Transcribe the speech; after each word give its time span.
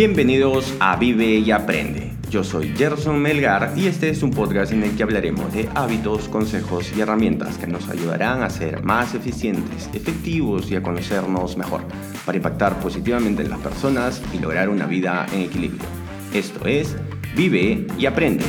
Bienvenidos 0.00 0.74
a 0.80 0.96
Vive 0.96 1.26
y 1.26 1.50
Aprende. 1.50 2.12
Yo 2.30 2.42
soy 2.42 2.72
Gerson 2.74 3.20
Melgar 3.20 3.74
y 3.76 3.86
este 3.86 4.08
es 4.08 4.22
un 4.22 4.30
podcast 4.30 4.72
en 4.72 4.82
el 4.82 4.96
que 4.96 5.02
hablaremos 5.02 5.52
de 5.52 5.68
hábitos, 5.74 6.26
consejos 6.26 6.90
y 6.96 7.02
herramientas 7.02 7.58
que 7.58 7.66
nos 7.66 7.86
ayudarán 7.90 8.42
a 8.42 8.48
ser 8.48 8.82
más 8.82 9.14
eficientes, 9.14 9.90
efectivos 9.92 10.70
y 10.70 10.76
a 10.76 10.82
conocernos 10.82 11.58
mejor, 11.58 11.82
para 12.24 12.38
impactar 12.38 12.80
positivamente 12.80 13.42
en 13.42 13.50
las 13.50 13.60
personas 13.60 14.22
y 14.32 14.38
lograr 14.38 14.70
una 14.70 14.86
vida 14.86 15.26
en 15.34 15.42
equilibrio. 15.42 15.84
Esto 16.32 16.66
es 16.66 16.96
Vive 17.36 17.86
y 17.98 18.06
Aprende. 18.06 18.46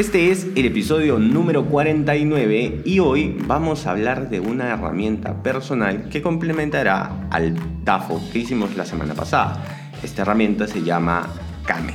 Este 0.00 0.30
es 0.30 0.46
el 0.56 0.64
episodio 0.64 1.18
número 1.18 1.66
49 1.66 2.80
y 2.86 3.00
hoy 3.00 3.36
vamos 3.46 3.86
a 3.86 3.90
hablar 3.90 4.30
de 4.30 4.40
una 4.40 4.72
herramienta 4.72 5.42
personal 5.42 6.08
que 6.08 6.22
complementará 6.22 7.28
al 7.30 7.54
DAFO 7.84 8.18
que 8.32 8.38
hicimos 8.38 8.74
la 8.76 8.86
semana 8.86 9.12
pasada. 9.12 9.62
Esta 10.02 10.22
herramienta 10.22 10.66
se 10.66 10.82
llama 10.82 11.28
Kame 11.66 11.92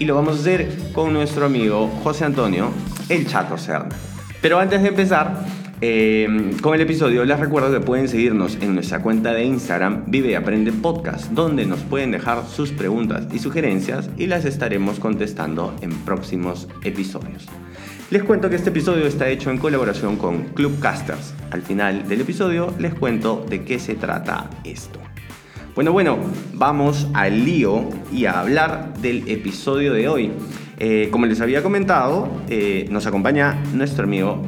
y 0.00 0.06
lo 0.06 0.16
vamos 0.16 0.38
a 0.38 0.40
hacer 0.40 0.76
con 0.92 1.12
nuestro 1.12 1.46
amigo 1.46 1.88
José 2.02 2.24
Antonio, 2.24 2.72
el 3.08 3.28
Chato 3.28 3.56
Serna. 3.56 3.94
Pero 4.42 4.58
antes 4.58 4.82
de 4.82 4.88
empezar, 4.88 5.46
eh, 5.82 6.52
con 6.62 6.74
el 6.74 6.80
episodio 6.80 7.24
les 7.26 7.38
recuerdo 7.38 7.70
que 7.70 7.84
pueden 7.84 8.08
seguirnos 8.08 8.56
en 8.62 8.74
nuestra 8.74 9.02
cuenta 9.02 9.32
de 9.32 9.44
Instagram 9.44 10.04
Vive 10.06 10.30
y 10.30 10.34
Aprende 10.34 10.72
Podcast, 10.72 11.32
donde 11.32 11.66
nos 11.66 11.80
pueden 11.80 12.10
dejar 12.10 12.46
sus 12.46 12.72
preguntas 12.72 13.26
y 13.32 13.38
sugerencias 13.38 14.08
y 14.16 14.26
las 14.26 14.46
estaremos 14.46 14.98
contestando 14.98 15.76
en 15.82 15.90
próximos 15.90 16.66
episodios. 16.82 17.46
Les 18.08 18.22
cuento 18.22 18.48
que 18.48 18.56
este 18.56 18.70
episodio 18.70 19.04
está 19.04 19.28
hecho 19.28 19.50
en 19.50 19.58
colaboración 19.58 20.16
con 20.16 20.44
Clubcasters. 20.44 21.34
Al 21.50 21.62
final 21.62 22.08
del 22.08 22.22
episodio 22.22 22.72
les 22.78 22.94
cuento 22.94 23.44
de 23.48 23.64
qué 23.64 23.78
se 23.78 23.96
trata 23.96 24.48
esto. 24.64 25.00
Bueno, 25.74 25.92
bueno, 25.92 26.16
vamos 26.54 27.06
al 27.12 27.44
lío 27.44 27.90
y 28.10 28.24
a 28.24 28.40
hablar 28.40 28.94
del 29.02 29.28
episodio 29.28 29.92
de 29.92 30.08
hoy. 30.08 30.30
Eh, 30.78 31.08
como 31.10 31.26
les 31.26 31.40
había 31.40 31.62
comentado, 31.62 32.30
eh, 32.48 32.86
nos 32.90 33.06
acompaña 33.06 33.62
nuestro 33.74 34.04
amigo 34.04 34.42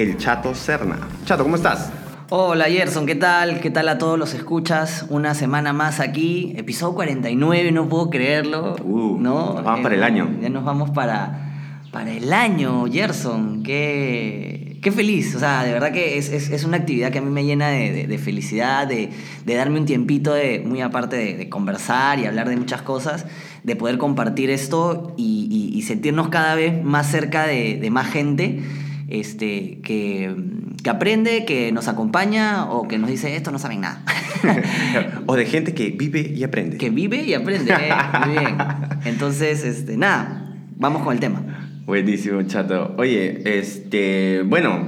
el 0.00 0.16
Chato 0.16 0.54
Serna. 0.54 0.98
Chato, 1.26 1.42
¿cómo 1.42 1.56
estás? 1.56 1.92
Hola 2.30 2.64
Gerson, 2.66 3.04
¿qué 3.04 3.16
tal? 3.16 3.60
¿Qué 3.60 3.70
tal 3.70 3.86
a 3.88 3.98
todos 3.98 4.18
los 4.18 4.32
escuchas? 4.32 5.04
Una 5.10 5.34
semana 5.34 5.74
más 5.74 6.00
aquí, 6.00 6.54
episodio 6.56 6.94
49, 6.94 7.70
no 7.72 7.88
puedo 7.88 8.08
creerlo. 8.08 8.76
Uh, 8.82 9.18
¿no? 9.20 9.54
Vamos 9.62 9.80
para 9.80 9.94
el 9.94 10.02
año. 10.02 10.30
Ya 10.40 10.48
nos 10.48 10.64
vamos 10.64 10.90
para, 10.90 11.82
para 11.92 12.12
el 12.12 12.32
año, 12.32 12.86
Gerson. 12.90 13.62
Qué, 13.62 14.78
qué 14.80 14.90
feliz. 14.90 15.34
O 15.34 15.38
sea, 15.38 15.64
de 15.64 15.72
verdad 15.74 15.92
que 15.92 16.16
es, 16.16 16.30
es, 16.30 16.64
una 16.64 16.78
actividad 16.78 17.10
que 17.10 17.18
a 17.18 17.22
mí 17.22 17.30
me 17.30 17.44
llena 17.44 17.68
de, 17.68 18.18
felicidad, 18.18 18.86
de, 18.86 19.10
de, 19.44 19.54
darme 19.54 19.80
un 19.80 19.84
tiempito, 19.84 20.32
de, 20.32 20.62
muy 20.64 20.80
aparte 20.80 21.16
de, 21.16 21.48
conversar 21.50 22.18
y 22.20 22.24
hablar 22.24 22.48
de 22.48 22.56
muchas 22.56 22.80
cosas, 22.80 23.26
de 23.64 23.76
poder 23.76 23.98
compartir 23.98 24.48
esto 24.48 25.14
y, 25.18 25.72
y 25.74 25.82
sentirnos 25.82 26.30
cada 26.30 26.54
vez 26.54 26.82
más 26.82 27.10
cerca 27.10 27.46
de, 27.46 27.86
más 27.90 28.10
gente 28.10 28.62
este, 29.10 29.80
que, 29.82 30.34
aprende, 30.88 31.44
que 31.44 31.72
nos 31.72 31.88
acompaña 31.88 32.70
o 32.70 32.88
que 32.88 32.98
nos 32.98 33.10
dice 33.10 33.36
esto 33.36 33.50
no 33.50 33.58
saben 33.58 33.82
nada. 33.82 34.02
o 35.26 35.36
de 35.36 35.46
gente 35.46 35.74
que 35.74 35.90
vive 35.90 36.20
y 36.20 36.42
aprende. 36.44 36.78
Que 36.78 36.90
vive 36.90 37.22
y 37.22 37.34
aprende, 37.34 37.72
eh, 37.72 37.92
muy 38.26 38.38
bien. 38.38 38.56
Entonces, 39.04 39.64
este, 39.64 39.96
nada, 39.96 40.54
vamos 40.76 41.02
con 41.02 41.12
el 41.12 41.20
tema. 41.20 41.42
Buenísimo, 41.86 42.40
chato. 42.44 42.94
Oye, 42.98 43.42
este, 43.58 44.42
bueno, 44.46 44.86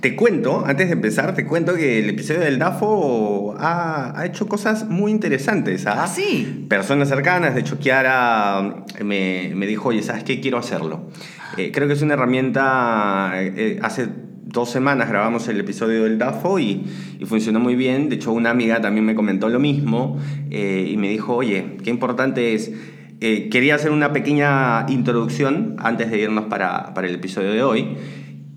te 0.00 0.16
cuento, 0.16 0.64
antes 0.64 0.86
de 0.86 0.94
empezar, 0.94 1.34
te 1.34 1.44
cuento 1.44 1.74
que 1.74 1.98
el 1.98 2.08
episodio 2.08 2.40
del 2.40 2.58
DAFO 2.58 3.56
ha, 3.58 4.22
hecho 4.24 4.46
cosas 4.48 4.88
muy 4.88 5.10
interesantes. 5.10 5.86
¿ah? 5.86 6.04
¿Ah? 6.04 6.06
sí. 6.06 6.66
Personas 6.68 7.08
cercanas, 7.08 7.54
de 7.54 7.60
hecho, 7.60 7.78
Kiara 7.78 8.84
me, 9.04 9.52
me 9.54 9.66
dijo, 9.66 9.88
oye, 9.90 10.02
¿sabes 10.02 10.24
qué? 10.24 10.40
Quiero 10.40 10.58
hacerlo. 10.58 11.10
Eh, 11.56 11.70
creo 11.72 11.88
que 11.88 11.94
es 11.94 12.02
una 12.02 12.14
herramienta, 12.14 13.32
eh, 13.36 13.52
eh, 13.56 13.78
hace 13.82 14.08
dos 14.44 14.70
semanas 14.70 15.08
grabamos 15.08 15.48
el 15.48 15.60
episodio 15.60 16.04
del 16.04 16.18
DAFO 16.18 16.58
y, 16.58 16.84
funcionó 17.26 17.60
muy 17.60 17.74
bien. 17.74 18.08
De 18.08 18.16
hecho, 18.16 18.32
una 18.32 18.50
amiga 18.50 18.80
también 18.80 19.04
me 19.04 19.14
comentó 19.14 19.48
lo 19.48 19.58
mismo 19.58 20.18
y 20.50 20.96
me 20.96 21.08
dijo, 21.10 21.34
oye, 21.36 21.76
qué 21.82 21.90
importante 21.90 22.54
es. 22.54 22.72
quería 23.20 23.74
hacer 23.74 23.90
una 23.90 24.12
pequeña 24.12 24.86
introducción 24.88 25.76
antes 25.78 26.10
de 26.10 26.20
irnos 26.20 26.44
para, 26.44 26.94
para 26.94 27.08
el 27.08 27.16
episodio 27.16 27.52
de 27.52 27.62
hoy. 27.62 27.96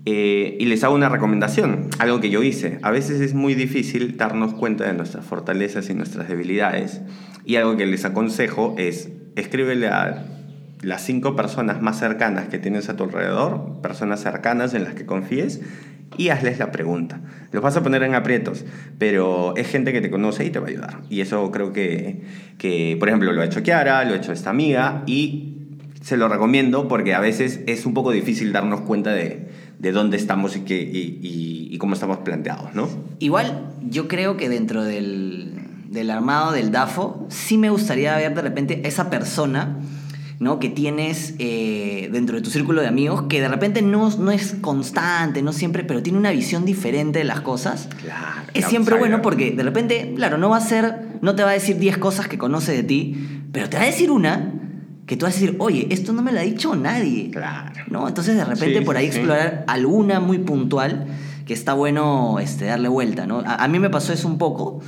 y 0.04 0.64
les 0.64 0.82
hago 0.84 0.94
una 0.94 1.08
recomendación, 1.08 1.88
algo 1.98 2.20
que 2.20 2.30
yo 2.30 2.42
hice. 2.42 2.78
A 2.82 2.90
veces 2.90 3.20
es 3.20 3.34
muy 3.34 3.54
difícil 3.54 4.16
darnos 4.16 4.54
cuenta 4.54 4.84
de 4.84 4.94
nuestras 4.94 5.26
fortalezas 5.26 5.90
y 5.90 5.94
nuestras 5.94 6.28
debilidades. 6.28 7.02
Y 7.44 7.56
algo 7.56 7.76
que 7.76 7.84
les 7.84 8.04
aconsejo 8.04 8.74
es 8.78 9.10
escríbele 9.36 9.88
a 9.88 10.24
las 10.82 11.02
cinco 11.02 11.36
personas 11.36 11.80
más 11.80 11.98
cercanas 11.98 12.48
que 12.48 12.58
tienes 12.58 12.88
a 12.88 12.96
tu 12.96 13.04
alrededor, 13.04 13.80
personas 13.80 14.20
cercanas 14.20 14.74
en 14.74 14.84
las 14.84 14.94
que 14.94 15.06
confíes, 15.06 15.60
y 16.18 16.28
hazles 16.28 16.58
la 16.58 16.70
pregunta. 16.72 17.20
Los 17.52 17.62
vas 17.62 17.76
a 17.76 17.82
poner 17.82 18.02
en 18.02 18.14
aprietos, 18.14 18.64
pero 18.98 19.56
es 19.56 19.68
gente 19.68 19.92
que 19.92 20.00
te 20.00 20.10
conoce 20.10 20.44
y 20.44 20.50
te 20.50 20.58
va 20.58 20.66
a 20.66 20.70
ayudar. 20.70 21.00
Y 21.08 21.20
eso 21.20 21.50
creo 21.50 21.72
que, 21.72 22.22
que 22.58 22.96
por 22.98 23.08
ejemplo, 23.08 23.32
lo 23.32 23.40
ha 23.40 23.44
hecho 23.44 23.62
Kiara, 23.62 24.04
lo 24.04 24.12
ha 24.12 24.16
hecho 24.16 24.32
esta 24.32 24.50
amiga, 24.50 25.04
y 25.06 25.56
se 26.02 26.16
lo 26.16 26.28
recomiendo 26.28 26.88
porque 26.88 27.14
a 27.14 27.20
veces 27.20 27.60
es 27.66 27.86
un 27.86 27.94
poco 27.94 28.10
difícil 28.10 28.52
darnos 28.52 28.82
cuenta 28.82 29.12
de, 29.12 29.48
de 29.78 29.92
dónde 29.92 30.16
estamos 30.16 30.56
y, 30.56 30.60
que, 30.60 30.82
y, 30.82 31.68
y, 31.70 31.78
cómo 31.78 31.94
estamos 31.94 32.18
planteados, 32.18 32.74
¿no? 32.74 32.88
Igual, 33.20 33.68
yo 33.88 34.08
creo 34.08 34.36
que 34.36 34.48
dentro 34.48 34.82
del, 34.82 35.54
del 35.88 36.10
armado 36.10 36.52
del 36.52 36.72
DAFO, 36.72 37.26
sí 37.30 37.56
me 37.56 37.70
gustaría 37.70 38.16
ver 38.16 38.34
de 38.34 38.42
repente 38.42 38.82
esa 38.84 39.10
persona 39.10 39.78
¿no? 40.42 40.58
que 40.58 40.68
tienes 40.68 41.34
eh, 41.38 42.08
dentro 42.12 42.36
de 42.36 42.42
tu 42.42 42.50
círculo 42.50 42.82
de 42.82 42.88
amigos 42.88 43.22
que 43.28 43.40
de 43.40 43.48
repente 43.48 43.80
no, 43.80 44.10
no 44.10 44.30
es 44.30 44.56
constante, 44.60 45.40
no 45.40 45.52
siempre, 45.52 45.84
pero 45.84 46.02
tiene 46.02 46.18
una 46.18 46.32
visión 46.32 46.64
diferente 46.64 47.20
de 47.20 47.24
las 47.24 47.40
cosas. 47.40 47.88
Claro, 48.02 48.42
es 48.52 48.66
siempre 48.66 48.98
bueno 48.98 49.22
porque 49.22 49.52
de 49.52 49.62
repente, 49.62 50.12
claro, 50.16 50.38
no 50.38 50.50
va 50.50 50.56
a 50.56 50.60
ser, 50.60 51.18
no 51.22 51.34
te 51.34 51.44
va 51.44 51.50
a 51.50 51.54
decir 51.54 51.78
10 51.78 51.98
cosas 51.98 52.28
que 52.28 52.38
conoce 52.38 52.72
de 52.72 52.82
ti, 52.82 53.44
pero 53.52 53.68
te 53.68 53.76
va 53.76 53.84
a 53.84 53.86
decir 53.86 54.10
una 54.10 54.52
que 55.06 55.16
tú 55.16 55.26
vas 55.26 55.36
a 55.36 55.40
decir, 55.40 55.56
oye, 55.58 55.86
esto 55.90 56.12
no 56.12 56.22
me 56.22 56.32
lo 56.32 56.40
ha 56.40 56.42
dicho 56.42 56.74
nadie. 56.74 57.30
Claro. 57.30 57.82
¿No? 57.88 58.08
Entonces 58.08 58.36
de 58.36 58.44
repente 58.44 58.82
por 58.82 58.96
ahí 58.96 59.06
explorar 59.06 59.64
alguna 59.68 60.20
muy 60.20 60.38
puntual 60.38 61.06
que 61.46 61.54
está 61.54 61.74
bueno 61.74 62.38
este, 62.40 62.66
darle 62.66 62.88
vuelta, 62.88 63.26
¿no? 63.26 63.40
A, 63.40 63.56
a 63.56 63.68
mí 63.68 63.78
me 63.78 63.90
pasó 63.90 64.12
eso 64.12 64.28
un 64.28 64.38
poco. 64.38 64.80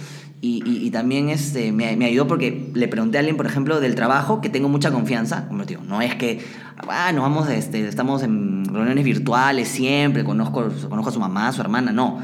Y, 0.46 0.90
también 0.90 1.30
este, 1.30 1.72
me, 1.72 1.86
ayudó 2.04 2.26
porque 2.26 2.70
le 2.74 2.86
pregunté 2.86 3.16
a 3.16 3.20
alguien, 3.20 3.38
por 3.38 3.46
ejemplo, 3.46 3.80
del 3.80 3.94
trabajo, 3.94 4.42
que 4.42 4.50
tengo 4.50 4.68
mucha 4.68 4.92
confianza. 4.92 5.48
Como 5.48 5.64
digo, 5.64 5.80
no 5.86 6.02
es 6.02 6.14
que, 6.16 6.44
ah, 6.86 7.12
nos 7.12 7.22
vamos, 7.22 7.48
este, 7.48 7.88
estamos 7.88 8.22
en 8.22 8.66
reuniones 8.66 9.04
virtuales 9.04 9.68
siempre, 9.68 10.22
conozco, 10.22 10.70
conozco 10.90 11.08
a 11.08 11.12
su 11.12 11.20
mamá, 11.20 11.48
a 11.48 11.52
su 11.52 11.62
hermana, 11.62 11.92
no. 11.92 12.18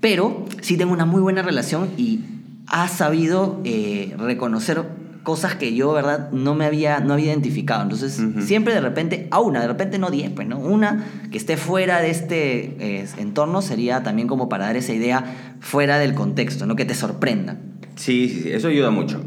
Pero 0.00 0.44
sí 0.60 0.76
tengo 0.76 0.92
una 0.92 1.04
muy 1.04 1.20
buena 1.20 1.42
relación 1.42 1.90
y 1.96 2.20
ha 2.68 2.86
sabido 2.86 3.60
eh, 3.64 4.14
reconocer 4.18 4.84
cosas 5.24 5.56
que 5.56 5.74
yo, 5.74 5.92
¿verdad?, 5.92 6.30
no 6.30 6.54
me 6.54 6.66
había, 6.66 7.00
no 7.00 7.14
había 7.14 7.26
identificado. 7.26 7.82
Entonces, 7.82 8.22
siempre 8.46 8.74
de 8.74 8.80
repente, 8.80 9.26
a 9.30 9.40
una, 9.40 9.60
de 9.60 9.66
repente 9.66 9.98
no 9.98 10.10
diez, 10.10 10.30
pues, 10.30 10.46
¿no? 10.46 10.58
Una 10.58 11.06
que 11.32 11.38
esté 11.38 11.56
fuera 11.56 12.00
de 12.00 12.10
este 12.10 12.76
eh, 12.78 13.06
entorno 13.16 13.62
sería 13.62 14.02
también 14.02 14.28
como 14.28 14.48
para 14.48 14.66
dar 14.66 14.76
esa 14.76 14.92
idea 14.92 15.56
fuera 15.60 15.98
del 15.98 16.14
contexto, 16.14 16.66
¿no? 16.66 16.76
Que 16.76 16.84
te 16.84 16.94
sorprenda. 16.94 17.56
Sí, 17.96 18.28
sí, 18.28 18.50
eso 18.50 18.68
ayuda 18.68 18.90
mucho. 18.90 19.22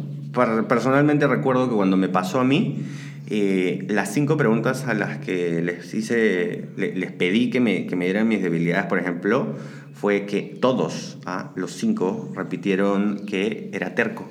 Personalmente 0.69 1.25
recuerdo 1.25 1.67
que 1.67 1.75
cuando 1.75 1.97
me 1.97 2.09
pasó 2.09 2.39
a 2.39 2.43
mí, 2.43 2.83
eh, 3.29 3.85
las 3.89 4.13
cinco 4.13 4.37
preguntas 4.37 4.85
a 4.85 4.93
las 4.93 5.17
que 5.17 5.61
les 5.63 5.93
hice, 5.93 6.69
les 6.77 7.11
pedí 7.11 7.49
que 7.49 7.59
me, 7.59 7.87
que 7.87 7.95
me 7.95 8.05
dieran 8.05 8.27
mis 8.27 8.43
debilidades, 8.43 8.85
por 8.85 8.99
ejemplo, 8.99 9.55
fue 9.93 10.27
que 10.27 10.41
todos, 10.43 11.17
¿ah? 11.25 11.51
los 11.55 11.71
cinco, 11.71 12.31
repitieron 12.35 13.25
que 13.25 13.71
era 13.73 13.95
terco. 13.95 14.27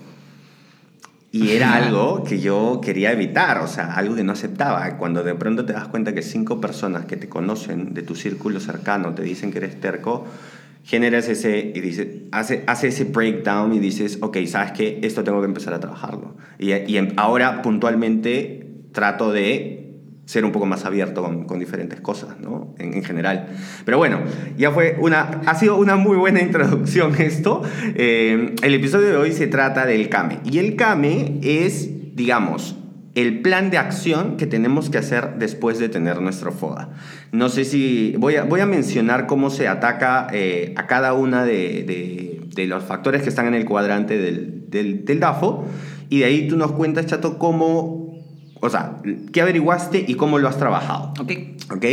Y 1.37 1.51
era 1.51 1.75
algo 1.75 2.25
que 2.25 2.41
yo 2.41 2.81
quería 2.83 3.13
evitar, 3.13 3.59
o 3.59 3.67
sea, 3.67 3.95
algo 3.95 4.15
que 4.15 4.25
no 4.25 4.33
aceptaba. 4.33 4.97
Cuando 4.97 5.23
de 5.23 5.35
pronto 5.35 5.65
te 5.65 5.73
das 5.73 5.89
cuenta 5.89 6.15
que 6.15 6.23
cinco 6.23 6.61
personas 6.61 7.05
que 7.05 7.17
te 7.17 7.29
conocen 7.29 7.95
de 7.95 8.03
tu 8.03 8.15
círculo 8.15 8.61
cercano 8.61 9.15
te 9.15 9.23
dicen 9.23 9.53
que 9.53 9.59
eres 9.59 9.81
terco, 9.81 10.25
generas 10.85 11.29
ese, 11.29 11.73
y 11.75 11.81
dice, 11.81 12.27
hace, 12.33 12.65
hace 12.67 12.89
ese 12.89 13.05
breakdown 13.05 13.73
y 13.75 13.79
dices, 13.79 14.19
ok, 14.23 14.39
¿sabes 14.47 14.73
qué? 14.73 15.01
Esto 15.03 15.25
tengo 15.25 15.41
que 15.41 15.47
empezar 15.47 15.75
a 15.75 15.81
trabajarlo. 15.81 16.37
Y, 16.59 16.73
y 16.73 17.13
ahora 17.17 17.61
puntualmente 17.63 18.67
trato 18.93 19.33
de 19.33 19.86
ser 20.27 20.45
un 20.45 20.53
poco 20.53 20.67
más 20.67 20.85
abierto 20.85 21.23
con, 21.47 21.59
diferentes 21.59 22.01
cosas, 22.01 22.39
¿no? 22.41 22.75
En, 22.79 23.03
general. 23.05 23.47
Pero 23.85 23.97
bueno, 23.97 24.21
ya 24.59 24.73
fue 24.73 24.97
una, 25.01 25.41
ha 25.47 25.55
sido 25.55 25.77
una 25.77 25.97
muy 25.97 26.17
buena 26.17 26.43
introducción 26.43 27.15
esto. 27.19 27.63
Eh, 27.95 28.55
el 28.63 28.75
episodio 28.75 29.09
de 29.09 29.17
hoy 29.17 29.33
se 29.33 29.47
trata 29.47 29.87
del 29.87 30.09
Kame. 30.09 30.41
Y 30.45 30.59
el 30.59 30.75
Kame 30.75 31.39
es, 31.43 32.17
digamos, 32.17 32.77
el 33.15 33.41
plan 33.41 33.71
de 33.71 33.79
acción 33.79 34.37
que 34.37 34.47
tenemos 34.47 34.91
que 34.91 34.99
hacer 34.99 35.37
después 35.39 35.79
de 35.79 35.89
tener 35.89 36.21
nuestro 36.21 36.51
FODA. 36.51 36.91
No 37.31 37.49
sé 37.49 37.65
si 37.65 38.15
voy 38.19 38.35
a, 38.37 38.43
voy 38.43 38.61
a 38.61 38.67
mencionar 38.67 39.27
cómo 39.27 39.49
se 39.49 39.69
ataca 39.69 40.27
eh, 40.33 40.75
a 40.77 40.87
cada 40.87 41.15
una 41.15 41.45
de, 41.45 41.85
de, 42.55 42.67
los 42.67 42.85
factores 42.85 43.23
que 43.23 43.29
están 43.29 43.47
en 43.47 43.55
el 43.55 43.67
cuadrante 43.67 44.17
del, 44.19 44.65
del, 44.71 45.05
del 45.05 45.21
DAFO 45.21 45.67
y 46.09 46.21
de 46.21 46.25
ahí 46.25 46.49
tú 46.49 46.57
nos 46.57 46.73
cuentas, 46.73 47.07
Chato, 47.07 47.39
cómo 47.39 48.06
o 48.67 48.71
sea, 48.71 48.97
¿qué 49.33 49.41
averiguaste 49.41 50.05
y 50.07 50.15
cómo 50.15 50.39
lo 50.39 50.49
has 50.49 50.59
trabajado? 50.59 51.15
Ok. 51.21 51.33
Ok. 51.71 51.85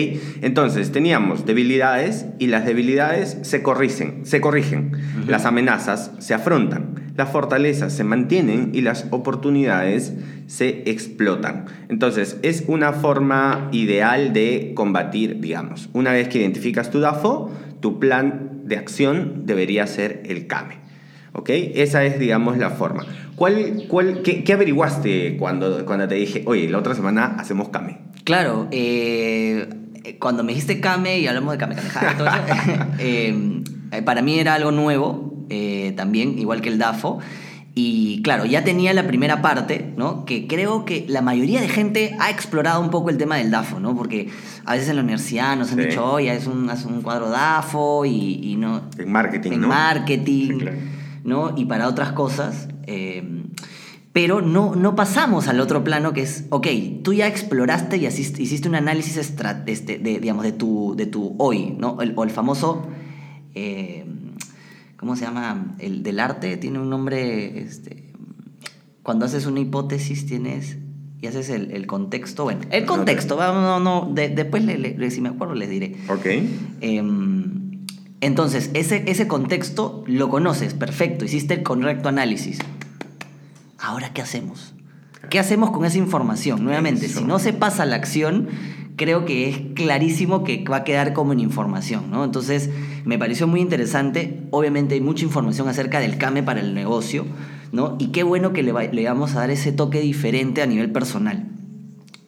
Entonces, 0.41 0.91
teníamos 0.91 1.45
debilidades 1.45 2.25
y 2.39 2.47
las 2.47 2.65
debilidades 2.65 3.37
se 3.43 3.63
corrigen. 3.63 4.25
Se 4.25 4.41
corrigen. 4.41 4.91
Las 5.27 5.45
amenazas 5.45 6.11
se 6.19 6.33
afrontan. 6.33 7.11
Las 7.15 7.29
fortalezas 7.29 7.93
se 7.93 8.03
mantienen 8.03 8.71
y 8.73 8.81
las 8.81 9.05
oportunidades 9.11 10.13
se 10.47 10.89
explotan. 10.89 11.65
Entonces, 11.89 12.37
es 12.41 12.63
una 12.67 12.93
forma 12.93 13.69
ideal 13.71 14.33
de 14.33 14.73
combatir, 14.75 15.39
digamos. 15.39 15.89
Una 15.93 16.11
vez 16.11 16.27
que 16.27 16.39
identificas 16.39 16.89
tu 16.89 16.99
DAFO, 16.99 17.51
tu 17.79 17.99
plan 17.99 18.61
de 18.65 18.77
acción 18.77 19.45
debería 19.45 19.85
ser 19.87 20.23
el 20.25 20.47
CAME. 20.47 20.82
¿Ok? 21.33 21.49
Esa 21.49 22.03
es, 22.05 22.19
digamos, 22.19 22.57
la 22.57 22.69
forma. 22.69 23.05
¿Cuál, 23.35 23.85
cuál, 23.87 24.21
qué, 24.21 24.43
qué, 24.43 24.53
averiguaste 24.53 25.37
cuando, 25.37 25.85
cuando 25.85 26.07
te 26.07 26.15
dije, 26.15 26.43
oye, 26.45 26.69
la 26.69 26.77
otra 26.77 26.93
semana 26.93 27.35
hacemos 27.39 27.69
Kame? 27.69 27.97
Claro, 28.23 28.67
eh, 28.71 29.67
cuando 30.19 30.43
me 30.43 30.53
dijiste 30.53 30.79
Kame 30.79 31.19
y 31.19 31.27
hablamos 31.27 31.53
de 31.53 31.57
Kame, 31.57 31.75
eh, 32.99 33.63
para 34.05 34.21
mí 34.21 34.39
era 34.39 34.53
algo 34.53 34.71
nuevo, 34.71 35.45
eh, 35.49 35.93
también, 35.95 36.37
igual 36.37 36.61
que 36.61 36.69
el 36.69 36.77
DAFO. 36.77 37.19
Y 37.75 38.21
claro, 38.21 38.45
ya 38.45 38.63
tenía 38.63 38.93
la 38.93 39.07
primera 39.07 39.41
parte, 39.41 39.93
¿no? 39.97 40.25
Que 40.25 40.45
creo 40.45 40.85
que 40.85 41.05
la 41.07 41.23
mayoría 41.23 41.59
de 41.59 41.67
gente 41.67 42.15
ha 42.19 42.29
explorado 42.29 42.79
un 42.79 42.91
poco 42.91 43.09
el 43.09 43.17
tema 43.17 43.37
del 43.37 43.49
DAFO, 43.49 43.79
¿no? 43.79 43.95
Porque 43.95 44.29
a 44.63 44.73
veces 44.73 44.89
en 44.89 44.97
la 44.97 45.01
universidad 45.01 45.57
nos 45.57 45.71
han 45.71 45.79
dicho, 45.79 46.05
oye, 46.05 46.31
es 46.31 46.45
un, 46.45 46.69
es 46.69 46.85
un 46.85 47.01
cuadro 47.01 47.31
DAFO 47.31 48.05
y, 48.05 48.39
y, 48.43 48.55
no... 48.57 48.83
En 48.99 49.11
marketing, 49.11 49.53
en 49.53 49.61
¿no? 49.61 49.67
marketing, 49.69 50.49
sí, 50.49 50.57
claro. 50.59 50.77
¿No? 51.23 51.53
Y 51.57 51.65
para 51.65 51.87
otras 51.87 52.11
cosas. 52.11 52.67
Eh, 52.87 53.43
pero 54.13 54.41
no, 54.41 54.75
no 54.75 54.95
pasamos 54.95 55.47
al 55.47 55.59
otro 55.59 55.83
plano 55.83 56.13
que 56.13 56.21
es, 56.21 56.45
ok, 56.51 56.67
tú 57.03 57.13
ya 57.13 57.27
exploraste 57.27 57.97
y 57.97 58.05
hiciste 58.05 58.69
un 58.69 58.75
análisis 58.75 59.17
este, 59.17 59.97
de, 59.97 60.19
digamos, 60.19 60.43
de, 60.43 60.51
tu, 60.51 60.93
de 60.95 61.07
tu 61.07 61.35
hoy, 61.39 61.75
¿no? 61.79 61.99
El, 61.99 62.13
o 62.15 62.23
el 62.23 62.29
famoso, 62.29 62.87
eh, 63.55 64.05
¿cómo 64.97 65.15
se 65.15 65.25
llama? 65.25 65.75
El 65.79 66.03
del 66.03 66.19
arte 66.19 66.57
tiene 66.57 66.77
un 66.77 66.91
nombre, 66.91 67.59
este, 67.59 68.13
cuando 69.01 69.25
haces 69.25 69.47
una 69.47 69.61
hipótesis 69.61 70.27
tienes 70.27 70.77
y 71.19 71.25
haces 71.25 71.49
el, 71.49 71.71
el 71.71 71.87
contexto, 71.87 72.43
bueno, 72.43 72.61
el 72.69 72.85
contexto, 72.85 73.37
no, 73.37 73.79
no, 73.79 74.11
de, 74.13 74.29
después 74.29 74.63
le, 74.63 74.77
le, 74.77 75.09
si 75.09 75.21
me 75.21 75.29
acuerdo 75.29 75.55
les 75.55 75.71
diré. 75.71 75.95
Ok. 76.07 76.25
Eh, 76.81 77.01
entonces, 78.25 78.69
ese, 78.73 79.03
ese 79.07 79.27
contexto 79.27 80.03
lo 80.07 80.29
conoces, 80.29 80.73
perfecto, 80.73 81.25
hiciste 81.25 81.55
el 81.55 81.63
correcto 81.63 82.09
análisis. 82.09 82.59
Ahora, 83.77 84.13
¿qué 84.13 84.21
hacemos? 84.21 84.73
¿Qué 85.29 85.39
hacemos 85.39 85.71
con 85.71 85.83
esa 85.83 85.97
información? 85.97 86.63
Nuevamente, 86.63 87.07
Eso. 87.07 87.19
si 87.19 87.25
no 87.25 87.37
se 87.39 87.51
pasa 87.51 87.85
la 87.85 87.97
acción, 87.97 88.47
creo 88.95 89.25
que 89.25 89.49
es 89.49 89.57
clarísimo 89.73 90.43
que 90.43 90.63
va 90.63 90.77
a 90.77 90.83
quedar 90.83 91.11
como 91.11 91.33
en 91.33 91.41
información, 91.41 92.11
¿no? 92.11 92.23
Entonces, 92.23 92.69
me 93.03 93.19
pareció 93.19 93.45
muy 93.45 93.59
interesante. 93.59 94.41
Obviamente 94.51 94.95
hay 94.95 95.01
mucha 95.01 95.25
información 95.25 95.67
acerca 95.67 95.99
del 95.99 96.17
CAME 96.17 96.43
para 96.43 96.61
el 96.61 96.73
negocio, 96.73 97.25
¿no? 97.71 97.97
Y 97.99 98.07
qué 98.07 98.23
bueno 98.23 98.53
que 98.53 98.63
le, 98.63 98.71
va, 98.71 98.83
le 98.83 99.03
vamos 99.05 99.35
a 99.35 99.39
dar 99.39 99.49
ese 99.49 99.71
toque 99.71 99.99
diferente 99.99 100.61
a 100.61 100.65
nivel 100.65 100.91
personal. 100.91 101.49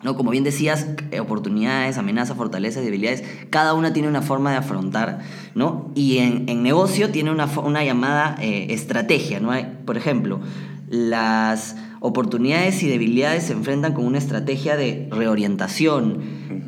¿No? 0.05 0.15
Como 0.15 0.29
bien 0.29 0.43
decías, 0.43 0.85
eh, 1.09 1.19
oportunidades, 1.19 1.97
amenazas, 1.97 2.37
fortalezas, 2.37 2.83
debilidades, 2.83 3.23
cada 3.49 3.73
una 3.73 3.91
tiene 3.91 4.07
una 4.07 4.21
forma 4.21 4.51
de 4.51 4.57
afrontar, 4.57 5.21
¿no? 5.55 5.91
Y 5.95 6.19
en, 6.19 6.47
en 6.47 6.61
negocio 6.61 7.09
tiene 7.09 7.31
una, 7.31 7.45
una 7.45 7.83
llamada 7.83 8.37
eh, 8.39 8.67
estrategia, 8.69 9.39
¿no? 9.39 9.49
Hay, 9.49 9.65
por 9.83 9.97
ejemplo, 9.97 10.41
las 10.89 11.75
oportunidades 11.99 12.83
y 12.83 12.87
debilidades 12.87 13.45
se 13.45 13.53
enfrentan 13.53 13.93
con 13.93 14.05
una 14.05 14.19
estrategia 14.19 14.77
de 14.77 15.07
reorientación. 15.11 16.19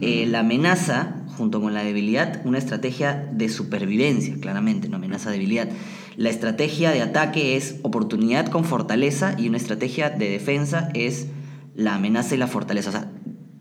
Eh, 0.01 0.25
la 0.25 0.39
amenaza, 0.39 1.17
junto 1.37 1.61
con 1.61 1.75
la 1.75 1.83
debilidad, 1.83 2.41
una 2.43 2.57
estrategia 2.57 3.29
de 3.31 3.49
supervivencia, 3.49 4.35
claramente, 4.41 4.89
no 4.89 4.97
amenaza 4.97 5.29
debilidad. 5.29 5.69
La 6.15 6.29
estrategia 6.29 6.91
de 6.91 7.03
ataque 7.03 7.55
es 7.55 7.75
oportunidad 7.83 8.47
con 8.47 8.65
fortaleza 8.65 9.35
y 9.37 9.47
una 9.47 9.57
estrategia 9.57 10.09
de 10.09 10.29
defensa 10.29 10.89
es 10.95 11.27
la 11.75 11.93
amenaza 11.93 12.33
y 12.33 12.39
la 12.39 12.47
fortaleza. 12.47 12.89
O 12.89 12.93
sea, 12.93 13.11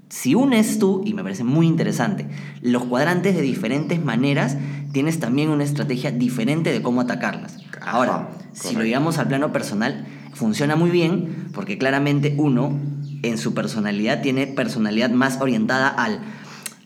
si 0.09 0.35
unes 0.35 0.79
tú, 0.79 1.03
y 1.05 1.15
me 1.15 1.23
parece 1.23 1.43
muy 1.43 1.67
interesante, 1.67 2.29
los 2.61 2.85
cuadrantes 2.85 3.35
de 3.35 3.43
diferentes 3.43 4.03
maneras, 4.05 4.57
tienes 4.93 5.19
también 5.19 5.49
una 5.49 5.65
estrategia 5.65 6.13
diferente 6.13 6.73
de 6.73 6.81
cómo 6.81 7.01
atacarlas. 7.01 7.59
Ahora, 7.81 8.29
si 8.53 8.75
lo 8.75 8.85
llevamos 8.85 9.19
al 9.19 9.29
plano 9.29 9.53
personal, 9.53 10.07
funciona 10.33 10.77
muy 10.77 10.91
bien 10.91 11.49
porque 11.53 11.77
claramente 11.77 12.35
uno 12.39 12.79
en 13.23 13.39
su 13.39 13.55
personalidad 13.55 14.23
tiene 14.23 14.47
personalidad 14.47 15.11
más 15.11 15.41
orientada 15.41 15.89
al, 15.89 16.21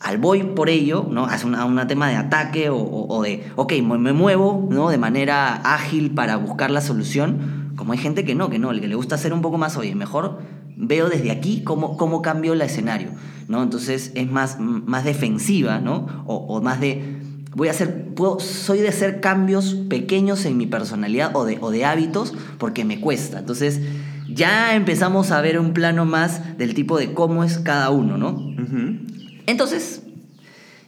al 0.00 0.18
voy 0.18 0.42
por 0.42 0.70
ello, 0.70 1.06
¿no? 1.10 1.26
Hace 1.26 1.46
un 1.46 1.54
una 1.54 1.86
tema 1.86 2.08
de 2.08 2.16
ataque 2.16 2.70
o, 2.70 2.78
o, 2.78 3.14
o, 3.14 3.22
de, 3.22 3.44
ok, 3.56 3.74
me 3.82 4.12
muevo, 4.12 4.66
¿no? 4.70 4.88
De 4.88 4.98
manera 4.98 5.56
ágil 5.56 6.12
para 6.12 6.36
buscar 6.36 6.70
la 6.70 6.80
solución. 6.80 7.72
Como 7.76 7.92
hay 7.92 7.98
gente 7.98 8.24
que 8.24 8.34
no, 8.34 8.50
que 8.50 8.58
no, 8.58 8.70
el 8.70 8.80
que 8.80 8.88
le 8.88 8.94
gusta 8.94 9.14
hacer 9.14 9.32
un 9.32 9.42
poco 9.42 9.58
más, 9.58 9.76
oye, 9.76 9.94
mejor 9.94 10.40
veo 10.80 11.08
desde 11.08 11.30
aquí 11.30 11.62
cómo, 11.62 11.96
cómo 11.96 12.22
cambio 12.22 12.54
el 12.54 12.62
escenario, 12.62 13.10
¿no? 13.48 13.62
Entonces 13.62 14.12
es 14.14 14.30
más, 14.30 14.58
más 14.58 15.04
defensiva, 15.04 15.78
¿no? 15.78 16.06
O, 16.26 16.36
o 16.36 16.62
más 16.62 16.80
de, 16.80 17.20
voy 17.54 17.68
a 17.68 17.72
hacer, 17.72 18.14
puedo, 18.14 18.40
soy 18.40 18.78
de 18.80 18.88
hacer 18.88 19.20
cambios 19.20 19.74
pequeños 19.88 20.44
en 20.46 20.56
mi 20.56 20.66
personalidad 20.66 21.36
o 21.36 21.44
de, 21.44 21.58
o 21.60 21.70
de 21.70 21.84
hábitos 21.84 22.32
porque 22.58 22.84
me 22.84 23.00
cuesta. 23.00 23.40
Entonces 23.40 23.80
ya 24.28 24.74
empezamos 24.74 25.30
a 25.30 25.40
ver 25.40 25.58
un 25.58 25.72
plano 25.72 26.06
más 26.06 26.56
del 26.56 26.74
tipo 26.74 26.98
de 26.98 27.12
cómo 27.12 27.44
es 27.44 27.58
cada 27.58 27.90
uno, 27.90 28.16
¿no? 28.16 28.30
Uh 28.30 28.56
-huh. 28.56 29.42
Entonces, 29.46 30.02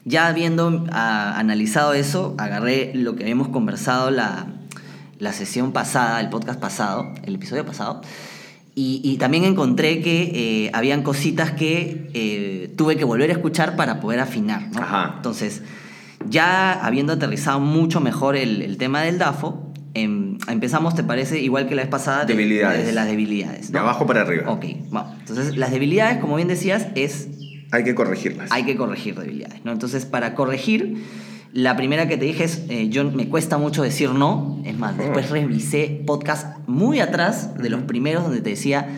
ya 0.04 0.28
habiendo 0.28 0.86
a, 0.90 1.38
analizado 1.38 1.92
eso, 1.92 2.34
agarré 2.38 2.92
lo 2.94 3.14
que 3.14 3.24
habíamos 3.24 3.48
conversado 3.48 4.10
la, 4.10 4.46
la 5.18 5.32
sesión 5.32 5.72
pasada, 5.72 6.20
el 6.20 6.28
podcast 6.28 6.60
pasado, 6.60 7.12
el 7.24 7.34
episodio 7.34 7.66
pasado, 7.66 8.00
y, 8.74 9.02
y, 9.04 9.18
también 9.18 9.44
encontré 9.44 10.00
que 10.00 10.22
eh, 10.66 10.70
habían 10.72 11.02
cositas 11.02 11.50
que 11.50 12.10
eh, 12.14 12.72
tuve 12.74 12.96
que 12.96 13.04
volver 13.04 13.28
a 13.28 13.34
escuchar 13.34 13.76
para 13.76 14.00
poder 14.00 14.20
afinar. 14.20 14.70
¿no? 14.72 14.80
Ajá. 14.80 15.12
Entonces, 15.16 15.62
ya 16.28 16.72
habiendo 16.72 17.12
aterrizado 17.12 17.60
mucho 17.60 18.00
mejor 18.00 18.34
el, 18.34 18.62
el 18.62 18.78
tema 18.78 19.02
del 19.02 19.18
DAFO, 19.18 19.72
em, 19.92 20.38
empezamos, 20.48 20.94
¿te 20.94 21.02
parece? 21.02 21.38
Igual 21.40 21.68
que 21.68 21.74
la 21.74 21.82
vez 21.82 21.90
pasada, 21.90 22.24
de, 22.24 22.32
debilidades. 22.32 22.78
desde 22.78 22.92
las 22.92 23.06
debilidades. 23.06 23.70
¿no? 23.70 23.72
De 23.72 23.78
abajo 23.80 24.06
para 24.06 24.22
arriba. 24.22 24.50
Ok, 24.50 24.64
vamos. 24.90 25.16
Entonces, 25.18 25.54
las 25.58 25.70
debilidades, 25.70 26.18
como 26.18 26.36
bien 26.36 26.48
decías, 26.48 26.86
es... 26.94 27.28
Hay 27.72 27.84
que 27.84 27.94
corregirlas. 27.94 28.50
Hay 28.52 28.64
que 28.64 28.76
corregir 28.76 29.18
debilidades, 29.18 29.64
¿no? 29.64 29.72
Entonces, 29.72 30.06
para 30.06 30.34
corregir 30.34 31.04
la 31.52 31.76
primera 31.76 32.08
que 32.08 32.16
te 32.16 32.24
dije 32.24 32.44
es, 32.44 32.64
eh, 32.68 32.88
yo 32.88 33.10
me 33.10 33.28
cuesta 33.28 33.58
mucho 33.58 33.82
decir 33.82 34.10
no. 34.10 34.60
Es 34.64 34.78
más, 34.78 34.96
después 34.96 35.30
revisé 35.30 36.02
podcast 36.06 36.58
muy 36.66 37.00
atrás 37.00 37.54
de 37.58 37.68
los 37.68 37.82
primeros 37.82 38.24
donde 38.24 38.40
te 38.40 38.50
decía, 38.50 38.88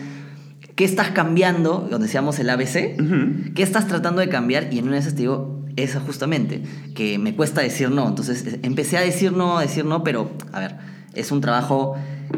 ¿qué 0.75 0.85
estás 0.85 1.11
cambiando? 1.11 1.87
Donde 1.89 2.07
decíamos 2.07 2.39
el 2.39 2.49
ABC. 2.49 2.95
Uh 2.97 3.03
-huh. 3.03 3.53
¿Qué 3.53 3.63
estás 3.63 3.87
tratando 3.87 4.21
de 4.21 4.29
cambiar? 4.29 4.73
Y 4.73 4.79
en 4.79 4.85
una 4.85 4.93
de 4.93 4.99
esas 4.99 5.15
te 5.15 5.21
digo, 5.21 5.65
esa 5.75 5.99
justamente, 5.99 6.63
que 6.95 7.17
me 7.19 7.35
cuesta 7.35 7.61
decir 7.61 7.91
no. 7.91 8.07
Entonces 8.07 8.59
empecé 8.63 8.97
a 8.97 9.01
decir 9.01 9.33
no, 9.33 9.57
a 9.57 9.61
decir 9.61 9.83
no, 9.83 10.03
pero 10.03 10.31
a 10.53 10.59
ver, 10.61 10.77
es 11.13 11.31
un 11.31 11.41
trabajo 11.41 11.95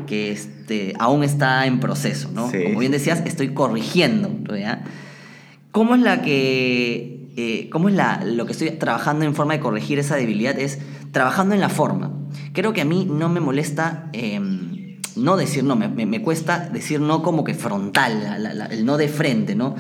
que 0.08 0.32
este, 0.32 0.94
aún 0.98 1.24
está 1.24 1.68
en 1.68 1.80
proceso, 1.80 2.30
¿no? 2.34 2.50
Sí. 2.50 2.64
Como 2.64 2.80
bien 2.80 2.92
decías, 2.92 3.22
estoy 3.26 3.50
corrigiendo. 3.54 4.32
¿Cómo 5.72 5.94
es 5.94 6.02
la 6.02 6.24
que 6.24 7.17
eh, 7.38 7.70
cómo 7.70 7.88
es 7.88 7.96
la, 7.96 8.24
lo 8.26 8.46
que 8.48 8.52
estoy 8.52 8.72
trabajando 8.72 9.24
en 9.24 9.36
forma 9.36 9.54
de 9.54 9.60
corregir 9.60 10.00
esa 10.00 10.16
debilidad, 10.16 10.58
es 10.60 10.80
trabajando 11.12 11.54
en 11.54 11.62
la 11.62 11.70
forma. 11.70 12.12
Creo 12.52 12.74
que 12.74 12.82
a 12.82 12.86
mí 12.86 13.08
no 13.10 13.30
me 13.30 13.40
molesta 13.40 14.10
eh, 14.12 14.42
no 15.16 15.38
decir 15.38 15.64
no, 15.64 15.76
me, 15.76 15.88
me, 15.88 16.08
me, 16.08 16.22
cuesta 16.24 16.68
decir 16.74 17.00
no 17.00 17.22
como 17.22 17.44
que 17.44 17.54
frontal, 17.54 18.24
la, 18.24 18.54
la, 18.54 18.66
el 18.66 18.86
no 18.86 18.98
de 18.98 19.08
frente, 19.08 19.56
¿no? 19.56 19.76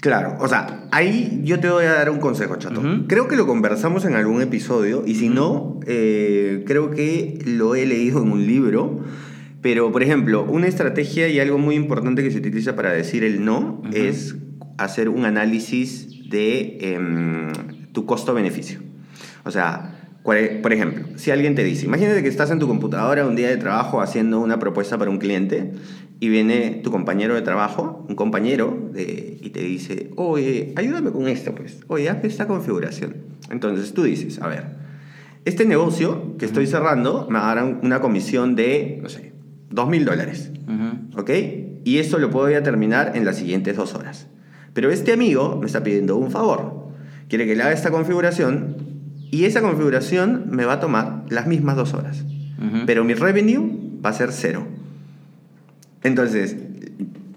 Claro, 0.00 0.36
o 0.38 0.46
sea, 0.46 0.86
ahí 0.92 1.40
yo 1.44 1.58
te 1.58 1.68
voy 1.68 1.86
a 1.86 1.92
dar 1.92 2.10
un 2.10 2.20
consejo, 2.20 2.56
chato. 2.56 2.80
Uh 2.80 2.84
-huh. 2.84 3.06
Creo 3.08 3.26
que 3.26 3.36
lo 3.36 3.46
conversamos 3.46 4.04
en 4.04 4.14
algún 4.14 4.40
episodio 4.40 5.02
y 5.04 5.16
si 5.16 5.28
uh 5.28 5.32
-huh. 5.32 5.34
no, 5.34 5.80
eh, 5.86 6.62
creo 6.66 6.90
que 6.90 7.38
lo 7.46 7.74
he 7.74 7.84
leído 7.84 8.22
en 8.22 8.30
un 8.30 8.46
libro. 8.46 9.00
Pero, 9.60 9.90
por 9.90 10.02
ejemplo, 10.02 10.44
una 10.44 10.66
estrategia 10.66 11.28
y 11.28 11.40
algo 11.40 11.56
muy 11.56 11.74
importante 11.74 12.22
que 12.22 12.30
se 12.30 12.38
utiliza 12.38 12.76
para 12.76 12.92
decir 12.92 13.24
el 13.24 13.44
no 13.44 13.80
uh 13.82 13.86
-huh. 13.88 13.96
es 13.96 14.36
hacer 14.76 15.08
un 15.08 15.24
análisis 15.24 16.13
de 16.34 16.78
eh, 16.80 17.52
tu 17.92 18.04
costo-beneficio. 18.06 18.80
O 19.44 19.50
sea, 19.50 20.00
por 20.24 20.36
ejemplo, 20.72 21.04
si 21.16 21.30
alguien 21.30 21.54
te 21.54 21.62
dice, 21.62 21.84
imagínate 21.84 22.22
que 22.22 22.28
estás 22.28 22.50
en 22.50 22.58
tu 22.58 22.66
computadora 22.66 23.26
un 23.26 23.36
día 23.36 23.48
de 23.48 23.56
trabajo 23.56 24.00
haciendo 24.00 24.40
una 24.40 24.58
propuesta 24.58 24.98
para 24.98 25.10
un 25.10 25.18
cliente 25.18 25.72
y 26.18 26.28
viene 26.28 26.80
tu 26.82 26.90
compañero 26.90 27.34
de 27.34 27.42
trabajo, 27.42 28.04
un 28.08 28.16
compañero, 28.16 28.90
de, 28.92 29.38
y 29.40 29.50
te 29.50 29.60
dice, 29.60 30.10
oye, 30.16 30.72
ayúdame 30.76 31.10
con 31.12 31.28
esto, 31.28 31.54
pues, 31.54 31.80
oye, 31.88 32.08
haz 32.08 32.24
esta 32.24 32.46
configuración. 32.46 33.16
Entonces 33.50 33.92
tú 33.92 34.02
dices, 34.02 34.40
a 34.40 34.48
ver, 34.48 34.64
este 35.44 35.66
negocio 35.66 36.36
que 36.38 36.46
estoy 36.46 36.66
cerrando 36.66 37.28
me 37.30 37.38
dará 37.38 37.64
una 37.64 38.00
comisión 38.00 38.56
de, 38.56 38.98
no 39.02 39.08
sé, 39.08 39.32
dos 39.70 39.88
mil 39.88 40.04
dólares, 40.04 40.50
¿ok? 41.16 41.30
Y 41.84 41.98
eso 41.98 42.18
lo 42.18 42.30
puedo 42.30 42.48
ya 42.48 42.62
terminar 42.62 43.12
en 43.14 43.26
las 43.26 43.36
siguientes 43.36 43.76
dos 43.76 43.94
horas. 43.94 44.26
Pero 44.74 44.90
este 44.90 45.12
amigo 45.12 45.56
me 45.58 45.66
está 45.66 45.82
pidiendo 45.82 46.16
un 46.16 46.30
favor. 46.30 46.90
Quiere 47.28 47.46
que 47.46 47.56
le 47.56 47.62
haga 47.62 47.72
esta 47.72 47.90
configuración 47.90 48.76
y 49.30 49.46
esa 49.46 49.62
configuración 49.62 50.48
me 50.50 50.64
va 50.64 50.74
a 50.74 50.80
tomar 50.80 51.24
las 51.28 51.46
mismas 51.46 51.76
dos 51.76 51.94
horas. 51.94 52.24
Pero 52.86 53.04
mi 53.04 53.14
revenue 53.14 54.00
va 54.04 54.10
a 54.10 54.12
ser 54.12 54.32
cero. 54.32 54.66
Entonces, 56.02 56.56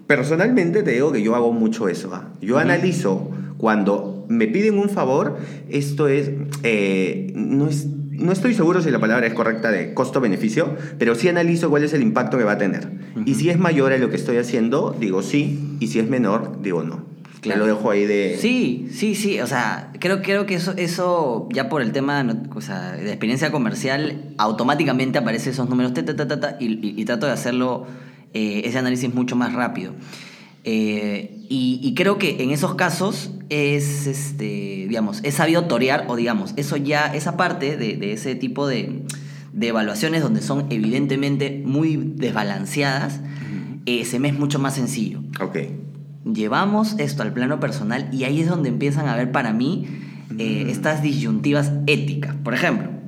personalmente 0.06 0.82
te 0.82 0.92
digo 0.92 1.12
que 1.12 1.22
yo 1.22 1.34
hago 1.34 1.52
mucho 1.52 1.88
eso. 1.88 2.14
¿ah? 2.14 2.28
Yo 2.40 2.58
analizo 2.58 3.30
cuando 3.56 4.24
me 4.28 4.46
piden 4.46 4.78
un 4.78 4.88
favor, 4.88 5.38
esto 5.68 6.08
es, 6.08 6.30
eh, 6.62 7.32
no 7.34 7.68
es, 7.68 7.86
no 7.86 8.32
estoy 8.32 8.54
seguro 8.54 8.80
si 8.80 8.90
la 8.90 9.00
palabra 9.00 9.26
es 9.26 9.34
correcta 9.34 9.70
de 9.70 9.94
costo-beneficio, 9.94 10.76
pero 10.98 11.14
sí 11.14 11.28
analizo 11.28 11.70
cuál 11.70 11.84
es 11.84 11.92
el 11.92 12.02
impacto 12.02 12.38
que 12.38 12.44
va 12.44 12.52
a 12.52 12.58
tener. 12.58 12.88
Y 13.26 13.34
si 13.34 13.50
es 13.50 13.58
mayor 13.58 13.92
a 13.92 13.98
lo 13.98 14.10
que 14.10 14.16
estoy 14.16 14.36
haciendo, 14.36 14.96
digo 14.98 15.22
sí, 15.22 15.76
y 15.80 15.88
si 15.88 15.98
es 15.98 16.08
menor, 16.08 16.62
digo 16.62 16.82
no. 16.82 17.04
Claro. 17.40 17.60
lo 17.60 17.66
dejo 17.66 17.90
ahí 17.90 18.04
de... 18.04 18.36
Sí, 18.40 18.88
sí, 18.92 19.14
sí, 19.14 19.38
o 19.40 19.46
sea, 19.46 19.92
creo, 20.00 20.22
creo 20.22 20.44
que 20.44 20.54
eso, 20.54 20.74
eso 20.76 21.48
ya 21.52 21.68
por 21.68 21.82
el 21.82 21.92
tema 21.92 22.26
o 22.54 22.60
sea, 22.60 22.92
de 22.92 23.08
experiencia 23.08 23.52
comercial, 23.52 24.34
automáticamente 24.38 25.18
aparecen 25.18 25.52
esos 25.52 25.68
números, 25.68 25.92
y, 26.58 27.00
y 27.00 27.04
trato 27.04 27.26
de 27.26 27.32
hacerlo 27.32 27.86
eh, 28.34 28.62
ese 28.64 28.78
análisis 28.78 29.12
mucho 29.14 29.36
más 29.36 29.54
rápido. 29.54 29.94
Eh, 30.64 31.46
y, 31.48 31.94
creo 31.96 32.18
que 32.18 32.42
en 32.42 32.50
esos 32.50 32.74
casos 32.74 33.30
es, 33.48 34.06
este, 34.06 34.86
digamos, 34.86 35.20
es 35.24 35.36
sabido 35.36 35.64
torear, 35.64 36.04
o 36.08 36.16
digamos, 36.16 36.52
eso 36.56 36.76
ya, 36.76 37.06
esa 37.06 37.38
parte 37.38 37.78
de, 37.78 38.12
ese 38.12 38.34
tipo 38.34 38.66
de, 38.66 39.02
evaluaciones 39.58 40.22
donde 40.22 40.42
son 40.42 40.66
evidentemente 40.68 41.62
muy 41.64 41.96
desbalanceadas, 41.96 43.20
eh, 43.86 44.04
se 44.04 44.18
me 44.18 44.28
es 44.28 44.38
mucho 44.38 44.58
más 44.58 44.74
sencillo. 44.74 45.20
Ok. 45.40 45.56
Llevamos 46.32 46.94
esto 46.98 47.22
al 47.22 47.32
plano 47.32 47.58
personal 47.60 48.08
y 48.12 48.24
ahí 48.24 48.40
es 48.40 48.48
donde 48.48 48.68
empiezan 48.68 49.08
a 49.08 49.16
ver 49.16 49.32
para 49.32 49.52
mí 49.52 49.86
mm. 50.30 50.40
estas 50.40 51.02
disyuntivas 51.02 51.72
éticas. 51.86 52.36
Por 52.36 52.54
ejemplo, 52.54 52.98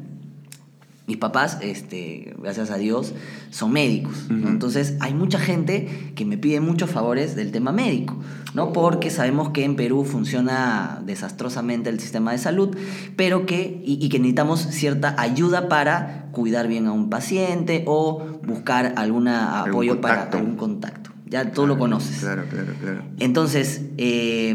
mis 1.10 1.18
papás, 1.18 1.58
este, 1.60 2.36
gracias 2.38 2.70
a 2.70 2.76
Dios, 2.76 3.14
son 3.50 3.72
médicos. 3.72 4.28
Entonces, 4.30 4.94
hay 5.00 5.12
mucha 5.12 5.40
gente 5.40 6.12
que 6.14 6.24
me 6.24 6.38
pide 6.38 6.60
muchos 6.60 6.88
favores 6.88 7.34
del 7.34 7.50
tema 7.50 7.72
médico, 7.72 8.16
¿no? 8.54 8.72
Porque 8.72 9.10
sabemos 9.10 9.50
que 9.50 9.64
en 9.64 9.74
Perú 9.74 10.04
funciona 10.04 11.02
desastrosamente 11.04 11.90
el 11.90 11.98
sistema 11.98 12.30
de 12.30 12.38
salud, 12.38 12.76
pero 13.16 13.44
que, 13.44 13.82
y, 13.84 14.08
que 14.08 14.20
necesitamos 14.20 14.60
cierta 14.60 15.16
ayuda 15.18 15.68
para 15.68 16.28
cuidar 16.30 16.68
bien 16.68 16.86
a 16.86 16.92
un 16.92 17.10
paciente 17.10 17.82
o 17.88 18.38
buscar 18.46 18.94
algún 18.96 19.26
apoyo 19.26 20.00
para 20.00 20.22
algún 20.30 20.54
contacto. 20.54 21.09
Ya 21.30 21.52
tú 21.52 21.66
lo 21.66 21.78
conoces. 21.78 22.18
Claro, 22.18 22.44
claro, 22.50 22.72
claro. 22.80 23.04
Entonces, 23.20 23.82
eh, 23.98 24.54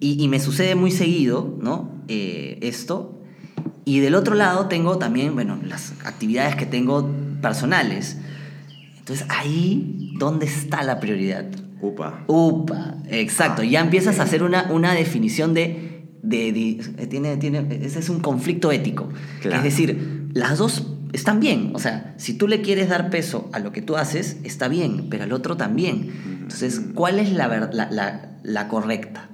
y, 0.00 0.28
me 0.28 0.38
sucede 0.38 0.74
muy 0.74 0.90
seguido, 0.90 1.56
¿no? 1.60 1.90
Eh, 2.08 2.58
esto, 2.60 3.22
y 3.86 4.00
del 4.00 4.14
otro 4.14 4.34
lado 4.34 4.66
tengo 4.66 4.98
también, 4.98 5.34
bueno, 5.34 5.58
las 5.64 5.92
actividades 6.04 6.56
que 6.56 6.66
tengo 6.66 7.10
personales. 7.40 8.18
Entonces 8.98 9.26
ahí, 9.30 10.12
¿dónde 10.18 10.46
está 10.46 10.82
la 10.82 11.00
prioridad? 11.00 11.46
Upa. 11.80 12.24
Upa, 12.26 12.96
exacto. 13.08 13.62
ya 13.62 13.80
empiezas 13.80 14.20
a 14.20 14.22
hacer 14.22 14.42
una, 14.42 14.70
una 14.70 14.94
definición 14.94 15.52
de, 15.52 16.06
de, 16.22 16.80
tiene, 17.10 17.36
tiene, 17.36 17.66
ese 17.82 17.98
es 17.98 18.08
un 18.08 18.20
conflicto 18.20 18.72
ético. 18.72 19.10
Es 19.42 19.62
decir, 19.62 20.30
las 20.32 20.58
dos 20.58 20.93
están 21.14 21.40
bien. 21.40 21.70
O 21.74 21.78
sea, 21.78 22.14
si 22.16 22.34
tú 22.34 22.48
le 22.48 22.60
quieres 22.60 22.88
dar 22.88 23.08
peso 23.08 23.48
a 23.52 23.60
lo 23.60 23.72
que 23.72 23.82
tú 23.82 23.96
haces, 23.96 24.38
está 24.44 24.68
bien, 24.68 25.06
pero 25.08 25.24
al 25.24 25.32
otro 25.32 25.56
también. 25.56 26.12
Entonces, 26.42 26.80
¿cuál 26.94 27.18
es 27.18 27.32
la, 27.32 27.48
la, 27.48 27.88
la, 27.90 28.36
la 28.42 28.68
correcta? 28.68 29.28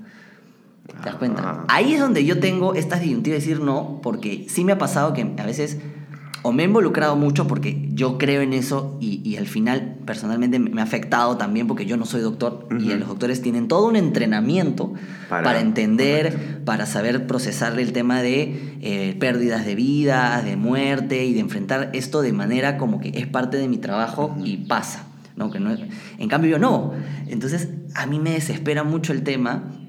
¿Te 0.87 1.09
das 1.09 1.15
cuenta? 1.17 1.43
Ah. 1.45 1.65
Ahí 1.69 1.95
es 1.95 2.01
donde 2.01 2.25
yo 2.25 2.39
tengo 2.39 2.75
estas 2.75 3.01
disyuntivas 3.01 3.41
de 3.41 3.47
decir 3.47 3.65
no, 3.65 4.01
porque 4.03 4.47
sí 4.49 4.65
me 4.65 4.73
ha 4.73 4.79
pasado 4.79 5.15
que 5.15 5.35
a 5.39 5.47
veces 5.47 5.79
o 6.43 6.53
me 6.53 6.63
he 6.63 6.67
involucrado 6.67 7.17
mucho 7.17 7.47
porque 7.47 7.89
yo 7.93 8.19
creo 8.19 8.41
en 8.41 8.53
eso 8.53 8.97
y, 9.01 9.37
al 9.37 9.47
final 9.47 9.97
personalmente 10.05 10.59
me 10.59 10.81
ha 10.81 10.85
afectado 10.85 11.37
también 11.37 11.67
porque 11.67 11.87
yo 11.87 11.97
no 11.97 12.05
soy 12.05 12.21
doctor 12.21 12.67
y 12.79 12.93
los 12.95 13.09
doctores 13.09 13.43
tienen 13.43 13.69
todo 13.69 13.87
un 13.89 13.97
entrenamiento 13.97 14.93
para, 15.29 15.61
entender, 15.61 16.63
para 16.65 16.87
saber 16.87 17.27
procesar 17.27 17.79
el 17.79 17.93
tema 17.93 18.23
de 18.23 18.79
eh, 18.81 19.17
pérdidas 19.19 19.65
de 19.65 19.75
vida, 19.75 20.43
de 20.43 20.57
muerte 20.57 21.25
y 21.25 21.35
de 21.35 21.41
enfrentar 21.41 21.91
esto 21.95 22.23
de 22.23 22.33
manera 22.33 22.77
como 22.77 23.01
que 23.01 23.11
es 23.15 23.27
parte 23.27 23.57
de 23.57 23.69
mi 23.69 23.79
trabajo 23.79 24.37
y 24.45 24.59
pasa. 24.59 25.07
¿no? 25.37 25.51
Que 25.51 25.61
no, 25.61 25.71
en 26.19 26.29
cambio 26.29 26.51
yo 26.51 26.59
no. 26.59 26.93
Entonces 27.29 27.69
a 27.95 28.07
mí 28.07 28.19
me 28.19 28.33
desespera 28.33 28.85
mucho 28.85 29.13
el 29.13 29.23
tema 29.23 29.80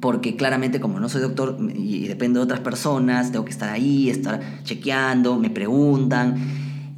porque 0.00 0.36
claramente 0.36 0.80
como 0.80 1.00
no 1.00 1.08
soy 1.08 1.22
doctor 1.22 1.58
y 1.74 2.06
dependo 2.06 2.40
de 2.40 2.44
otras 2.44 2.60
personas, 2.60 3.32
tengo 3.32 3.44
que 3.44 3.50
estar 3.50 3.68
ahí, 3.68 4.10
estar 4.10 4.62
chequeando, 4.62 5.38
me 5.38 5.50
preguntan 5.50 6.36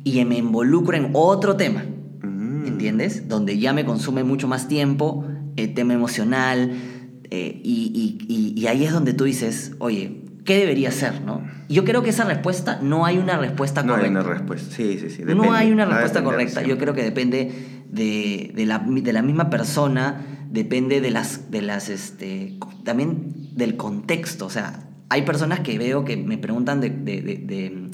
y 0.05 0.25
me 0.25 0.39
involucro 0.39 0.97
en 0.97 1.11
otro 1.13 1.57
tema, 1.57 1.85
mm. 2.23 2.67
¿entiendes? 2.67 3.29
Donde 3.29 3.59
ya 3.59 3.73
me 3.73 3.85
consume 3.85 4.25
mucho 4.25 4.49
más 4.49 4.69
tiempo, 4.69 5.25
el 5.57 5.75
tema 5.75 5.95
emocional, 5.95 6.73
eh, 7.31 7.61
y, 7.63 8.67
ahí 8.67 8.85
es 8.85 8.93
donde 8.93 9.15
tú 9.15 9.25
dices, 9.25 9.73
oye, 9.79 10.23
¿qué 10.45 10.59
debería 10.59 10.91
hacer? 10.91 11.23
¿no? 11.23 11.43
Yo 11.69 11.85
creo 11.85 12.03
que 12.03 12.11
esa 12.11 12.25
respuesta, 12.25 12.79
no 12.83 13.07
hay 13.07 13.19
una 13.19 13.37
respuesta 13.37 13.83
correcta. 13.83 14.11
No 14.11 14.19
hay 14.21 14.25
una 14.25 14.35
respuesta, 14.35 14.75
sí, 14.75 14.99
sí, 15.01 15.11
sí. 15.11 15.23
No 15.25 15.53
hay 15.53 15.73
una 15.73 15.87
respuesta 15.87 16.23
correcta, 16.23 16.63
yo 16.63 16.79
creo 16.79 16.95
que 16.95 17.03
depende 17.03 17.53
de, 17.89 18.53
de, 18.55 18.67
la, 18.67 18.79
de 18.79 19.13
la 19.13 19.23
misma 19.23 19.51
persona, 19.51 20.40
depende 20.51 21.01
de 21.01 21.11
las, 21.11 21.51
de 21.51 21.63
las, 21.63 21.89
este, 21.89 22.59
también 22.85 23.57
del 23.57 23.77
contexto. 23.77 24.47
O 24.47 24.51
sea, 24.51 24.89
hay 25.09 25.23
personas 25.23 25.61
que 25.61 25.79
veo 25.79 26.05
que 26.05 26.17
me 26.17 26.39
preguntan 26.39 26.81
de, 26.81 26.91
de, 26.91 27.21
de, 27.23 27.91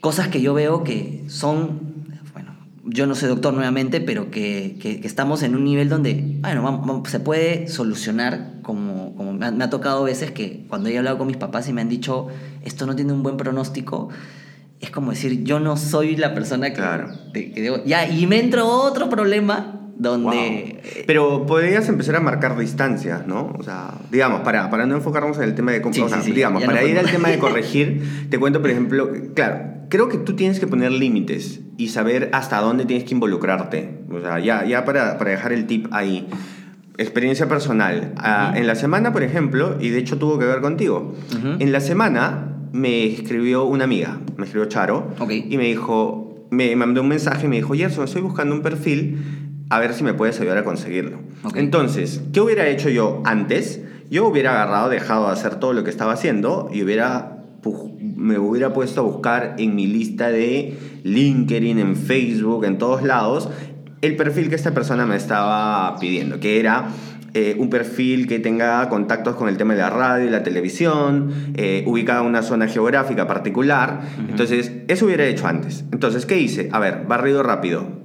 cosas 0.00 0.28
que 0.28 0.40
yo 0.42 0.52
veo 0.52 0.84
que 0.84 1.24
son, 1.28 2.18
bueno, 2.32 2.56
yo 2.84 3.06
no 3.06 3.14
soy 3.14 3.28
doctor 3.28 3.54
nuevamente, 3.54 4.00
pero 4.00 4.30
que, 4.30 4.76
que, 4.80 5.00
estamos 5.04 5.42
en 5.42 5.54
un 5.54 5.64
nivel 5.64 5.88
donde, 5.88 6.38
bueno, 6.40 7.02
se 7.08 7.20
puede 7.20 7.68
solucionar 7.68 8.54
como, 8.62 9.14
como 9.14 9.32
me, 9.32 9.46
ha, 9.46 9.70
tocado 9.70 10.04
veces 10.04 10.32
que 10.32 10.66
cuando 10.68 10.88
he 10.88 10.98
hablado 10.98 11.18
con 11.18 11.26
mis 11.26 11.36
papás 11.36 11.68
y 11.68 11.72
me 11.72 11.80
han 11.80 11.88
dicho, 11.88 12.28
esto 12.62 12.86
no 12.86 12.94
tiene 12.96 13.12
un 13.12 13.22
buen 13.22 13.36
pronóstico, 13.36 14.08
es 14.80 14.90
como 14.90 15.12
decir, 15.12 15.44
yo 15.44 15.60
no 15.60 15.76
soy 15.76 16.16
la 16.16 16.34
persona 16.34 16.70
que, 16.70 16.74
claro. 16.74 17.12
ya, 17.86 18.08
y 18.08 18.26
me 18.26 18.40
entro 18.40 18.66
otro 18.66 19.08
problema 19.08 19.81
donde... 19.98 21.04
Pero 21.06 21.46
podrías 21.46 21.88
empezar 21.88 22.16
a 22.16 22.20
marcar 22.20 22.58
distancias, 22.58 23.26
¿no? 23.26 23.54
O 23.58 23.62
sea, 23.62 23.94
digamos, 24.10 24.40
para, 24.40 24.70
para 24.70 24.86
no 24.86 24.94
enfocarnos 24.96 25.36
en 25.38 25.44
el 25.44 25.54
tema 25.54 25.72
de... 25.72 25.80
digamos, 26.34 26.64
para 26.64 26.84
ir 26.84 26.98
al 26.98 27.10
tema 27.10 27.28
de 27.28 27.38
corregir, 27.40 28.28
te 28.30 28.38
cuento, 28.38 28.60
por 28.60 28.70
ejemplo, 28.70 29.10
claro, 29.34 29.72
creo 29.88 30.08
que 30.08 30.18
tú 30.18 30.34
tienes 30.34 30.58
que 30.58 30.66
poner 30.66 30.90
límites 30.90 31.60
y 31.76 31.88
saber 31.88 32.30
hasta 32.32 32.60
dónde 32.60 32.84
tienes 32.84 33.04
que 33.04 33.14
involucrarte. 33.14 34.00
O 34.10 34.20
sea, 34.20 34.38
ya, 34.38 34.64
ya 34.64 34.84
para, 34.84 35.18
para 35.18 35.30
dejar 35.30 35.52
el 35.52 35.66
tip 35.66 35.88
ahí. 35.92 36.28
Experiencia 36.98 37.48
personal. 37.48 38.12
Ah, 38.16 38.52
en 38.56 38.66
la 38.66 38.74
semana, 38.74 39.12
por 39.12 39.22
ejemplo, 39.22 39.76
y 39.80 39.90
de 39.90 39.98
hecho 39.98 40.18
tuvo 40.18 40.38
que 40.38 40.44
ver 40.44 40.60
contigo, 40.60 41.14
en 41.58 41.72
la 41.72 41.80
semana 41.80 42.56
me 42.72 43.06
escribió 43.06 43.64
una 43.64 43.84
amiga, 43.84 44.18
me 44.36 44.44
escribió 44.44 44.68
Charo, 44.68 45.10
y 45.28 45.56
me 45.56 45.64
dijo, 45.64 46.46
me 46.50 46.74
mandó 46.76 47.02
un 47.02 47.08
mensaje 47.08 47.46
y 47.46 47.48
me 47.48 47.56
dijo, 47.56 47.74
Gerson, 47.74 48.04
estoy 48.04 48.22
buscando 48.22 48.54
un 48.54 48.62
perfil 48.62 49.41
a 49.72 49.78
ver 49.78 49.94
si 49.94 50.04
me 50.04 50.12
puedes 50.12 50.38
ayudar 50.38 50.58
a 50.58 50.64
conseguirlo. 50.64 51.20
Entonces, 51.54 52.20
¿qué 52.34 52.42
hubiera 52.42 52.68
hecho 52.68 52.90
yo 52.90 53.22
antes? 53.24 53.80
Yo 54.10 54.26
hubiera 54.26 54.50
agarrado, 54.50 54.90
dejado 54.90 55.28
de 55.28 55.32
hacer 55.32 55.54
todo 55.54 55.72
lo 55.72 55.82
que 55.82 55.88
estaba 55.88 56.12
haciendo 56.12 56.68
y 56.70 56.82
hubiera 56.82 57.38
me 58.16 58.38
hubiera 58.38 58.74
puesto 58.74 59.00
a 59.00 59.04
buscar 59.04 59.54
en 59.56 59.74
mi 59.74 59.86
lista 59.86 60.28
de 60.28 60.76
LinkedIn, 61.04 61.78
en 61.78 61.96
Facebook, 61.96 62.66
en 62.66 62.76
todos 62.76 63.02
lados, 63.02 63.48
el 64.02 64.14
perfil 64.16 64.50
que 64.50 64.56
esta 64.56 64.74
persona 64.74 65.06
me 65.06 65.16
estaba 65.16 65.96
pidiendo, 65.98 66.38
que 66.38 66.60
era 66.60 66.88
eh, 67.32 67.56
un 67.58 67.70
perfil 67.70 68.26
que 68.26 68.40
tenga 68.40 68.86
contactos 68.90 69.36
con 69.36 69.48
el 69.48 69.56
tema 69.56 69.72
de 69.72 69.80
la 69.80 69.88
radio 69.88 70.26
y 70.26 70.30
la 70.30 70.42
televisión, 70.42 71.32
eh, 71.56 71.82
ubicado 71.86 72.20
en 72.20 72.26
una 72.26 72.42
zona 72.42 72.68
geográfica 72.68 73.26
particular. 73.26 74.02
Entonces, 74.28 74.70
eso 74.88 75.06
hubiera 75.06 75.24
hecho 75.24 75.46
antes. 75.46 75.86
Entonces, 75.92 76.26
¿qué 76.26 76.38
hice? 76.38 76.68
A 76.72 76.78
ver, 76.78 77.06
barrido 77.08 77.42
rápido 77.42 78.01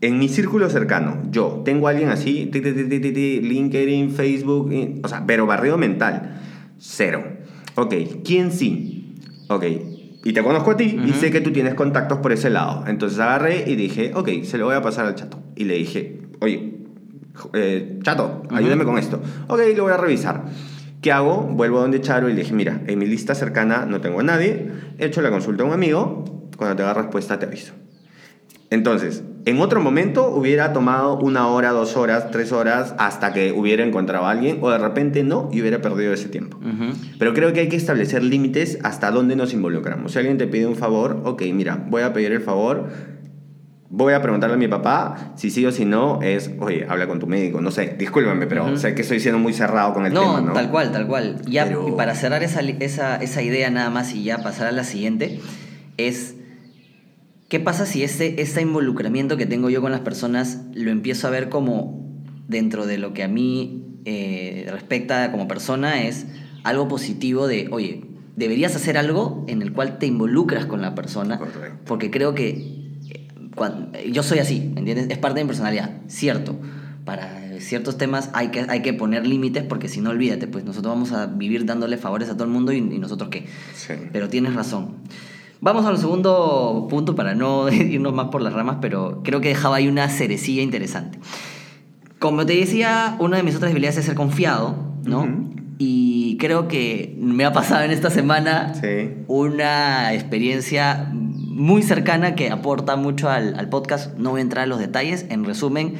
en 0.00 0.18
mi 0.18 0.28
círculo 0.28 0.70
cercano, 0.70 1.22
yo 1.30 1.62
tengo 1.64 1.86
a 1.86 1.90
alguien 1.90 2.08
así, 2.08 2.50
LinkedIn, 2.52 4.10
Facebook, 4.10 4.72
o 5.02 5.08
sea, 5.08 5.24
pero 5.26 5.46
barrio 5.46 5.76
mental, 5.76 6.40
cero. 6.78 7.22
Ok, 7.74 7.94
¿quién 8.24 8.50
sí? 8.50 9.14
Ok, 9.48 9.64
y 10.24 10.32
te 10.32 10.42
conozco 10.42 10.72
a 10.72 10.76
ti 10.76 11.00
y 11.06 11.12
sé 11.12 11.30
que 11.30 11.40
tú 11.40 11.52
tienes 11.52 11.74
contactos 11.74 12.18
por 12.18 12.32
ese 12.32 12.50
lado. 12.50 12.84
Entonces 12.86 13.18
agarré 13.18 13.64
y 13.66 13.76
dije, 13.76 14.12
ok, 14.14 14.42
se 14.44 14.58
lo 14.58 14.66
voy 14.66 14.74
a 14.74 14.82
pasar 14.82 15.06
al 15.06 15.14
chato. 15.14 15.42
y 15.56 15.64
le 15.64 15.74
dije, 15.74 16.20
oye, 16.40 16.74
eh, 17.52 17.98
chato, 18.02 18.42
ayúdame 18.50 18.84
con 18.84 18.98
esto. 18.98 19.20
Ok, 19.48 19.60
lo 19.76 19.84
voy 19.84 19.92
a 19.92 19.96
revisar. 19.96 20.44
¿Qué 21.00 21.12
hago? 21.12 21.42
Vuelvo 21.42 21.78
a 21.78 21.82
donde 21.82 22.00
Charo 22.02 22.28
y 22.28 22.34
le 22.34 22.40
dije, 22.40 22.52
mira, 22.52 22.82
en 22.86 22.98
mi 22.98 23.06
lista 23.06 23.34
cercana 23.34 23.86
no 23.86 24.02
tengo 24.02 24.20
a 24.20 24.22
nadie, 24.22 24.70
he 24.98 25.06
hecho 25.06 25.22
la 25.22 25.30
consulta 25.30 25.62
a 25.62 25.66
un 25.66 25.72
amigo, 25.72 26.24
cuando 26.58 26.76
te 26.76 26.82
tenga 26.82 26.92
respuesta 26.92 27.38
te 27.38 27.46
aviso. 27.46 27.72
Entonces, 28.70 29.24
en 29.46 29.60
otro 29.60 29.80
momento 29.80 30.28
hubiera 30.28 30.72
tomado 30.72 31.18
una 31.18 31.48
hora, 31.48 31.70
dos 31.70 31.96
horas, 31.96 32.30
tres 32.30 32.52
horas 32.52 32.94
hasta 32.98 33.32
que 33.32 33.52
hubiera 33.52 33.84
encontrado 33.84 34.26
a 34.26 34.30
alguien 34.30 34.58
o 34.60 34.70
de 34.70 34.78
repente 34.78 35.24
no 35.24 35.48
y 35.52 35.60
hubiera 35.60 35.80
perdido 35.80 36.12
ese 36.12 36.28
tiempo. 36.28 36.58
Pero 37.18 37.34
creo 37.34 37.52
que 37.52 37.60
hay 37.60 37.68
que 37.68 37.76
establecer 37.76 38.22
límites 38.22 38.78
hasta 38.84 39.10
dónde 39.10 39.34
nos 39.34 39.52
involucramos. 39.52 40.12
Si 40.12 40.18
alguien 40.18 40.38
te 40.38 40.46
pide 40.46 40.66
un 40.66 40.76
favor, 40.76 41.20
ok, 41.24 41.42
mira, 41.52 41.84
voy 41.88 42.02
a 42.02 42.12
pedir 42.12 42.30
el 42.30 42.42
favor, 42.42 42.88
voy 43.88 44.12
a 44.12 44.22
preguntarle 44.22 44.54
a 44.54 44.58
mi 44.58 44.68
papá 44.68 45.32
si 45.34 45.50
sí 45.50 45.66
o 45.66 45.72
si 45.72 45.84
no 45.84 46.22
es, 46.22 46.50
oye, 46.60 46.86
habla 46.88 47.08
con 47.08 47.18
tu 47.18 47.26
médico, 47.26 47.60
no 47.60 47.72
sé, 47.72 47.96
discúlpame, 47.98 48.46
pero 48.46 48.76
sé 48.76 48.94
que 48.94 49.02
estoy 49.02 49.18
siendo 49.18 49.40
muy 49.40 49.52
cerrado 49.52 49.94
con 49.94 50.06
el 50.06 50.12
tema, 50.12 50.40
¿no? 50.40 50.52
tal 50.52 50.70
cual, 50.70 50.92
tal 50.92 51.08
cual. 51.08 51.42
Ya, 51.46 51.66
y 51.66 51.92
para 51.92 52.14
cerrar 52.14 52.44
esa, 52.44 52.60
esa, 52.60 53.16
esa 53.16 53.42
idea 53.42 53.68
nada 53.70 53.90
más 53.90 54.14
y 54.14 54.22
ya 54.22 54.38
pasar 54.38 54.68
a 54.68 54.72
la 54.72 54.84
siguiente, 54.84 55.40
es 55.96 56.36
¿Qué 57.50 57.58
pasa 57.58 57.84
si 57.84 58.04
ese, 58.04 58.40
ese 58.40 58.62
involucramiento 58.62 59.36
que 59.36 59.44
tengo 59.44 59.70
yo 59.70 59.80
con 59.80 59.90
las 59.90 60.02
personas 60.02 60.60
lo 60.72 60.92
empiezo 60.92 61.26
a 61.26 61.30
ver 61.30 61.48
como 61.48 62.08
dentro 62.46 62.86
de 62.86 62.96
lo 62.96 63.12
que 63.12 63.24
a 63.24 63.28
mí 63.28 63.98
eh, 64.04 64.68
respecta 64.70 65.32
como 65.32 65.48
persona 65.48 66.04
es 66.04 66.26
algo 66.62 66.86
positivo 66.86 67.48
de, 67.48 67.68
oye, 67.72 68.04
deberías 68.36 68.76
hacer 68.76 68.96
algo 68.96 69.44
en 69.48 69.62
el 69.62 69.72
cual 69.72 69.98
te 69.98 70.06
involucras 70.06 70.66
con 70.66 70.80
la 70.80 70.94
persona? 70.94 71.40
Porque 71.86 72.12
creo 72.12 72.36
que 72.36 72.52
eh, 73.14 74.10
yo 74.12 74.22
soy 74.22 74.38
así, 74.38 74.72
¿entiendes? 74.76 75.08
Es 75.10 75.18
parte 75.18 75.40
de 75.40 75.44
mi 75.44 75.48
personalidad, 75.48 76.02
cierto. 76.06 76.56
Para 77.04 77.58
ciertos 77.58 77.98
temas 77.98 78.30
hay 78.32 78.52
que, 78.52 78.64
hay 78.68 78.82
que 78.82 78.92
poner 78.92 79.26
límites 79.26 79.64
porque 79.64 79.88
si 79.88 80.00
no, 80.00 80.10
olvídate, 80.10 80.46
pues 80.46 80.64
nosotros 80.64 80.94
vamos 80.94 81.10
a 81.10 81.26
vivir 81.26 81.66
dándole 81.66 81.96
favores 81.96 82.28
a 82.28 82.34
todo 82.34 82.44
el 82.44 82.50
mundo 82.50 82.70
y, 82.70 82.80
nosotros 82.80 83.28
qué. 83.28 83.46
Pero 84.12 84.28
tienes 84.28 84.54
razón. 84.54 84.98
Vamos 85.62 85.84
al 85.84 85.98
segundo 85.98 86.86
punto 86.88 87.14
para 87.14 87.34
no 87.34 87.68
irnos 87.72 88.14
más 88.14 88.28
por 88.28 88.42
las 88.42 88.52
ramas, 88.52 88.78
pero 88.80 89.20
creo 89.22 89.40
que 89.40 89.48
dejaba 89.48 89.76
ahí 89.76 89.88
una 89.88 90.08
cerecilla 90.08 90.62
interesante. 90.62 91.18
Como 92.18 92.46
te 92.46 92.54
decía, 92.54 93.16
una 93.18 93.38
de 93.38 93.42
mis 93.42 93.56
otras 93.56 93.70
debilidades 93.70 93.98
es 93.98 94.04
ser 94.06 94.14
confiado, 94.14 94.74
¿no? 95.04 95.26
Y 95.78 96.36
creo 96.38 96.68
que 96.68 97.16
me 97.18 97.46
ha 97.46 97.52
pasado 97.54 97.84
en 97.84 97.90
esta 97.90 98.10
semana 98.10 98.74
una 99.26 100.12
experiencia 100.12 101.10
muy 101.12 101.82
cercana 101.82 102.34
que 102.34 102.50
aporta 102.50 102.96
mucho 102.96 103.30
al, 103.30 103.68
podcast. 103.70 104.18
No 104.18 104.30
voy 104.30 104.40
a 104.40 104.42
entrar 104.42 104.64
en 104.64 104.70
los 104.70 104.78
detalles. 104.78 105.24
En 105.30 105.44
resumen, 105.44 105.94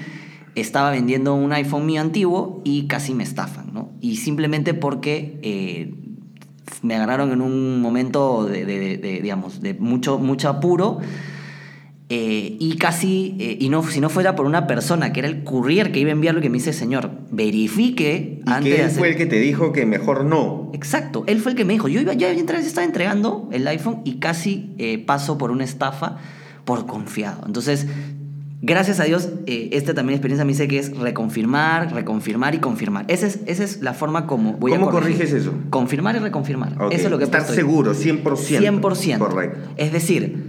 estaba 0.55 0.90
vendiendo 0.90 1.35
un 1.35 1.52
iPhone 1.55 1.87
mío 1.87 2.02
antiguo 2.02 2.61
y 2.64 2.87
casi 2.88 3.14
me 3.14 3.25
estafan, 3.25 3.73
¿no? 3.73 3.93
Y 4.02 4.17
simplemente 4.17 4.75
porque 4.75 5.38
eh, 5.43 5.95
me 6.82 6.94
agarraron 6.94 7.32
en 7.32 7.40
un 7.40 7.80
momento 7.80 8.44
de, 8.44 9.20
digamos, 9.22 9.60
de 9.60 9.74
mucho, 9.74 10.18
mucho 10.18 10.48
apuro. 10.48 11.00
Eh, 12.12 12.56
y 12.58 12.76
casi, 12.76 13.36
eh, 13.38 13.56
y 13.60 13.68
no, 13.68 13.84
si 13.84 14.00
no 14.00 14.08
fuera 14.08 14.34
por 14.34 14.44
una 14.44 14.66
persona 14.66 15.12
que 15.12 15.20
era 15.20 15.28
el 15.28 15.44
courier 15.44 15.92
que 15.92 16.00
iba 16.00 16.10
a 16.10 16.12
enviarlo, 16.12 16.40
que 16.40 16.50
me 16.50 16.58
dice, 16.58 16.72
señor, 16.72 17.12
verifique 17.30 18.42
¿Y 18.44 18.50
antes 18.50 18.74
que 18.74 18.82
él 18.82 18.90
fue 18.90 19.08
el 19.10 19.16
que 19.16 19.26
te 19.26 19.38
dijo 19.38 19.70
que 19.70 19.86
mejor 19.86 20.24
no. 20.24 20.72
Exacto, 20.74 21.22
él 21.28 21.38
fue 21.38 21.52
el 21.52 21.56
que 21.56 21.64
me 21.64 21.72
dijo, 21.72 21.86
yo 21.86 22.00
iba, 22.00 22.12
ya 22.14 22.32
estaba 22.32 22.84
entregando 22.84 23.48
el 23.52 23.64
iPhone 23.68 24.00
y 24.04 24.14
casi 24.14 24.74
eh, 24.78 24.98
paso 24.98 25.38
por 25.38 25.52
una 25.52 25.62
estafa 25.62 26.16
por 26.64 26.86
confiado. 26.86 27.44
Entonces, 27.46 27.86
Gracias 28.62 29.01
a 29.01 29.05
Dios, 29.05 29.31
eh, 29.46 29.70
esta 29.73 29.94
también 29.94 30.16
experiencia 30.16 30.44
me 30.44 30.53
dice 30.53 30.68
que 30.68 30.79
es 30.79 30.94
reconfirmar, 30.96 31.94
reconfirmar 31.94 32.55
y 32.55 32.59
confirmar. 32.59 33.07
Esa 33.09 33.27
es, 33.27 33.40
esa 33.46 33.64
es 33.64 33.81
la 33.81 33.94
forma 33.94 34.27
como 34.27 34.53
voy 34.55 34.73
¿Cómo 34.73 34.90
corriges 34.90 35.33
eso? 35.33 35.55
Confirmar 35.70 36.16
y 36.16 36.18
reconfirmar. 36.18 36.77
Eso 36.90 37.05
es 37.05 37.11
lo 37.11 37.16
que 37.16 37.25
Estar 37.25 37.42
seguro, 37.42 37.94
100%. 37.94 38.23
100%. 38.23 39.18
Correcto. 39.18 39.70
Es 39.77 39.92
decir, 39.92 40.44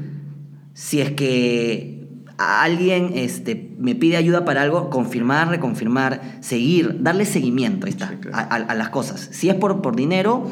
si 0.74 1.00
es 1.00 1.12
que 1.12 2.02
alguien 2.38 3.12
este, 3.16 3.72
me 3.78 3.96
pide 3.96 4.18
ayuda 4.18 4.44
para 4.44 4.62
algo, 4.62 4.90
confirmar, 4.90 5.48
reconfirmar, 5.48 6.22
seguir, 6.42 6.98
darle 7.02 7.26
seguimiento 7.26 7.88
está, 7.88 8.18
a, 8.34 8.76
las 8.76 8.90
cosas. 8.90 9.30
Si 9.32 9.50
es 9.50 9.56
por, 9.56 9.82
por 9.82 9.96
dinero, 9.96 10.48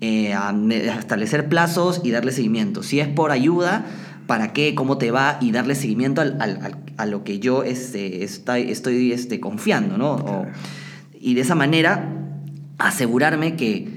eh, 0.00 0.34
establecer 0.98 1.48
plazos 1.48 2.00
y 2.02 2.10
darle 2.12 2.32
seguimiento. 2.32 2.82
Si 2.82 3.00
es 3.00 3.08
por 3.08 3.30
ayuda, 3.30 3.84
para 4.26 4.52
qué, 4.52 4.74
cómo 4.74 4.98
te 4.98 5.10
va 5.10 5.38
y 5.40 5.52
darle 5.52 5.74
seguimiento 5.74 6.22
a 6.22 7.06
lo 7.06 7.24
que 7.24 7.38
yo 7.38 7.62
este, 7.62 8.24
estoy, 8.24 9.12
este, 9.12 9.40
confiando, 9.40 9.98
¿no? 9.98 10.46
y 11.18 11.34
de 11.34 11.40
esa 11.40 11.54
manera 11.54 12.10
asegurarme 12.78 13.56
que 13.56 13.88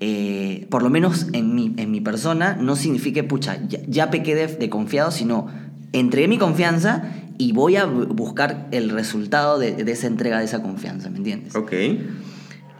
eh, 0.00 0.66
por 0.70 0.82
lo 0.82 0.90
menos 0.90 1.28
en 1.32 1.54
mi, 1.54 1.72
en 1.78 1.90
mi 1.90 2.00
persona 2.00 2.58
no 2.60 2.76
signifique, 2.76 3.24
pucha, 3.24 3.58
ya, 3.68 4.10
pequé 4.10 4.34
de, 4.34 4.68
confiado, 4.68 5.10
sino 5.10 5.46
entregué 5.92 6.28
mi 6.28 6.36
confianza 6.36 7.10
y 7.38 7.52
voy 7.52 7.76
a 7.76 7.86
buscar 7.86 8.68
el 8.70 8.90
resultado 8.90 9.58
de, 9.58 9.72
de, 9.72 9.92
esa 9.92 10.06
entrega 10.06 10.38
de 10.40 10.44
esa 10.44 10.62
confianza, 10.62 11.08
¿me 11.08 11.18
entiendes? 11.18 11.54
Ok. 11.54 11.72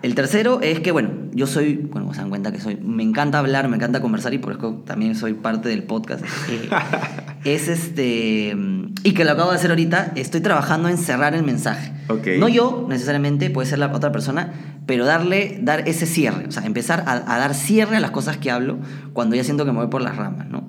El 0.05 0.15
tercero 0.15 0.61
es 0.61 0.81
que, 0.81 0.93
bueno, 0.93 1.09
yo 1.33 1.47
soy, 1.47 1.77
bueno, 1.77 2.13
se 2.13 2.21
dan 2.21 2.29
cuenta 2.29 2.53
que 2.53 2.61
soy, 2.61 2.77
me 2.77 3.03
encanta 3.03 3.39
hablar, 3.39 3.69
me 3.69 3.77
encanta 3.77 4.03
conversar 4.03 4.35
y 4.35 4.39
por 4.39 4.53
eso 4.53 4.83
también 4.85 5.15
soy 5.15 5.33
parte 5.33 5.71
del 5.71 5.85
podcast. 5.85 6.23
Eh, 6.51 6.69
es 7.47 7.69
este, 7.69 8.55
y 9.03 9.15
que 9.15 9.25
lo 9.25 9.31
acabo 9.31 9.49
de 9.49 9.57
hacer 9.57 9.71
ahorita, 9.71 10.13
estoy 10.15 10.43
trabajando 10.43 10.91
en 10.91 10.99
cerrar 10.99 11.35
el 11.35 11.43
mensaje. 11.43 11.95
No 12.39 12.51
yo 12.51 12.85
necesariamente, 12.87 13.49
puede 13.49 13.67
ser 13.67 13.79
la 13.79 13.87
otra 13.95 14.13
persona, 14.13 14.53
pero 14.85 15.07
darle, 15.07 15.59
dar 15.63 15.89
ese 15.89 16.05
cierre, 16.05 16.49
o 16.49 16.53
sea, 16.53 16.67
empezar 16.67 17.05
a, 17.07 17.13
a 17.35 17.39
dar 17.39 17.55
cierre 17.55 17.97
a 17.97 18.01
las 18.01 18.11
cosas 18.11 18.37
que 18.37 18.51
hablo 18.51 18.77
cuando 19.15 19.37
ya 19.37 19.43
siento 19.43 19.65
que 19.65 19.73
me 19.73 19.79
voy 19.79 19.89
por 19.89 20.03
las 20.03 20.17
ramas, 20.17 20.51
¿no? 20.51 20.69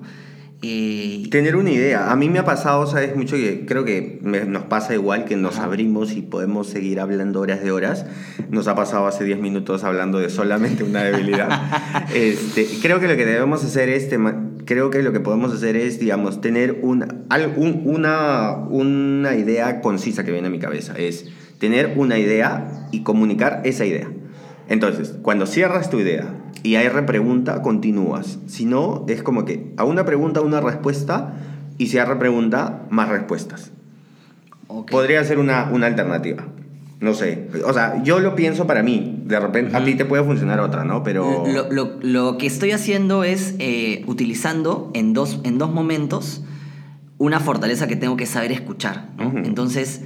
Tener 1.30 1.56
una 1.56 1.70
idea. 1.70 2.10
A 2.10 2.16
mí 2.16 2.28
me 2.28 2.38
ha 2.38 2.44
pasado, 2.44 2.86
sabes, 2.86 3.16
mucho 3.16 3.36
que 3.36 3.66
creo 3.66 3.84
que 3.84 4.18
nos 4.22 4.64
pasa 4.64 4.94
igual 4.94 5.24
que 5.24 5.36
nos 5.36 5.58
abrimos 5.58 6.12
y 6.12 6.22
podemos 6.22 6.68
seguir 6.68 7.00
hablando 7.00 7.40
horas 7.40 7.62
de 7.62 7.70
horas. 7.70 8.06
Nos 8.50 8.68
ha 8.68 8.74
pasado 8.74 9.06
hace 9.06 9.24
10 9.24 9.38
minutos 9.38 9.84
hablando 9.84 10.18
de 10.18 10.30
solamente 10.30 10.84
una 10.84 11.02
debilidad. 11.02 12.06
este, 12.14 12.66
creo 12.80 13.00
que 13.00 13.08
lo 13.08 13.16
que 13.16 13.26
debemos 13.26 13.64
hacer 13.64 13.88
es, 13.88 14.08
creo 14.64 14.90
que 14.90 15.02
lo 15.02 15.12
que 15.12 15.20
podemos 15.20 15.52
hacer 15.52 15.76
es, 15.76 15.98
digamos, 15.98 16.40
tener 16.40 16.80
una, 16.82 17.08
una, 17.56 18.56
una 18.68 19.34
idea 19.36 19.80
concisa 19.80 20.24
que 20.24 20.32
viene 20.32 20.48
a 20.48 20.50
mi 20.50 20.58
cabeza. 20.58 20.94
Es 20.96 21.26
tener 21.58 21.94
una 21.96 22.18
idea 22.18 22.88
y 22.92 23.02
comunicar 23.02 23.62
esa 23.64 23.84
idea. 23.84 24.08
Entonces, 24.68 25.14
cuando 25.22 25.46
cierras 25.46 25.90
tu 25.90 26.00
idea, 26.00 26.26
y 26.66 26.74
hay 26.74 26.88
repregunta, 26.88 27.62
continúas. 27.62 28.40
Si 28.48 28.64
no, 28.64 29.04
es 29.06 29.22
como 29.22 29.44
que 29.44 29.72
a 29.76 29.84
una 29.84 30.04
pregunta, 30.04 30.40
una 30.40 30.60
respuesta, 30.60 31.34
y 31.78 31.86
si 31.86 31.98
hay 31.98 32.06
repregunta, 32.06 32.82
más 32.90 33.08
respuestas. 33.08 33.70
Podría 34.90 35.22
ser 35.22 35.38
una, 35.38 35.70
una 35.72 35.86
alternativa. 35.86 36.44
No 36.98 37.14
sé. 37.14 37.46
O 37.64 37.72
sea, 37.72 38.02
yo 38.02 38.18
lo 38.18 38.34
pienso 38.34 38.66
para 38.66 38.82
mí. 38.82 39.22
De 39.26 39.38
repente, 39.38 39.76
a 39.76 39.84
ti 39.84 39.94
te 39.94 40.04
puede 40.04 40.24
funcionar 40.24 40.58
otra, 40.58 40.82
¿no? 40.82 41.04
Pero. 41.04 41.44
Lo, 41.46 41.70
lo, 41.70 41.98
lo 42.02 42.36
que 42.36 42.48
estoy 42.48 42.72
haciendo 42.72 43.22
es 43.22 43.54
eh, 43.60 44.02
utilizando 44.08 44.90
en 44.92 45.12
dos, 45.12 45.38
en 45.44 45.58
dos 45.58 45.72
momentos 45.72 46.42
una 47.16 47.38
fortaleza 47.38 47.86
que 47.86 47.94
tengo 47.94 48.16
que 48.16 48.26
saber 48.26 48.50
escuchar, 48.50 49.10
Entonces, 49.18 50.02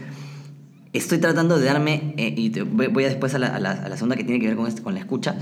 estoy 0.92 1.18
tratando 1.18 1.58
de 1.58 1.64
darme. 1.64 2.12
Eh, 2.18 2.34
y 2.36 2.50
voy, 2.60 3.04
a 3.04 3.08
después 3.08 3.34
a 3.34 3.38
la, 3.38 3.46
a, 3.46 3.60
la, 3.60 3.70
a 3.70 3.88
la, 3.88 3.96
segunda 3.96 4.16
que 4.16 4.24
tiene 4.24 4.40
que 4.40 4.48
ver 4.48 4.56
con, 4.56 4.70
con 4.70 4.92
la 4.92 5.00
escucha 5.00 5.36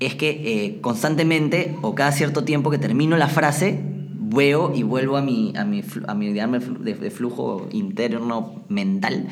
es 0.00 0.14
que 0.14 0.30
eh, 0.30 0.80
constantemente 0.80 1.74
o 1.82 1.94
cada 1.94 2.12
cierto 2.12 2.44
tiempo 2.44 2.70
que 2.70 2.78
termino 2.78 3.16
la 3.16 3.28
frase, 3.28 3.80
veo 4.28 4.72
y 4.74 4.82
vuelvo 4.82 5.16
a 5.16 5.22
mi, 5.22 5.52
a 5.56 5.64
mi, 5.64 5.82
a 6.06 6.14
mi 6.14 6.32
de, 6.32 7.10
flujo 7.10 7.68
interno 7.72 8.64
mental, 8.68 9.28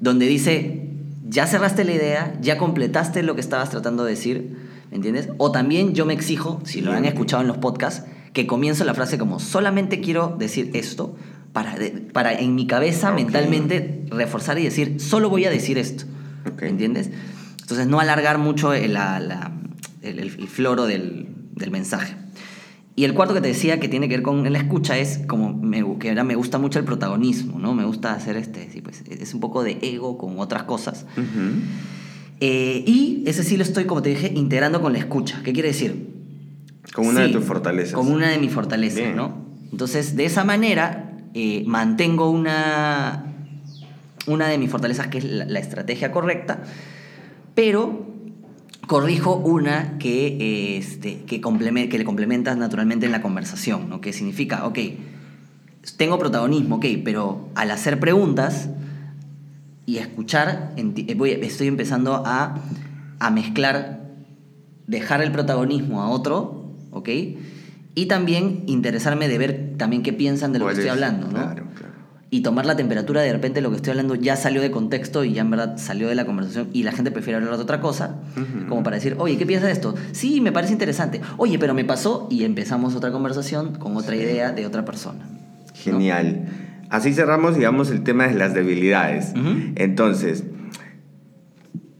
donde 0.00 0.26
dice, 0.26 0.90
ya 1.28 1.46
cerraste 1.46 1.84
la 1.84 1.92
idea, 1.92 2.38
ya 2.40 2.56
completaste 2.56 3.22
lo 3.22 3.34
que 3.34 3.40
estabas 3.40 3.70
tratando 3.70 4.04
de 4.04 4.10
decir, 4.10 4.56
¿me 4.90 4.96
entiendes? 4.96 5.28
O 5.38 5.52
también 5.52 5.94
yo 5.94 6.06
me 6.06 6.14
exijo, 6.14 6.60
si 6.64 6.80
lo 6.80 6.92
han 6.92 7.04
escuchado 7.04 7.42
en 7.42 7.48
los 7.48 7.58
podcasts, 7.58 8.04
que 8.32 8.46
comienzo 8.46 8.84
la 8.84 8.94
frase 8.94 9.18
como, 9.18 9.40
solamente 9.40 10.00
quiero 10.00 10.36
decir 10.38 10.70
esto, 10.74 11.16
para, 11.52 11.76
para 12.12 12.32
en 12.38 12.54
mi 12.54 12.66
cabeza 12.66 13.10
mentalmente 13.10 14.04
reforzar 14.10 14.58
y 14.58 14.64
decir, 14.64 15.00
solo 15.00 15.28
voy 15.28 15.46
a 15.46 15.50
decir 15.50 15.78
esto, 15.78 16.04
¿me 16.60 16.68
entiendes? 16.68 17.10
Entonces 17.60 17.86
no 17.86 18.00
alargar 18.00 18.38
mucho 18.38 18.72
la 18.72 19.57
el, 20.02 20.30
floro 20.48 20.86
del, 20.86 21.28
mensaje. 21.70 22.14
Y 22.96 23.04
el 23.04 23.14
cuarto 23.14 23.34
que 23.34 23.40
te 23.40 23.48
decía 23.48 23.78
que 23.78 23.88
tiene 23.88 24.08
que 24.08 24.16
ver 24.16 24.22
con 24.22 24.50
la 24.52 24.58
escucha 24.58 24.98
es 24.98 25.20
como 25.28 25.52
me, 25.52 25.84
que 25.98 26.08
ahora 26.08 26.24
me 26.24 26.34
gusta 26.34 26.58
mucho 26.58 26.78
el 26.78 26.84
protagonismo, 26.84 27.58
¿no? 27.58 27.74
Me 27.74 27.84
gusta 27.84 28.12
hacer 28.12 28.36
este, 28.36 28.68
sí, 28.72 28.80
pues 28.80 29.02
es 29.08 29.34
un 29.34 29.40
poco 29.40 29.62
de 29.62 29.78
ego 29.82 30.18
con 30.18 30.38
otras 30.40 30.64
cosas. 30.64 31.06
Eh, 32.40 32.84
y 32.86 33.22
ese 33.26 33.44
sí 33.44 33.56
lo 33.56 33.62
estoy, 33.62 33.84
como 33.84 34.02
te 34.02 34.10
dije, 34.10 34.32
integrando 34.34 34.80
con 34.80 34.92
la 34.92 34.98
escucha. 34.98 35.42
¿Qué 35.44 35.52
quiere 35.52 35.68
decir? 35.68 36.08
Como 36.92 37.10
una 37.10 37.20
de 37.20 37.28
tus 37.28 37.44
fortalezas. 37.44 37.94
Como 37.94 38.12
una 38.12 38.30
de 38.30 38.38
mis 38.38 38.52
fortalezas, 38.52 39.14
¿no? 39.14 39.46
Entonces, 39.70 40.16
de 40.16 40.24
esa 40.24 40.44
manera, 40.44 41.12
eh, 41.34 41.62
mantengo 41.66 42.30
una, 42.30 43.26
una 44.26 44.48
de 44.48 44.58
mis 44.58 44.70
fortalezas 44.70 45.06
que 45.08 45.18
es 45.18 45.24
la, 45.24 45.44
la 45.44 45.58
estrategia 45.60 46.10
correcta, 46.10 46.62
pero 47.54 48.17
corrijo 48.88 49.36
una 49.36 49.98
que, 49.98 50.26
eh, 50.40 50.78
este, 50.78 51.18
que, 51.24 51.40
que 51.42 51.98
le 51.98 52.04
complementas 52.04 52.56
naturalmente 52.56 53.04
en 53.06 53.12
la 53.12 53.20
conversación, 53.22 53.88
¿no? 53.88 54.00
Que 54.00 54.12
significa, 54.14 54.66
ok, 54.66 54.78
tengo 55.98 56.18
protagonismo, 56.18 56.76
ok, 56.76 56.86
pero 57.04 57.50
al 57.54 57.70
hacer 57.70 58.00
preguntas 58.00 58.70
y 59.86 59.98
escuchar, 59.98 60.72
eh, 60.76 61.14
voy- 61.14 61.32
estoy 61.32 61.66
empezando 61.68 62.22
a, 62.26 62.60
a 63.20 63.30
mezclar, 63.30 64.00
dejar 64.86 65.20
el 65.22 65.32
protagonismo 65.32 66.02
a 66.02 66.08
otro, 66.08 66.72
ok, 66.90 67.08
y 67.94 68.06
también 68.06 68.64
interesarme 68.68 69.28
de 69.28 69.36
ver 69.38 69.74
también 69.76 70.02
qué 70.02 70.14
piensan 70.14 70.52
de 70.54 70.60
lo 70.60 70.64
que 70.64 70.72
¿Cuál 70.72 70.78
estoy 70.78 70.86
es? 70.86 70.92
hablando, 70.92 71.26
¿no? 71.26 71.32
Claro, 71.34 71.66
claro. 71.76 71.87
Y 72.30 72.42
tomar 72.42 72.66
la 72.66 72.76
temperatura 72.76 73.22
de 73.22 73.32
repente 73.32 73.60
lo 73.60 73.70
que 73.70 73.76
estoy 73.76 73.92
hablando 73.92 74.14
ya 74.14 74.36
salió 74.36 74.60
de 74.60 74.70
contexto 74.70 75.24
y 75.24 75.32
ya 75.32 75.42
en 75.42 75.50
verdad 75.50 75.78
salió 75.78 76.08
de 76.08 76.14
la 76.14 76.26
conversación 76.26 76.68
y 76.72 76.82
la 76.82 76.92
gente 76.92 77.10
prefiere 77.10 77.38
hablar 77.38 77.56
de 77.56 77.62
otra 77.62 77.80
cosa, 77.80 78.16
como 78.68 78.82
para 78.82 78.96
decir, 78.96 79.16
oye, 79.18 79.38
¿qué 79.38 79.46
piensas 79.46 79.68
de 79.68 79.72
esto? 79.72 79.94
Sí, 80.12 80.40
me 80.40 80.52
parece 80.52 80.72
interesante. 80.72 81.20
Oye, 81.38 81.58
pero 81.58 81.74
me 81.74 81.84
pasó 81.84 82.28
y 82.30 82.44
empezamos 82.44 82.94
otra 82.94 83.12
conversación 83.12 83.76
con 83.76 83.96
otra 83.96 84.14
idea 84.16 84.52
de 84.52 84.66
otra 84.66 84.84
persona. 84.84 85.24
¿no? 85.30 85.38
Genial. 85.74 86.48
Así 86.90 87.12
cerramos, 87.12 87.54
digamos, 87.54 87.90
el 87.90 88.02
tema 88.02 88.26
de 88.26 88.34
las 88.34 88.54
debilidades. 88.54 89.32
Entonces, 89.76 90.44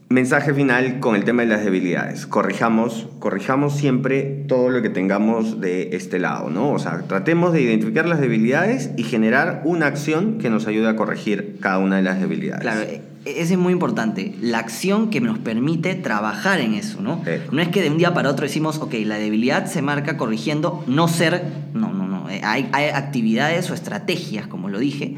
mensaje 0.09 0.55
final 0.55 0.99
con 0.99 1.15
el 1.15 1.23
tema 1.23 1.43
de 1.43 1.49
las 1.49 1.63
debilidades. 1.63 2.25
Corrijamos, 2.25 3.07
corrijamos 3.19 3.77
siempre 3.77 4.43
todo 4.47 4.69
lo 4.69 4.81
que 4.81 4.89
tengamos 4.89 5.61
de 5.61 5.95
este 5.95 6.17
lado, 6.17 6.49
¿no? 6.49 6.71
O 6.71 6.79
sea, 6.79 7.03
tratemos 7.07 7.53
de 7.53 7.61
identificar 7.61 8.07
las 8.07 8.19
debilidades 8.19 8.89
y 8.97 9.03
generar 9.03 9.61
una 9.65 9.85
acción 9.85 10.39
que 10.39 10.49
nos 10.49 10.65
ayude 10.65 10.87
a 10.89 10.95
corregir 10.95 11.57
cada 11.61 11.77
una 11.77 11.97
de 11.97 12.01
las 12.01 12.19
debilidades. 12.19 12.61
Claro, 12.61 12.81
e- 12.81 13.01
ese 13.25 13.53
es 13.53 13.59
muy 13.59 13.71
importante. 13.71 14.33
La 14.41 14.57
acción 14.57 15.11
que 15.11 15.21
nos 15.21 15.37
permite 15.37 15.93
trabajar 15.93 16.59
en 16.59 16.73
eso, 16.73 17.01
¿no? 17.01 17.21
Sí. 17.25 17.31
No 17.51 17.61
es 17.61 17.67
que 17.67 17.83
de 17.83 17.91
un 17.91 17.99
día 17.99 18.13
para 18.13 18.31
otro 18.31 18.47
decimos, 18.47 18.79
ok, 18.79 18.95
la 19.05 19.19
debilidad 19.19 19.67
se 19.67 19.83
marca 19.83 20.17
corrigiendo 20.17 20.83
no 20.87 21.07
ser. 21.07 21.43
No, 21.75 21.93
no, 21.93 22.07
no. 22.07 22.27
Eh, 22.31 22.41
Hay, 22.43 22.67
hay 22.71 22.85
actividades 22.89 23.69
o 23.69 23.75
estrategias, 23.75 24.47
como 24.47 24.69
lo 24.69 24.79
dije, 24.79 25.17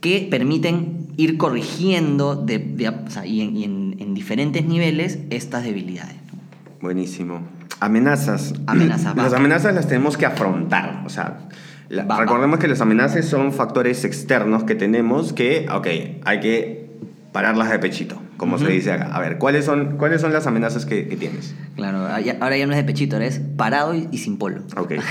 que 0.00 0.26
permiten 0.28 1.03
ir 1.16 1.36
corrigiendo 1.38 2.34
de, 2.36 2.58
de- 2.58 2.88
o 2.88 3.10
sea, 3.10 3.24
y, 3.26 3.40
en, 3.40 3.56
y 3.56 3.64
en- 3.64 3.96
en 3.98 4.14
diferentes 4.14 4.64
niveles 4.64 5.18
estas 5.30 5.64
debilidades. 5.64 6.16
¿no? 6.32 6.38
Buenísimo. 6.80 7.40
Amenazas. 7.80 8.54
Amenazas. 8.66 9.16
Las 9.16 9.32
amenazas 9.32 9.74
las 9.74 9.86
tenemos 9.88 10.16
que 10.16 10.26
afrontar. 10.26 11.02
O 11.06 11.08
sea, 11.08 11.48
la- 11.88 12.04
Va, 12.04 12.16
va. 12.16 12.20
recordemos 12.22 12.58
que 12.58 12.68
las 12.68 12.80
amenazas 12.80 13.24
son 13.26 13.52
factores 13.52 14.04
externos 14.04 14.64
que 14.64 14.74
tenemos 14.74 15.32
que, 15.32 15.66
ok, 15.72 15.86
hay 16.24 16.40
que 16.40 16.90
pararlas 17.32 17.68
de 17.70 17.78
pechito, 17.80 18.20
como 18.36 18.58
se 18.58 18.68
dice 18.68 18.92
acá. 18.92 19.06
A 19.12 19.20
ver, 19.20 19.38
¿cuáles 19.38 19.64
son, 19.64 19.96
cuáles 19.98 20.20
son 20.20 20.32
las 20.32 20.46
amenazas 20.46 20.86
que, 20.86 21.08
que 21.08 21.16
tienes? 21.16 21.54
Claro, 21.74 21.98
ahora 21.98 22.20
ya, 22.20 22.36
ahora 22.40 22.56
ya 22.56 22.66
no 22.66 22.72
es 22.72 22.78
de 22.78 22.84
pechito, 22.84 23.16
ahora 23.16 23.26
es 23.26 23.40
parado 23.56 23.92
y, 23.94 24.08
y 24.12 24.18
sin 24.18 24.36
polo. 24.38 24.62
Ok. 24.76 24.92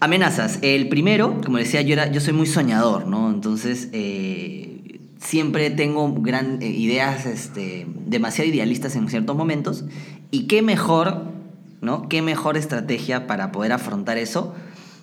Amenazas. 0.00 0.60
El 0.62 0.88
primero, 0.88 1.40
como 1.44 1.58
decía, 1.58 1.82
yo, 1.82 1.92
era, 1.94 2.10
yo 2.10 2.20
soy 2.20 2.32
muy 2.32 2.46
soñador, 2.46 3.06
¿no? 3.08 3.27
Entonces, 3.58 3.88
eh, 3.92 5.00
siempre 5.18 5.70
tengo 5.70 6.12
gran, 6.14 6.62
eh, 6.62 6.68
ideas 6.68 7.26
este, 7.26 7.86
demasiado 8.06 8.48
idealistas 8.48 8.94
en 8.94 9.08
ciertos 9.08 9.34
momentos. 9.36 9.84
Y 10.30 10.46
qué 10.46 10.62
mejor, 10.62 11.24
¿no? 11.80 12.08
Qué 12.08 12.22
mejor 12.22 12.56
estrategia 12.56 13.26
para 13.26 13.50
poder 13.50 13.72
afrontar 13.72 14.16
eso 14.16 14.54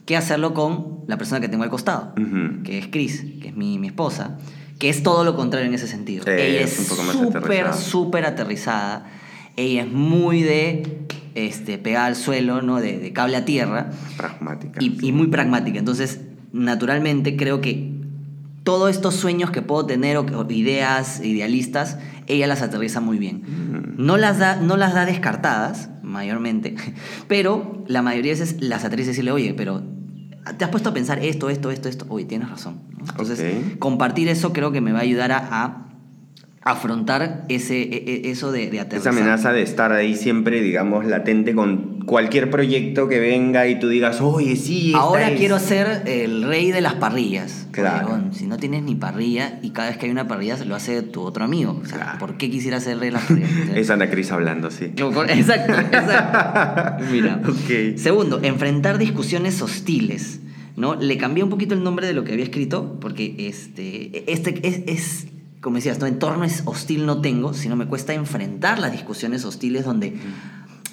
que 0.06 0.15
hacerlo 0.15 0.54
con 0.54 1.00
la 1.08 1.18
persona 1.18 1.41
que 1.41 1.50
tengo 1.50 1.63
al 1.63 1.70
costado, 1.70 2.13
Ujú. 2.18 2.63
que 2.63 2.78
es 2.78 2.88
Chris, 2.88 3.26
que 3.41 3.50
es 3.50 3.56
mi, 3.58 3.78
mi 3.78 3.88
esposa, 3.88 4.38
que 4.80 4.88
es 4.88 5.04
todo 5.04 5.26
lo 5.26 5.36
contrario 5.36 5.68
en 5.68 5.74
ese 5.74 5.88
sentido. 5.88 6.24
Sí, 6.24 6.30
Ella 6.32 6.62
es 6.62 6.74
súper, 6.76 7.28
aterrizada. 7.41 7.74
súper 7.74 8.26
aterrizada. 8.26 9.10
Ella 9.58 9.82
es 9.84 9.91
muy 9.91 10.44
de 10.44 11.00
este, 11.34 11.78
pegada 11.78 12.06
al 12.06 12.15
suelo, 12.15 12.62
¿no? 12.62 12.80
De, 12.80 13.00
de 13.00 13.12
cable 13.12 13.36
a 13.36 13.44
tierra 13.44 13.89
Pragmática. 14.15 14.82
y, 14.82 14.98
y 15.06 15.12
muy 15.12 15.28
pragmática. 15.28 15.78
Entonces, 15.80 16.22
naturalmente 16.54 17.36
creo 17.36 17.60
que 17.60 17.94
todos 18.65 18.89
estos 18.89 19.15
sueños 19.15 19.51
que 19.51 19.62
puedo 19.62 19.86
tener 19.86 20.17
o, 20.17 20.25
ideas 20.49 21.23
idealistas, 21.23 21.99
ella 22.25 22.47
las 22.47 22.63
aterriza 22.63 22.99
muy 22.99 23.19
bien. 23.19 23.43
Mm. 23.45 24.04
No 24.04 24.17
las 24.17 24.39
da, 24.39 24.56
no 24.56 24.75
las 24.75 24.95
da 24.95 25.06
descartadas, 25.06 25.89
mayormente, 26.01 26.75
pero 27.30 27.84
la 27.88 28.01
mayoría 28.01 28.34
de 28.34 28.39
veces 28.39 28.62
las 28.62 28.84
aterriza 28.84 29.10
y 29.10 29.12
decirle, 29.12 29.32
oye, 29.32 29.54
pero 29.54 29.84
te 30.58 30.65
has 30.65 30.71
puesto 30.71 30.89
a 30.89 30.93
pensar 30.93 31.19
esto, 31.19 31.49
esto, 31.49 31.69
esto, 31.69 31.88
esto. 31.88 32.06
Oye, 32.10 32.25
tienes 32.25 32.49
razón. 32.49 32.82
¿no? 32.97 33.06
Entonces, 33.08 33.78
compartir 33.78 34.30
eso 34.30 34.51
creo 34.51 34.71
que 34.71 34.82
me 34.82 34.91
va 34.91 34.99
a 34.99 35.04
ayudar 35.04 35.32
a, 35.32 35.47
a 35.63 35.85
afrontar 36.67 37.45
ese, 37.47 37.80
e- 37.84 38.04
e- 38.25 38.32
eso 38.32 38.51
de, 38.51 38.71
de 38.71 38.80
Esa 38.97 39.10
amenaza 39.12 39.54
de 39.54 39.62
estar 39.62 39.91
ahí 39.91 40.15
siempre, 40.15 40.62
digamos, 40.62 41.06
latente 41.06 41.54
con 41.54 41.99
cualquier 42.08 42.49
proyecto 42.49 43.08
que 43.08 43.19
venga 43.19 43.67
y 43.67 43.78
tú 43.80 43.88
digas, 43.88 44.19
oye, 44.19 44.56
sí, 44.56 44.91
Ahora 44.95 45.30
es". 45.30 45.38
quiero 45.39 45.60
ser 45.60 46.01
el 46.08 46.41
rey 46.43 46.71
de 46.71 46.82
las 46.82 46.95
parrillas. 46.95 47.67
Claro. 47.69 48.08
Bueno, 48.10 48.34
si 48.34 48.47
no 48.47 48.58
tienes 48.58 48.82
ni 48.82 48.95
parrilla 48.95 49.60
y 49.62 49.69
cada 49.69 49.89
vez 49.89 49.97
que 49.97 50.08
hay 50.08 50.12
una 50.12 50.28
parrilla 50.28 50.58
se 50.58 50.65
lo 50.65 50.73
hace 50.75 51.04
tu 51.04 51.21
otro 51.21 51.43
amigo. 51.45 51.80
O 51.84 51.86
sea, 51.86 51.97
Claro. 51.97 52.17
¿por 52.19 52.38
qué 52.38 52.49
quisiera 52.49 52.80
ser 52.80 52.97
rey 52.97 53.10
de 53.10 53.13
las 53.13 53.25
parrillas? 53.25 53.49
Es 53.75 53.89
Ana 53.91 54.10
Cris 54.10 54.32
hablando, 54.32 54.71
sí. 54.71 54.86
Exacto, 54.86 55.71
exacto. 55.73 57.04
Mira. 57.12 57.41
Ok. 57.47 57.97
Segundo, 57.97 58.39
enfrentar 58.41 58.97
discusiones 58.97 59.62
hostiles. 59.62 60.39
¿no? 60.78 60.95
Le 60.95 61.17
cambié 61.17 61.43
un 61.43 61.49
poquito 61.51 61.73
el 61.75 61.84
nombre 61.84 62.06
de 62.08 62.13
lo 62.13 62.23
que 62.23 62.34
había 62.34 62.43
escrito, 62.43 62.97
porque 62.99 63.36
este, 63.38 64.30
este 64.32 64.60
es, 64.67 64.82
es, 64.88 65.28
como 65.65 65.78
decías, 65.78 65.97
¿no? 65.99 66.06
entorno 66.06 66.43
es 66.43 66.62
hostil 66.65 67.08
no 67.08 67.21
tengo, 67.21 67.56
sino 67.56 67.75
me 67.75 67.88
cuesta 67.88 68.13
enfrentar 68.13 68.78
las 68.78 68.91
discusiones 68.91 69.43
hostiles 69.45 69.84
donde 69.84 70.13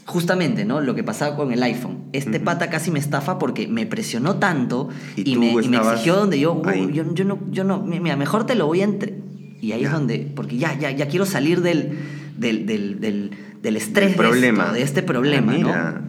justamente, 0.07 0.65
¿no? 0.65 0.81
Lo 0.81 0.95
que 0.95 1.05
pasaba 1.05 1.37
con 1.37 1.53
el 1.53 1.63
iPhone. 1.63 2.05
Este 2.15 2.41
pata 2.41 2.71
casi 2.71 2.91
me 2.91 2.99
estafa 2.99 3.39
porque 3.39 3.69
me 3.69 3.85
presionó 3.87 4.37
tanto 4.37 4.89
Y 5.15 5.33
y, 5.33 5.37
me, 5.37 5.53
y 5.53 5.69
me 5.69 5.77
exigió 5.77 6.17
donde 6.17 6.41
yo, 6.41 6.55
"Uh, 6.55 6.91
yo, 6.91 7.13
yo 7.15 7.25
no, 7.27 7.39
yo 7.51 7.65
no, 7.65 7.83
mira, 7.83 8.17
mejor 8.17 8.47
te 8.47 8.55
lo 8.55 8.67
voy 8.67 8.81
a 8.81 8.85
entre... 8.85 9.21
Y 9.61 9.73
ahí 9.73 9.85
es 9.85 9.93
donde, 9.93 10.33
porque 10.35 10.57
ya, 10.57 10.77
ya, 10.79 10.91
ya 10.91 11.07
quiero 11.07 11.27
salir 11.27 11.61
del, 11.61 11.99
del, 12.39 12.65
del, 12.67 12.99
del, 13.01 13.31
del 13.63 13.77
estrés 13.77 14.17
problema. 14.17 14.65
de, 14.65 14.69
esto, 14.69 14.75
de 14.77 14.83
este 14.83 15.03
problema, 15.03 15.53
Ah, 15.53 15.59
¿no? 15.59 15.67
mira. 15.69 16.03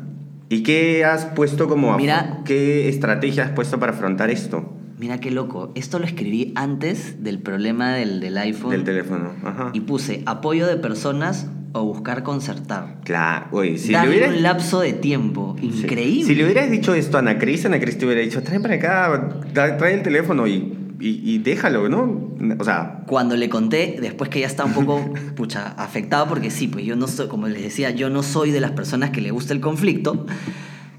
¿Y 0.50 0.64
qué 0.64 1.04
has 1.06 1.26
puesto 1.26 1.68
como... 1.68 1.96
Mira- 1.98 2.40
¿Qué 2.46 2.88
estrategia 2.90 3.44
has 3.44 3.52
puesto 3.52 3.78
para 3.80 3.92
afrontar 3.92 4.30
esto? 4.32 4.74
Mira 5.00 5.20
qué 5.20 5.32
loco. 5.32 5.72
Esto 5.76 6.00
lo 6.00 6.06
escribí 6.06 6.52
antes 6.56 7.24
del 7.24 7.40
problema 7.40 7.94
del, 7.94 8.20
del 8.20 8.38
iPhone. 8.38 8.72
Del 8.72 8.84
teléfono. 8.84 9.32
Ajá. 9.44 9.72
Y 9.74 9.82
puse 9.82 10.24
apoyo 10.26 10.68
de 10.68 10.76
personas 10.78 11.48
o 11.74 11.84
buscar 11.84 12.22
concertar. 12.22 13.00
Claro, 13.04 13.48
oye, 13.52 13.78
si 13.80 13.92
le 13.92 14.08
hubieras... 14.08 14.36
un 14.36 14.44
lapso 14.44 14.82
de 14.82 14.94
tiempo. 14.94 15.56
Sí. 15.60 15.68
Increíble. 15.84 16.24
Si 16.26 16.36
le 16.36 16.44
hubieras 16.46 16.70
dicho 16.70 16.94
esto 16.94 17.18
a 17.18 17.22
Ana 17.22 17.40
Cris, 17.40 17.66
Ana 17.66 17.80
Cris 17.80 17.98
te 17.98 18.06
hubiera 18.06 18.22
dicho, 18.22 18.44
trae 18.44 18.60
para 18.60 18.76
acá, 18.76 19.30
tra- 19.54 19.78
trae 19.78 19.96
el 19.96 20.04
teléfono 20.04 20.46
y, 20.46 20.78
y, 21.00 21.22
y 21.24 21.40
déjalo, 21.40 21.90
¿no? 21.90 22.32
O 22.60 22.64
sea, 22.64 23.02
Cuando 23.08 23.36
le 23.36 23.50
conté, 23.50 23.98
después 24.00 24.30
que 24.30 24.42
ya 24.42 24.46
estaba 24.48 24.70
un 24.70 24.76
poco, 24.86 25.14
pucha, 25.36 25.70
afectado, 25.70 26.28
porque 26.28 26.52
sí, 26.52 26.68
pues 26.68 26.86
yo 26.86 26.96
no 26.96 27.08
soy, 27.08 27.28
como 27.28 27.48
les 27.48 27.64
decía, 27.64 27.90
yo 27.90 28.12
no 28.12 28.22
soy 28.22 28.52
de 28.52 28.60
las 28.62 28.72
personas 28.74 29.10
que 29.10 29.22
le 29.22 29.32
gusta 29.32 29.54
el 29.54 29.60
conflicto. 29.60 30.28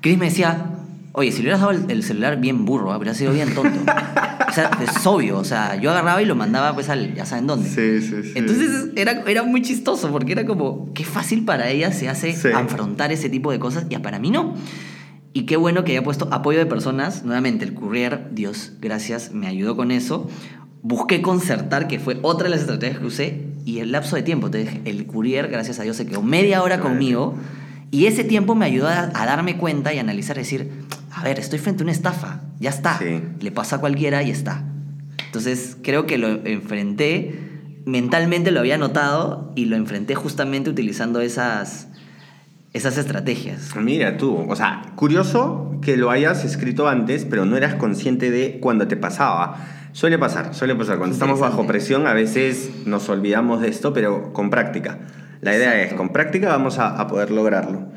Chris 0.00 0.18
me 0.18 0.24
decía, 0.26 0.70
oye, 1.16 1.30
si 1.32 1.38
le 1.38 1.44
hubieras 1.44 1.60
dado 1.60 1.72
el, 1.72 1.90
el 1.90 2.02
celular 2.02 2.38
bien 2.40 2.64
burro, 2.64 2.92
habría 2.92 3.14
sido 3.14 3.32
bien 3.32 3.54
tonto. 3.54 3.80
o 4.48 4.52
sea, 4.52 4.70
es 4.82 5.06
obvio, 5.06 5.38
o 5.38 5.44
sea, 5.44 5.76
yo 5.80 5.90
agarraba 5.90 6.20
y 6.20 6.26
lo 6.26 6.34
mandaba 6.34 6.74
pues 6.74 6.88
al, 6.88 7.14
ya 7.14 7.24
saben 7.24 7.46
dónde. 7.46 7.68
sí, 7.68 8.00
sí, 8.06 8.22
sí. 8.22 8.32
Entonces 8.34 8.88
era, 8.96 9.22
era 9.26 9.42
muy 9.42 9.62
chistoso 9.62 10.10
porque 10.10 10.32
era 10.32 10.44
como, 10.44 10.92
qué 10.92 11.04
fácil 11.04 11.44
para 11.44 11.70
ella 11.70 11.90
se 11.92 12.08
hace 12.08 12.32
Sí. 12.34 12.48
afrontar 12.54 13.10
ese 13.12 13.28
tipo 13.30 13.50
de 13.50 13.58
cosas 13.58 13.86
y 13.88 13.96
para 13.98 14.18
mí 14.18 14.30
no. 14.30 14.54
Y 15.32 15.46
qué 15.46 15.56
bueno 15.56 15.82
que 15.84 15.92
haya 15.92 16.04
puesto 16.04 16.28
apoyo 16.30 16.58
de 16.60 16.66
personas. 16.66 17.24
Nuevamente, 17.24 17.64
el 17.64 17.74
courier, 17.74 18.28
Dios, 18.32 18.74
gracias, 18.80 19.32
me 19.32 19.48
ayudó 19.48 19.74
con 19.76 19.90
eso. 19.90 20.28
Busqué 20.82 21.22
concertar, 21.22 21.88
que 21.88 21.98
fue 21.98 22.18
otra 22.22 22.44
de 22.44 22.50
las 22.50 22.60
estrategias 22.60 23.00
que 23.00 23.06
usé, 23.06 23.46
y 23.64 23.78
el 23.80 23.90
lapso 23.90 24.14
de 24.16 24.22
tiempo, 24.22 24.50
te 24.50 24.58
dije, 24.58 24.80
el 24.84 25.06
courier, 25.06 25.48
gracias 25.48 25.80
a 25.80 25.82
Dios, 25.82 25.96
se 25.96 26.06
quedó 26.06 26.22
media 26.22 26.62
hora 26.62 26.78
conmigo. 26.78 27.34
Y 27.90 28.06
ese 28.06 28.22
tiempo 28.22 28.54
me 28.54 28.66
ayudó 28.66 28.88
a, 28.88 29.10
a 29.14 29.26
darme 29.26 29.56
cuenta 29.56 29.92
y 29.94 29.98
analizar, 29.98 30.36
decir, 30.36 30.70
ver, 31.24 31.38
estoy 31.38 31.58
frente 31.58 31.82
a 31.82 31.84
una 31.84 31.92
estafa, 31.92 32.42
ya 32.60 32.70
está. 32.70 32.98
Sí. 32.98 33.22
Le 33.40 33.50
pasa 33.50 33.76
a 33.76 33.80
cualquiera 33.80 34.22
y 34.22 34.30
está. 34.30 34.64
Entonces 35.26 35.76
creo 35.82 36.06
que 36.06 36.18
lo 36.18 36.28
enfrenté, 36.46 37.80
mentalmente 37.86 38.50
lo 38.50 38.60
había 38.60 38.78
notado 38.78 39.52
y 39.56 39.64
lo 39.64 39.76
enfrenté 39.76 40.14
justamente 40.14 40.70
utilizando 40.70 41.20
esas, 41.20 41.88
esas 42.72 42.98
estrategias. 42.98 43.74
Mira 43.76 44.16
tú, 44.16 44.46
o 44.48 44.56
sea, 44.56 44.92
curioso 44.96 45.78
que 45.82 45.96
lo 45.96 46.10
hayas 46.10 46.44
escrito 46.44 46.88
antes, 46.88 47.24
pero 47.24 47.46
no 47.46 47.56
eras 47.56 47.74
consciente 47.74 48.30
de 48.30 48.58
cuando 48.60 48.86
te 48.88 48.96
pasaba. 48.96 49.56
Suele 49.92 50.18
pasar, 50.18 50.54
suele 50.54 50.74
pasar. 50.74 50.98
Cuando 50.98 51.14
estamos 51.14 51.40
bajo 51.40 51.66
presión, 51.66 52.06
a 52.06 52.14
veces 52.14 52.70
nos 52.86 53.08
olvidamos 53.08 53.60
de 53.60 53.68
esto, 53.68 53.92
pero 53.92 54.32
con 54.32 54.50
práctica. 54.50 54.98
La 55.40 55.54
idea 55.54 55.80
es, 55.82 55.94
con 55.94 56.08
práctica 56.08 56.48
vamos 56.48 56.78
a, 56.78 56.98
a 56.98 57.06
poder 57.06 57.30
lograrlo. 57.30 57.88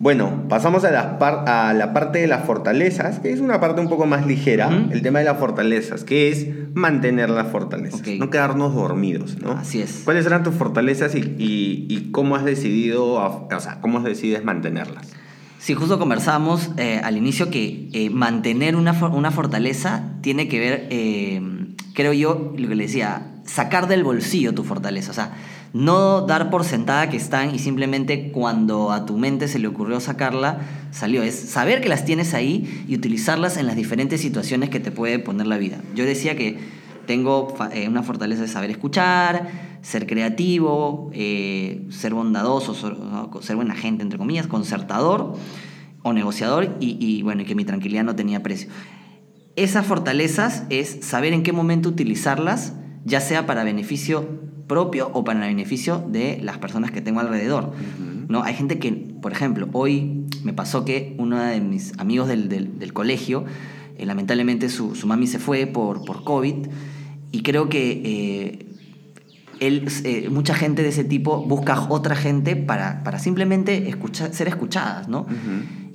Bueno, 0.00 0.46
pasamos 0.48 0.84
a 0.84 0.90
la, 0.90 1.18
a 1.20 1.74
la, 1.74 1.92
parte 1.92 2.20
de 2.20 2.26
las 2.26 2.46
fortalezas, 2.46 3.18
que 3.18 3.32
es 3.32 3.40
una 3.40 3.60
parte 3.60 3.82
un 3.82 3.90
poco 3.90 4.06
más 4.06 4.26
ligera, 4.26 4.86
el 4.90 5.02
tema 5.02 5.18
de 5.18 5.26
las 5.26 5.38
fortalezas, 5.38 6.04
que 6.04 6.30
es 6.30 6.46
mantener 6.72 7.28
las 7.28 7.48
fortalezas, 7.48 8.00
no 8.18 8.30
quedarnos 8.30 8.74
dormidos, 8.74 9.36
¿no? 9.42 9.52
Así 9.52 9.82
es. 9.82 10.00
¿Cuáles 10.06 10.24
eran 10.24 10.42
tus 10.42 10.54
fortalezas 10.54 11.14
y, 11.14 11.34
y, 11.36 12.10
cómo 12.12 12.34
has 12.34 12.46
decidido, 12.46 13.16
o 13.16 13.60
sea, 13.60 13.82
cómo 13.82 14.00
decides 14.00 14.42
mantenerlas? 14.42 15.06
Sí, 15.58 15.74
justo 15.74 15.98
conversamos 15.98 16.70
eh, 16.78 16.98
al 17.04 17.18
inicio 17.18 17.50
que 17.50 17.90
eh, 17.92 18.08
mantener 18.08 18.76
una, 18.76 18.92
una, 18.92 19.30
fortaleza 19.30 20.14
tiene 20.22 20.48
que 20.48 20.60
ver, 20.60 20.88
eh, 20.88 21.42
creo 21.92 22.14
yo, 22.14 22.54
lo 22.56 22.68
que 22.68 22.74
le 22.74 22.84
decía, 22.84 23.34
sacar 23.44 23.86
del 23.86 24.02
bolsillo 24.02 24.54
tu 24.54 24.64
fortaleza, 24.64 25.10
o 25.10 25.14
sea, 25.14 25.32
no 25.72 26.22
dar 26.22 26.50
por 26.50 26.64
sentada 26.64 27.08
que 27.10 27.16
están 27.16 27.54
y 27.54 27.58
simplemente 27.58 28.32
cuando 28.32 28.90
a 28.90 29.06
tu 29.06 29.16
mente 29.18 29.46
se 29.48 29.58
le 29.58 29.68
ocurrió 29.68 30.00
sacarla, 30.00 30.60
salió. 30.90 31.22
Es 31.22 31.34
saber 31.34 31.80
que 31.80 31.88
las 31.88 32.04
tienes 32.04 32.34
ahí 32.34 32.84
y 32.88 32.94
utilizarlas 32.96 33.56
en 33.56 33.66
las 33.66 33.76
diferentes 33.76 34.20
situaciones 34.20 34.70
que 34.70 34.80
te 34.80 34.90
puede 34.90 35.18
poner 35.18 35.46
la 35.46 35.58
vida. 35.58 35.78
Yo 35.94 36.04
decía 36.04 36.36
que 36.36 36.58
tengo 37.06 37.54
eh, 37.72 37.88
una 37.88 38.02
fortaleza 38.02 38.42
de 38.42 38.48
saber 38.48 38.70
escuchar, 38.70 39.48
ser 39.82 40.06
creativo, 40.06 41.10
eh, 41.12 41.86
ser 41.90 42.14
bondadoso, 42.14 42.74
ser 42.74 43.56
buena 43.56 43.74
gente, 43.74 44.02
entre 44.02 44.18
comillas, 44.18 44.46
concertador 44.46 45.34
o 46.02 46.12
negociador 46.12 46.76
y, 46.80 46.96
y 47.00 47.22
bueno, 47.22 47.44
que 47.44 47.54
mi 47.54 47.64
tranquilidad 47.64 48.04
no 48.04 48.16
tenía 48.16 48.42
precio. 48.42 48.68
Esas 49.56 49.86
fortalezas 49.86 50.64
es 50.70 50.98
saber 51.02 51.32
en 51.32 51.42
qué 51.42 51.52
momento 51.52 51.88
utilizarlas, 51.88 52.74
ya 53.04 53.20
sea 53.20 53.46
para 53.46 53.64
beneficio 53.64 54.50
propio 54.70 55.10
o 55.12 55.24
para 55.24 55.44
el 55.44 55.56
beneficio 55.56 55.98
de 56.06 56.38
las 56.44 56.58
personas 56.58 56.92
que 56.92 57.00
tengo 57.00 57.18
alrededor. 57.18 57.72
¿no? 58.28 58.44
Hay 58.44 58.54
gente 58.54 58.78
que, 58.78 58.92
por 58.92 59.32
ejemplo, 59.32 59.68
hoy 59.72 60.26
me 60.44 60.52
pasó 60.52 60.84
que 60.84 61.16
uno 61.18 61.42
de 61.42 61.60
mis 61.60 61.92
amigos 61.98 62.28
del, 62.28 62.48
del, 62.48 62.92
colegio, 62.92 63.44
eh, 63.98 64.06
lamentablemente 64.06 64.68
su, 64.68 64.94
su, 64.94 65.08
mami 65.08 65.26
se 65.26 65.40
fue 65.40 65.66
por, 65.66 66.04
por 66.04 66.22
COVID 66.22 66.68
y 67.32 67.42
creo 67.42 67.68
que 67.68 68.00
eh, 68.04 68.66
él, 69.58 69.88
eh, 70.04 70.28
mucha 70.30 70.54
gente 70.54 70.84
de 70.84 70.90
ese 70.90 71.02
tipo 71.02 71.44
busca 71.44 71.88
otra 71.88 72.14
gente 72.14 72.54
para, 72.54 73.02
para 73.02 73.18
simplemente 73.18 73.88
escuchar, 73.88 74.32
ser 74.32 74.46
escuchadas, 74.46 75.08
¿no? 75.08 75.26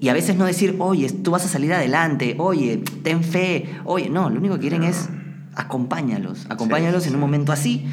Y 0.01 0.09
a 0.09 0.13
veces 0.13 0.35
no 0.35 0.43
decir, 0.43 0.75
oye, 0.79 1.09
tú 1.09 1.31
vas 1.31 1.45
a 1.45 1.47
salir 1.47 1.71
adelante, 1.73 2.35
oye, 2.39 2.83
ten 3.03 3.23
fe, 3.23 3.69
oye, 3.85 4.09
no, 4.09 4.29
lo 4.29 4.37
único 4.37 4.55
que 4.55 4.61
quieren 4.61 4.83
es 4.83 5.07
acompáñalos, 5.55 6.45
acompáñalos 6.49 7.07
en 7.07 7.13
un 7.15 7.21
momento 7.21 7.53
así 7.53 7.87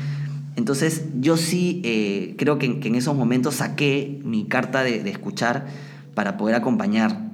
entonces 0.57 1.07
yo 1.21 1.37
sí 1.37 1.81
eh, 1.85 2.35
creo 2.37 2.59
que, 2.59 2.67
en 2.67 2.95
esos 2.95 3.17
momentos 3.17 3.57
saqué 3.57 4.21
mi 4.25 4.45
carta 4.45 4.83
de, 4.83 5.09
escuchar 5.09 5.67
para 6.15 6.37
poder 6.37 6.55
acompañar. 6.55 7.31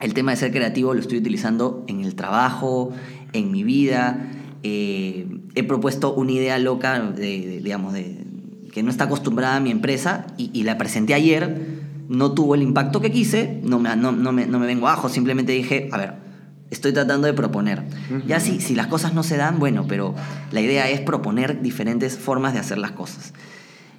El 0.00 0.14
tema 0.14 0.32
de 0.32 0.38
ser 0.38 0.50
creativo 0.50 0.94
lo 0.94 1.00
estoy 1.00 1.18
utilizando 1.18 1.84
en 1.86 2.00
el 2.00 2.14
trabajo, 2.14 2.92
en 3.32 3.52
mi 3.52 3.62
vida. 3.62 4.30
Eh, 4.62 5.26
he 5.54 5.62
propuesto 5.62 6.14
una 6.14 6.32
idea 6.32 6.58
loca, 6.58 6.98
de, 7.00 7.60
digamos, 7.62 7.92
de, 7.92 8.24
que 8.72 8.82
no 8.82 8.90
está 8.90 9.04
acostumbrada 9.04 9.56
a 9.56 9.60
mi 9.60 9.70
empresa 9.70 10.26
y, 10.36 10.62
la 10.64 10.78
presenté 10.78 11.14
ayer. 11.14 11.80
No 12.08 12.32
tuvo 12.32 12.56
el 12.56 12.62
impacto 12.62 13.00
que 13.00 13.12
quise, 13.12 13.60
no 13.62 13.78
me, 13.78 13.94
no, 13.94 14.10
me, 14.12 14.46
no 14.46 14.58
me 14.58 14.66
vengo 14.66 14.88
abajo, 14.88 15.08
simplemente 15.08 15.52
dije, 15.52 15.88
a 15.92 15.98
ver, 15.98 16.29
estoy 16.70 16.92
tratando 16.92 17.26
de 17.26 17.34
proponer. 17.34 17.82
Ya 18.26 18.40
si, 18.40 18.60
si 18.60 18.74
las 18.74 18.86
cosas 18.86 19.14
no 19.14 19.22
se 19.22 19.36
dan, 19.36 19.58
bueno, 19.58 19.86
pero 19.88 20.14
la 20.52 20.60
idea 20.60 20.88
es 20.88 21.00
proponer 21.00 21.62
diferentes 21.62 22.18
formas 22.18 22.52
de 22.54 22.60
hacer 22.60 22.78
las 22.78 22.92
cosas. 22.92 23.32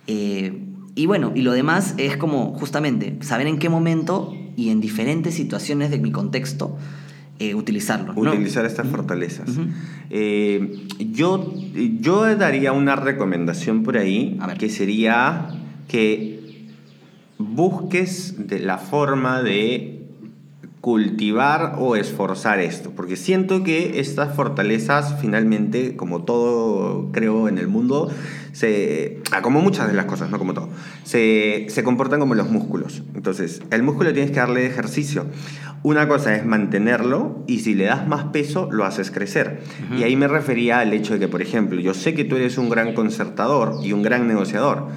Eh, 0.07 0.63
y 0.95 1.05
bueno, 1.05 1.31
y 1.35 1.41
lo 1.41 1.53
demás 1.53 1.95
es 1.97 2.17
como 2.17 2.53
justamente 2.53 3.17
saber 3.21 3.47
en 3.47 3.59
qué 3.59 3.69
momento 3.69 4.33
y 4.55 4.69
en 4.69 4.81
diferentes 4.81 5.33
situaciones 5.35 5.89
de 5.89 5.99
mi 5.99 6.11
contexto 6.11 6.77
eh, 7.39 7.55
utilizarlo. 7.55 8.13
Utilizar 8.15 8.65
estas 8.65 8.87
fortalezas. 8.87 9.49
Eh, 10.09 10.85
yo, 11.11 11.53
yo 11.99 12.35
daría 12.35 12.71
una 12.71 12.95
recomendación 12.95 13.83
por 13.83 13.97
ahí, 13.97 14.37
que 14.59 14.69
sería 14.69 15.47
que 15.87 16.67
busques 17.39 18.47
de 18.47 18.59
la 18.59 18.77
forma 18.77 19.41
de 19.41 20.00
cultivar 20.81 21.75
o 21.77 21.95
esforzar 21.95 22.59
esto, 22.59 22.91
porque 22.95 23.15
siento 23.15 23.63
que 23.63 23.99
estas 23.99 24.35
fortalezas 24.35 25.15
finalmente, 25.21 25.95
como 25.95 26.23
todo 26.23 27.11
creo 27.11 27.47
en 27.47 27.59
el 27.59 27.67
mundo, 27.67 28.11
se, 28.51 29.21
ah, 29.31 29.43
como 29.43 29.61
muchas 29.61 29.87
de 29.87 29.93
las 29.93 30.05
cosas, 30.05 30.31
no 30.31 30.39
como 30.39 30.55
todo, 30.55 30.69
se, 31.03 31.67
se 31.69 31.83
comportan 31.83 32.19
como 32.19 32.33
los 32.33 32.49
músculos. 32.49 33.03
Entonces, 33.13 33.61
el 33.69 33.83
músculo 33.83 34.11
tienes 34.11 34.31
que 34.31 34.39
darle 34.39 34.65
ejercicio. 34.65 35.27
Una 35.83 36.07
cosa 36.07 36.35
es 36.35 36.45
mantenerlo 36.45 37.43
y 37.47 37.59
si 37.59 37.75
le 37.75 37.85
das 37.85 38.07
más 38.07 38.25
peso, 38.25 38.67
lo 38.71 38.83
haces 38.83 39.11
crecer. 39.11 39.61
Y 39.97 40.03
ahí 40.03 40.15
me 40.15 40.27
refería 40.27 40.79
al 40.79 40.93
hecho 40.93 41.13
de 41.13 41.19
que, 41.19 41.27
por 41.27 41.43
ejemplo, 41.43 41.79
yo 41.79 41.93
sé 41.93 42.15
que 42.15 42.23
tú 42.23 42.35
eres 42.35 42.57
un 42.57 42.69
gran 42.69 42.93
concertador 42.93 43.79
y 43.83 43.93
un 43.93 44.01
gran 44.01 44.27
negociador 44.27 44.89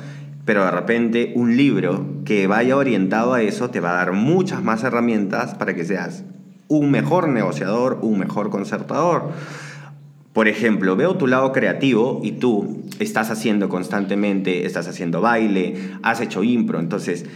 pero 0.44 0.64
de 0.64 0.70
repente 0.70 1.32
un 1.34 1.56
libro 1.56 2.06
que 2.24 2.46
vaya 2.46 2.76
orientado 2.76 3.34
a 3.34 3.42
eso 3.42 3.70
te 3.70 3.80
va 3.80 3.90
a 3.90 4.04
dar 4.04 4.12
muchas 4.12 4.62
más 4.62 4.82
herramientas 4.82 5.54
para 5.54 5.74
que 5.74 5.84
seas 5.84 6.24
un 6.68 6.90
mejor 6.90 7.28
negociador, 7.28 7.98
un 8.02 8.18
mejor 8.18 8.50
concertador. 8.50 9.30
Por 10.32 10.48
ejemplo, 10.48 10.96
veo 10.96 11.16
tu 11.16 11.26
lado 11.26 11.52
creativo 11.52 12.20
y 12.22 12.32
tú 12.32 12.82
estás 12.98 13.30
haciendo 13.30 13.68
constantemente, 13.68 14.66
estás 14.66 14.88
haciendo 14.88 15.20
baile, 15.20 15.92
has 16.02 16.20
hecho 16.20 16.42
impro, 16.42 16.80
entonces 16.80 17.26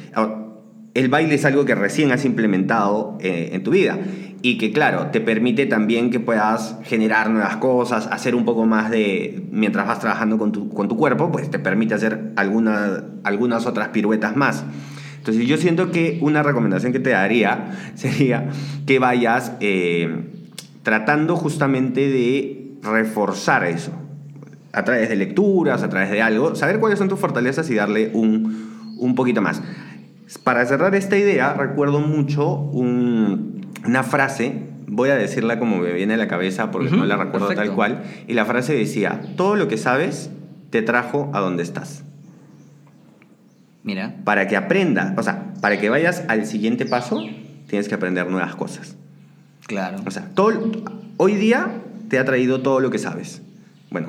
el 0.99 1.09
baile 1.09 1.37
es 1.37 1.45
algo 1.45 1.65
que 1.65 1.77
recién 1.77 2.11
has 2.11 2.25
implementado 2.25 3.19
eh, 3.21 3.51
en 3.53 3.63
tu 3.63 3.71
vida 3.71 3.99
y 4.43 4.59
que 4.59 4.73
claro, 4.73 5.07
te 5.13 5.21
permite 5.21 5.67
también 5.67 6.11
que 6.11 6.19
puedas 6.19 6.77
generar 6.83 7.31
nuevas 7.31 7.57
cosas, 7.57 8.09
hacer 8.11 8.35
un 8.35 8.45
poco 8.45 8.67
más 8.67 8.91
de, 8.91 9.45
mientras 9.53 9.87
vas 9.87 10.01
trabajando 10.01 10.39
con 10.39 10.51
tu, 10.51 10.69
con 10.71 10.89
tu 10.89 10.97
cuerpo, 10.97 11.31
pues 11.31 11.51
te 11.51 11.61
permite 11.61 11.95
hacer 11.95 12.33
alguna, 12.35 13.05
algunas 13.23 13.67
otras 13.67 13.89
piruetas 13.89 14.37
más. 14.37 14.65
Entonces 15.19 15.47
yo 15.47 15.57
siento 15.57 15.93
que 15.93 16.19
una 16.21 16.43
recomendación 16.43 16.93
que 16.93 17.01
te 17.01 17.11
daría 17.11 17.71
sería 17.95 18.49
que 18.85 18.99
vayas 18.99 19.53
eh, 19.61 20.33
tratando 20.83 21.37
justamente 21.37 22.09
de 22.09 22.73
reforzar 22.83 23.65
eso, 23.65 23.93
a 24.73 24.83
través 24.83 25.09
de 25.09 25.17
lecturas, 25.17 25.85
a 25.85 25.89
través 25.89 26.11
de 26.11 26.23
algo, 26.23 26.57
saber 26.57 26.81
cuáles 26.81 26.99
son 26.99 27.09
tus 27.09 27.21
fortalezas 27.21 27.71
y 27.71 27.75
darle 27.77 28.11
un, 28.15 28.97
un 28.99 29.15
poquito 29.15 29.43
más. 29.43 29.63
Para 30.45 30.67
cerrar 30.67 30.95
esta 30.95 31.17
idea, 31.17 31.55
recuerdo 31.55 32.01
mucho 32.01 32.53
un, 32.53 33.67
una 33.85 34.03
frase, 34.03 34.69
voy 34.87 35.11
a 35.11 35.15
decirla 35.15 35.59
como 35.59 35.79
me 35.79 35.93
viene 35.93 36.15
a 36.15 36.17
la 36.17 36.29
cabeza 36.29 36.71
porque 36.71 36.91
no 36.91 37.07
la 37.07 37.17
recuerdo 37.17 37.49
tal 37.49 37.73
cual, 37.73 38.03
y 38.27 38.35
la 38.35 38.45
frase 38.45 38.75
decía, 38.75 39.23
todo 39.37 39.57
lo 39.57 39.69
que 39.69 39.79
sabes 39.79 40.31
te 40.71 40.83
trajo 40.83 41.31
a 41.33 41.41
donde 41.41 41.63
estás. 41.63 42.05
Mira. 43.83 44.17
Para 44.25 44.49
que 44.49 44.57
aprenda, 44.57 45.15
o 45.17 45.23
sea, 45.23 45.55
para 45.63 45.81
que 45.81 45.89
vayas 45.89 46.25
al 46.29 46.45
siguiente 46.45 46.85
paso, 46.85 47.25
tienes 47.69 47.89
que 47.89 47.95
aprender 47.95 48.29
nuevas 48.29 48.55
cosas. 48.55 48.97
Claro. 49.67 49.99
O 50.07 50.11
sea, 50.11 50.29
todo, 50.35 50.71
hoy 51.17 51.37
día 51.37 51.71
te 52.09 52.19
ha 52.19 52.25
traído 52.25 52.61
todo 52.61 52.81
lo 52.81 52.91
que 52.91 52.99
sabes. 52.99 53.41
Bueno, 53.91 54.09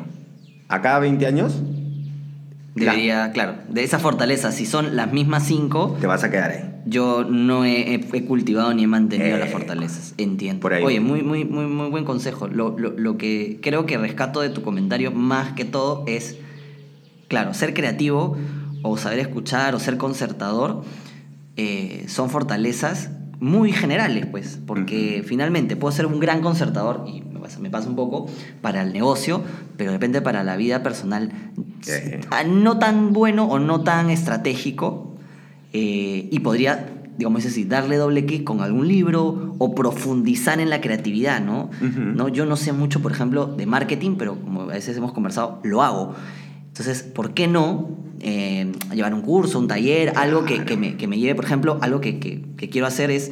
a 0.68 0.82
cada 0.82 1.00
20 1.00 1.26
años 1.26 1.62
Debería, 2.80 3.32
claro, 3.32 3.56
de 3.70 3.84
esa 3.84 4.00
fortaleza, 4.00 4.52
si 4.52 4.66
son 4.66 4.96
las 4.96 5.12
mismas 5.12 5.46
cinco. 5.46 5.98
Te 6.00 6.08
vas 6.08 6.24
a 6.24 6.32
quedar 6.32 6.52
ahí. 6.52 6.70
Yo 6.86 7.24
no 7.24 7.66
he, 7.66 8.00
cultivado 8.28 8.74
ni 8.74 8.84
he 8.84 8.88
mantenido 8.88 9.38
las 9.38 9.52
fortalezas. 9.52 10.14
Entiendo. 10.18 10.62
Por 10.62 10.74
ahí. 10.74 10.84
Oye, 10.84 11.00
muy, 11.00 11.22
muy, 11.22 11.46
muy, 11.46 11.66
muy 11.66 11.90
buen 11.90 12.06
consejo. 12.06 12.48
Lo, 12.48 12.78
lo, 12.78 13.18
que 13.18 13.60
creo 13.62 13.86
que 13.86 13.98
rescato 13.98 14.42
de 14.42 14.50
tu 14.50 14.62
comentario 14.62 15.12
más 15.12 15.54
que 15.54 15.66
todo 15.66 16.04
es, 16.08 16.38
claro, 17.28 17.54
ser 17.54 17.74
creativo 17.74 18.38
o 18.82 18.98
saber 18.98 19.20
escuchar 19.20 19.76
o 19.76 19.80
ser 19.80 19.98
concertador 19.98 20.84
eh, 21.58 22.06
son 22.08 22.30
fortalezas 22.30 23.12
muy 23.40 23.72
generales, 23.72 24.26
pues, 24.26 24.60
porque 24.66 25.24
finalmente 25.26 25.76
puedo 25.76 25.92
ser 25.92 26.06
un 26.06 26.20
gran 26.20 26.42
concertador 26.42 27.06
y 27.08 27.22
me 27.60 27.70
pasa 27.70 27.90
un 27.90 27.96
poco 27.96 28.28
para 28.62 28.82
el 28.82 28.94
negocio, 28.94 29.42
pero 29.78 29.92
depende 29.92 30.22
para 30.22 30.44
la 30.44 30.56
vida 30.58 30.84
personal. 30.84 31.32
Ah, 32.32 32.44
no 32.44 32.80
tan 32.80 33.14
bueno 33.14 33.46
o 33.46 33.60
no 33.60 33.82
tan 33.82 34.10
estratégico 34.10 35.16
eh, 35.74 36.28
y 36.32 36.40
podría, 36.40 36.90
digamos 37.18 37.46
así, 37.46 37.64
darle 37.64 37.98
doble 37.98 38.26
clic 38.26 38.44
con 38.44 38.62
algún 38.62 38.88
libro 38.88 39.56
o 39.58 39.76
profundizar 39.76 40.60
en 40.60 40.70
la 40.70 40.82
creatividad, 40.82 41.42
¿no? 41.42 41.70
¿no? 41.82 42.28
Yo 42.30 42.46
no 42.46 42.56
sé 42.56 42.74
mucho, 42.74 43.02
por 43.02 43.12
ejemplo, 43.12 43.46
de 43.48 43.66
marketing, 43.66 44.16
pero 44.18 44.36
como 44.36 44.62
a 44.62 44.66
veces 44.66 44.98
hemos 44.98 45.14
conversado, 45.14 45.60
lo 45.64 45.82
hago. 45.82 46.16
Entonces, 46.68 47.04
¿por 47.04 47.34
qué 47.34 47.48
no 47.48 47.90
eh, 48.22 48.72
llevar 48.94 49.14
un 49.14 49.22
curso, 49.22 49.60
un 49.60 49.68
taller, 49.68 50.14
algo 50.16 50.46
que, 50.46 50.64
que, 50.66 50.78
me, 50.78 50.96
que, 50.98 51.08
me, 51.08 51.18
lleve, 51.18 51.36
por 51.36 51.46
ejemplo, 51.46 51.78
algo 51.82 52.00
que, 52.02 52.20
que 52.20 52.70
quiero 52.70 52.88
hacer 52.88 53.12
es 53.12 53.32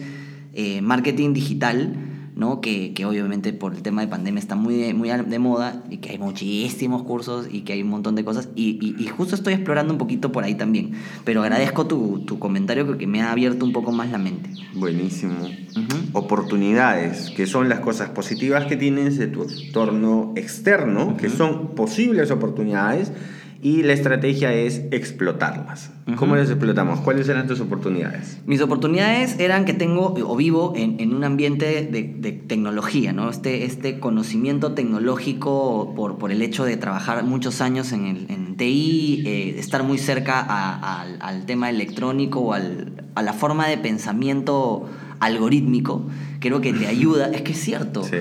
eh, 0.59 0.81
marketing 0.81 1.33
digital 1.33 1.93
¿no? 2.37 2.61
Que, 2.61 2.93
que, 2.93 3.05
obviamente 3.05 3.51
por 3.51 3.73
el 3.73 3.81
tema 3.81 4.01
de 4.01 4.07
pandemia 4.07 4.39
está 4.39 4.55
muy 4.55 4.75
de, 4.75 4.93
muy 4.93 5.09
de 5.09 5.39
moda 5.39 5.83
y 5.89 5.97
que 5.97 6.11
hay 6.11 6.19
muchísimos 6.19 7.03
cursos 7.03 7.47
y 7.51 7.61
que 7.61 7.73
hay 7.73 7.81
un 7.81 7.89
montón 7.89 8.15
de 8.15 8.23
cosas. 8.23 8.49
Y, 8.55 8.77
y, 8.79 9.03
y 9.03 9.07
justo 9.07 9.35
estoy 9.35 9.53
explorando 9.53 9.93
un 9.93 9.97
poquito 9.97 10.31
por 10.31 10.43
ahí 10.43 10.55
también. 10.55 10.91
Pero 11.25 11.41
agradezco 11.41 11.87
tu, 11.87 12.19
tu, 12.25 12.37
comentario 12.37 12.85
porque 12.85 13.07
me 13.07 13.21
ha 13.21 13.31
abierto 13.31 13.65
un 13.65 13.73
poco 13.73 13.91
más 13.91 14.11
la 14.11 14.19
mente. 14.19 14.49
Buenísimo. 14.75 15.33
Uh 15.41 15.79
-huh. 15.79 16.09
Oportunidades, 16.13 17.31
que 17.31 17.47
son 17.47 17.69
las 17.69 17.79
cosas 17.79 18.09
positivas 18.09 18.65
que 18.65 18.77
tienes 18.77 19.17
de 19.17 19.27
tu 19.27 19.43
entorno 19.43 20.33
externo, 20.35 21.05
uh 21.05 21.11
-huh. 21.11 21.17
que 21.17 21.29
son 21.29 21.75
posibles 21.75 22.29
oportunidades 22.29 23.11
y 23.61 23.83
la 23.83 23.93
estrategia 23.93 24.53
es 24.53 24.83
explotarlas. 24.91 25.91
Uh 26.05 26.11
-huh. 26.11 26.15
¿Cómo 26.15 26.35
las 26.35 26.49
explotamos? 26.49 26.99
¿Cuáles 27.01 27.27
eran 27.27 27.47
tus 27.47 27.59
oportunidades? 27.59 28.39
Mis 28.45 28.61
oportunidades 28.61 29.39
eran 29.39 29.65
que 29.65 29.73
tengo 29.73 30.13
o 30.15 30.35
vivo 30.35 30.73
en, 30.75 30.99
en 30.99 31.13
un 31.13 31.23
ambiente 31.23 31.87
de, 31.91 32.03
de, 32.03 32.31
tecnología, 32.31 33.13
¿no? 33.13 33.29
Este, 33.29 33.65
este 33.65 33.99
conocimiento 33.99 34.73
tecnológico 34.73 35.93
por, 35.95 36.17
por 36.17 36.31
el 36.31 36.41
hecho 36.41 36.65
de 36.65 36.77
trabajar 36.77 37.23
muchos 37.23 37.61
años 37.61 37.91
en, 37.91 38.05
el, 38.05 38.25
en 38.29 38.55
TI, 38.57 39.23
eh, 39.25 39.55
estar 39.57 39.83
muy 39.83 39.97
cerca 39.97 40.39
a, 40.39 41.01
a, 41.01 41.01
al 41.01 41.45
tema 41.45 41.69
electrónico 41.69 42.39
o 42.39 42.53
al, 42.53 43.03
a 43.15 43.21
la 43.21 43.33
forma 43.33 43.67
de 43.67 43.77
pensamiento 43.77 44.87
algorítmico, 45.19 46.05
creo 46.39 46.61
que 46.61 46.73
te 46.73 46.87
ayuda. 46.95 47.31
es 47.31 47.41
que 47.41 47.53
es 47.53 47.59
cierto. 47.59 48.03
Sí. 48.03 48.17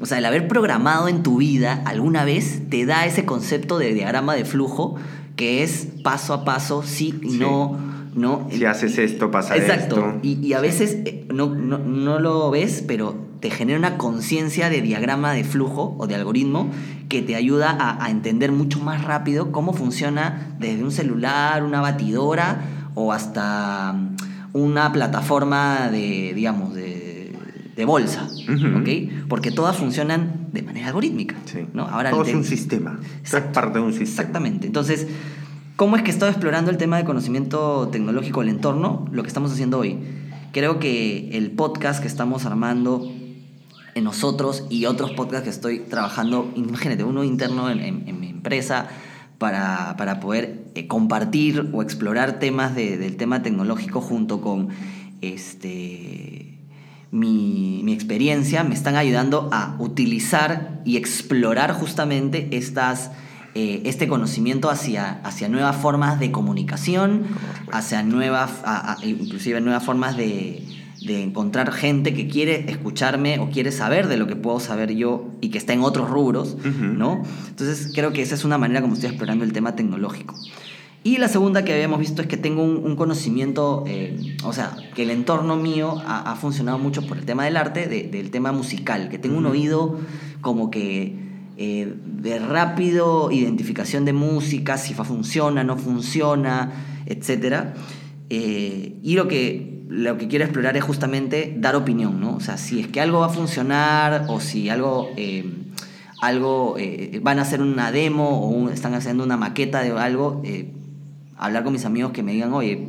O 0.00 0.06
sea, 0.06 0.18
el 0.18 0.24
haber 0.24 0.48
programado 0.48 1.08
en 1.08 1.22
tu 1.22 1.36
vida 1.36 1.82
alguna 1.84 2.24
vez 2.24 2.62
te 2.70 2.86
da 2.86 3.04
ese 3.04 3.26
concepto 3.26 3.78
de 3.78 3.92
diagrama 3.92 4.34
de 4.34 4.44
flujo 4.46 4.96
que 5.36 5.62
es 5.62 5.88
paso 6.02 6.32
a 6.32 6.44
paso, 6.44 6.82
sí 6.82 7.18
y 7.22 7.32
sí. 7.32 7.38
no. 7.38 7.78
no. 8.14 8.48
Si 8.50 8.64
haces 8.64 8.98
esto, 8.98 9.30
pasa 9.30 9.56
Exacto. 9.56 9.96
esto. 9.96 10.18
Y, 10.22 10.38
y 10.46 10.54
a 10.54 10.60
veces 10.60 10.98
eh, 11.04 11.26
no, 11.32 11.54
no, 11.54 11.78
no, 11.78 12.18
lo 12.18 12.50
ves, 12.50 12.82
pero 12.86 13.14
te 13.40 13.50
genera 13.50 13.78
una 13.78 13.98
conciencia 13.98 14.70
de 14.70 14.80
diagrama 14.80 15.32
de 15.32 15.44
flujo 15.44 15.96
o 15.98 16.06
de 16.06 16.14
algoritmo 16.14 16.70
que 17.08 17.22
te 17.22 17.36
ayuda 17.36 17.70
a, 17.70 18.04
a, 18.04 18.10
entender 18.10 18.52
mucho 18.52 18.80
más 18.80 19.04
rápido 19.04 19.52
cómo 19.52 19.72
funciona 19.72 20.54
desde 20.58 20.82
un 20.82 20.92
celular, 20.92 21.62
una 21.62 21.80
batidora 21.80 22.62
o 22.94 23.12
hasta 23.12 23.94
una 24.52 24.92
plataforma 24.92 25.88
de, 25.90 26.32
digamos, 26.34 26.74
de, 26.74 27.09
de 27.76 27.84
bolsa, 27.84 28.28
uh. 28.48 29.28
Porque 29.28 29.50
todas 29.50 29.76
funcionan 29.76 30.48
de 30.52 30.62
manera 30.62 30.88
algorítmica, 30.88 31.36
sí. 31.44 31.66
¿no? 31.72 31.82
Ahora 31.82 32.10
Todo 32.10 32.24
es 32.24 32.34
un 32.34 32.44
sistema, 32.44 32.98
Exacto. 33.20 33.48
es 33.48 33.54
parte 33.54 33.78
de 33.78 33.84
un 33.84 33.92
sistema. 33.92 34.10
Exactamente, 34.10 34.66
entonces, 34.66 35.06
¿cómo 35.76 35.96
es 35.96 36.02
que 36.02 36.10
estoy 36.10 36.30
explorando 36.30 36.70
el 36.70 36.76
tema 36.76 36.96
de 36.96 37.04
conocimiento 37.04 37.88
tecnológico 37.90 38.40
del 38.40 38.50
entorno? 38.50 39.06
Lo 39.12 39.22
que 39.22 39.28
estamos 39.28 39.52
haciendo 39.52 39.78
hoy. 39.78 39.98
Creo 40.52 40.78
que 40.80 41.30
el 41.36 41.52
podcast 41.52 42.00
que 42.02 42.08
estamos 42.08 42.44
armando 42.44 43.12
en 43.94 44.04
nosotros 44.04 44.66
y 44.68 44.86
otros 44.86 45.12
podcasts 45.12 45.44
que 45.44 45.50
estoy 45.50 45.78
trabajando, 45.80 46.50
imagínate, 46.56 47.04
uno 47.04 47.22
interno 47.24 47.70
en, 47.70 47.80
en, 47.80 48.08
en 48.08 48.20
mi 48.20 48.28
empresa, 48.28 48.88
para, 49.40 49.96
para 49.96 50.20
poder 50.20 50.66
eh, 50.74 50.86
compartir 50.86 51.70
o 51.72 51.80
explorar 51.80 52.38
temas 52.38 52.74
de, 52.74 52.98
del 52.98 53.16
tema 53.16 53.42
tecnológico 53.42 54.02
junto 54.02 54.42
con 54.42 54.68
este, 55.22 56.49
mi, 57.10 57.80
mi, 57.84 57.92
experiencia, 57.92 58.64
me 58.64 58.74
están 58.74 58.96
ayudando 58.96 59.48
a 59.52 59.76
utilizar 59.78 60.80
y 60.84 60.96
explorar 60.96 61.72
justamente 61.72 62.48
estas, 62.52 63.10
eh, 63.54 63.82
este 63.84 64.08
conocimiento 64.08 64.70
hacia, 64.70 65.20
hacia 65.24 65.48
nuevas 65.48 65.76
formas 65.76 66.20
de 66.20 66.30
comunicación, 66.30 67.24
hacia 67.72 68.02
nuevas, 68.02 68.50
a, 68.64 68.92
a, 68.92 69.04
inclusive 69.04 69.60
nuevas 69.60 69.84
formas 69.84 70.16
de, 70.16 70.64
de 71.02 71.22
encontrar 71.22 71.72
gente 71.72 72.12
que 72.12 72.28
quiere 72.28 72.70
escucharme 72.70 73.38
o 73.38 73.50
quiere 73.50 73.72
saber 73.72 74.06
de 74.06 74.16
lo 74.16 74.26
que 74.26 74.36
puedo 74.36 74.60
saber 74.60 74.94
yo 74.94 75.28
y 75.40 75.48
que 75.48 75.58
está 75.58 75.72
en 75.72 75.80
otros 75.80 76.10
rubros, 76.10 76.54
uh 76.54 76.68
-huh. 76.68 76.96
¿no? 76.96 77.22
Entonces 77.48 77.90
creo 77.94 78.12
que 78.12 78.22
esa 78.22 78.34
es 78.34 78.44
una 78.44 78.58
manera 78.58 78.82
como 78.82 78.94
estoy 78.94 79.08
explorando 79.08 79.44
el 79.44 79.52
tema 79.52 79.74
tecnológico. 79.74 80.34
Y 81.02 81.16
la 81.16 81.28
segunda 81.28 81.64
que 81.64 81.72
habíamos 81.72 81.98
visto 81.98 82.20
es 82.20 82.28
que 82.28 82.36
tengo 82.36 82.62
un, 82.62 82.76
un 82.76 82.94
conocimiento, 82.94 83.84
eh, 83.86 84.36
o 84.44 84.52
sea, 84.52 84.76
que 84.94 85.04
el 85.04 85.10
entorno 85.10 85.56
mío 85.56 86.02
ha, 86.06 86.30
ha, 86.30 86.36
funcionado 86.36 86.78
mucho 86.78 87.06
por 87.06 87.16
el 87.16 87.24
tema 87.24 87.44
del 87.44 87.56
arte, 87.56 87.86
de, 87.86 88.02
del 88.02 88.30
tema 88.30 88.52
musical, 88.52 89.08
que 89.08 89.18
tengo 89.18 89.36
uh 89.36 89.38
-huh. 89.38 89.46
un 89.46 89.52
oído 89.52 89.98
como 90.42 90.70
que 90.70 91.14
eh, 91.56 91.94
de 92.04 92.38
rápido 92.38 93.30
identificación 93.30 94.04
de 94.04 94.12
música, 94.12 94.76
si 94.76 94.92
funciona, 94.92 95.64
no 95.64 95.78
funciona, 95.78 96.72
etc. 97.06 97.68
Eh, 98.28 98.96
y 99.02 99.14
lo 99.14 99.26
que 99.26 99.70
lo 99.88 100.16
que 100.18 100.28
quiero 100.28 100.44
explorar 100.44 100.76
es 100.76 100.84
justamente 100.84 101.52
dar 101.58 101.74
opinión, 101.74 102.20
¿no? 102.20 102.36
O 102.36 102.40
sea, 102.40 102.56
si 102.58 102.78
es 102.78 102.86
que 102.86 103.00
algo 103.00 103.20
va 103.20 103.26
a 103.26 103.30
funcionar 103.30 104.26
o 104.28 104.38
si 104.38 104.68
algo, 104.68 105.08
algo 106.20 106.76
eh, 106.78 107.18
van 107.22 107.38
a 107.38 107.42
hacer 107.42 107.62
una 107.62 107.90
demo 107.90 108.40
o 108.40 108.48
un, 108.48 108.70
están 108.70 108.94
haciendo 108.94 109.24
una 109.24 109.36
maqueta 109.36 109.82
de 109.82 109.90
algo, 109.90 110.42
eh, 110.44 110.70
hablar 111.40 111.64
con 111.64 111.72
mis 111.72 111.86
amigos 111.86 112.12
que 112.12 112.22
me 112.22 112.32
digan, 112.32 112.52
oye, 112.52 112.86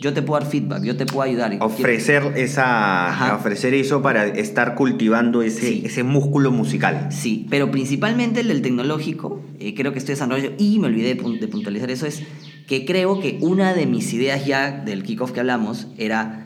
yo 0.00 0.14
te 0.14 0.22
puedo 0.22 0.40
dar 0.40 0.48
feedback, 0.48 0.84
yo 0.84 0.96
te 0.96 1.04
puedo 1.04 1.22
ayudar. 1.22 1.56
Ofrecer, 1.60 2.32
esa, 2.36 3.34
ofrecer 3.34 3.74
eso 3.74 4.00
para 4.02 4.26
estar 4.26 4.76
cultivando 4.76 5.42
ese, 5.42 5.68
sí. 5.68 5.82
ese 5.84 6.04
músculo 6.04 6.52
musical. 6.52 7.08
Sí, 7.10 7.46
pero 7.50 7.72
principalmente 7.72 8.40
el 8.40 8.48
del 8.48 8.62
tecnológico, 8.62 9.42
eh, 9.58 9.74
creo 9.74 9.92
que 9.92 9.98
estoy 9.98 10.14
desarrollando, 10.14 10.54
y 10.58 10.78
me 10.78 10.86
olvidé 10.86 11.16
de, 11.16 11.38
de 11.40 11.48
puntualizar 11.48 11.90
eso, 11.90 12.06
es 12.06 12.22
que 12.68 12.84
creo 12.84 13.18
que 13.18 13.38
una 13.40 13.74
de 13.74 13.86
mis 13.86 14.12
ideas 14.12 14.46
ya 14.46 14.70
del 14.70 15.02
kickoff 15.02 15.32
que 15.32 15.40
hablamos 15.40 15.88
era 15.98 16.44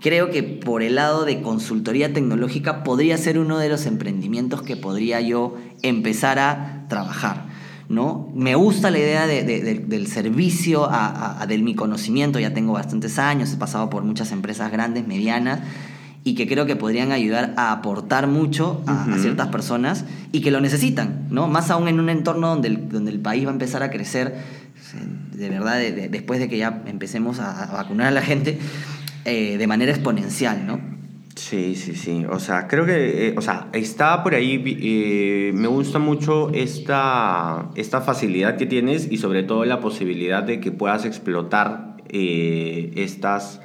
creo 0.00 0.30
que 0.30 0.42
por 0.42 0.82
el 0.82 0.96
lado 0.96 1.24
de 1.24 1.42
consultoría 1.42 2.12
tecnológica 2.12 2.82
podría 2.82 3.16
ser 3.16 3.38
uno 3.38 3.58
de 3.58 3.68
los 3.68 3.86
emprendimientos 3.86 4.62
que 4.62 4.76
podría 4.76 5.20
yo 5.20 5.56
empezar 5.82 6.38
a 6.38 6.86
trabajar. 6.88 7.49
¿No? 7.90 8.30
Me 8.36 8.54
gusta 8.54 8.92
la 8.92 9.00
idea 9.00 9.26
de, 9.26 9.42
de, 9.42 9.60
de, 9.62 9.74
del 9.80 10.06
servicio, 10.06 10.88
a, 10.88 11.42
a, 11.42 11.46
del 11.48 11.64
mi 11.64 11.74
conocimiento, 11.74 12.38
ya 12.38 12.54
tengo 12.54 12.72
bastantes 12.72 13.18
años, 13.18 13.52
he 13.52 13.56
pasado 13.56 13.90
por 13.90 14.04
muchas 14.04 14.30
empresas 14.30 14.70
grandes, 14.70 15.08
medianas, 15.08 15.58
y 16.22 16.36
que 16.36 16.46
creo 16.46 16.66
que 16.66 16.76
podrían 16.76 17.10
ayudar 17.10 17.52
a 17.56 17.72
aportar 17.72 18.28
mucho 18.28 18.80
a, 18.86 18.92
uh 18.92 18.96
-huh. 19.08 19.14
a, 19.14 19.18
ciertas 19.18 19.48
personas 19.48 20.04
y 20.30 20.40
que 20.40 20.52
lo 20.52 20.60
necesitan, 20.60 21.26
¿no? 21.30 21.48
Más 21.48 21.68
aún 21.70 21.88
en 21.88 21.98
un 21.98 22.10
entorno 22.10 22.46
donde 22.46 22.68
el, 22.68 22.88
donde 22.88 23.10
el 23.10 23.18
país 23.18 23.44
va 23.44 23.50
a 23.50 23.54
empezar 23.54 23.82
a 23.82 23.90
crecer, 23.90 24.36
de 25.32 25.48
verdad, 25.48 25.78
de, 25.78 26.08
después 26.08 26.38
de 26.38 26.48
que 26.48 26.58
ya 26.58 26.82
empecemos 26.86 27.40
a, 27.40 27.64
a 27.64 27.72
vacunar 27.72 28.06
a 28.06 28.10
la 28.12 28.22
gente, 28.22 28.60
eh, 29.24 29.58
de 29.58 29.66
manera 29.66 29.90
exponencial, 29.90 30.64
¿no? 30.64 30.78
Sí, 31.50 31.74
sí, 31.74 31.96
sí. 31.96 32.24
O 32.30 32.38
sea, 32.38 32.68
creo 32.68 32.86
que, 32.86 33.26
eh, 33.26 33.34
o 33.36 33.40
sea, 33.40 33.70
está 33.72 34.22
por 34.22 34.36
ahí, 34.36 34.62
eh, 34.64 35.50
me 35.52 35.66
gusta 35.66 35.98
mucho 35.98 36.48
esta, 36.50 37.72
esta 37.74 38.00
facilidad 38.02 38.56
que 38.56 38.66
tienes 38.66 39.10
y 39.10 39.16
sobre 39.16 39.42
todo 39.42 39.64
la 39.64 39.80
posibilidad 39.80 40.44
de 40.44 40.60
que 40.60 40.70
puedas 40.70 41.04
explotar 41.04 41.96
eh, 42.08 42.92
estas, 42.94 43.60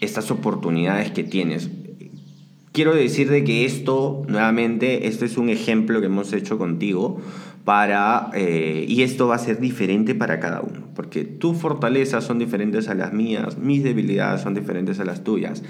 estas 0.00 0.30
oportunidades 0.30 1.10
que 1.10 1.24
tienes. 1.24 1.68
Quiero 2.72 2.94
decir 2.94 3.28
de 3.28 3.44
que 3.44 3.66
esto, 3.66 4.22
nuevamente, 4.26 5.08
este 5.08 5.26
es 5.26 5.36
un 5.36 5.50
ejemplo 5.50 6.00
que 6.00 6.06
hemos 6.06 6.32
hecho 6.32 6.56
contigo 6.56 7.20
para, 7.70 8.30
eh, 8.34 8.84
y 8.88 9.04
esto 9.04 9.28
va 9.28 9.36
a 9.36 9.38
ser 9.38 9.60
diferente 9.60 10.16
para 10.16 10.40
cada 10.40 10.60
uno, 10.60 10.88
porque 10.92 11.22
tus 11.22 11.56
fortalezas 11.56 12.24
son 12.24 12.40
diferentes 12.40 12.88
a 12.88 12.94
las 12.94 13.12
mías, 13.12 13.58
mis 13.58 13.84
debilidades 13.84 14.40
son 14.40 14.54
diferentes 14.54 14.98
a 14.98 15.04
las 15.04 15.22
tuyas. 15.22 15.62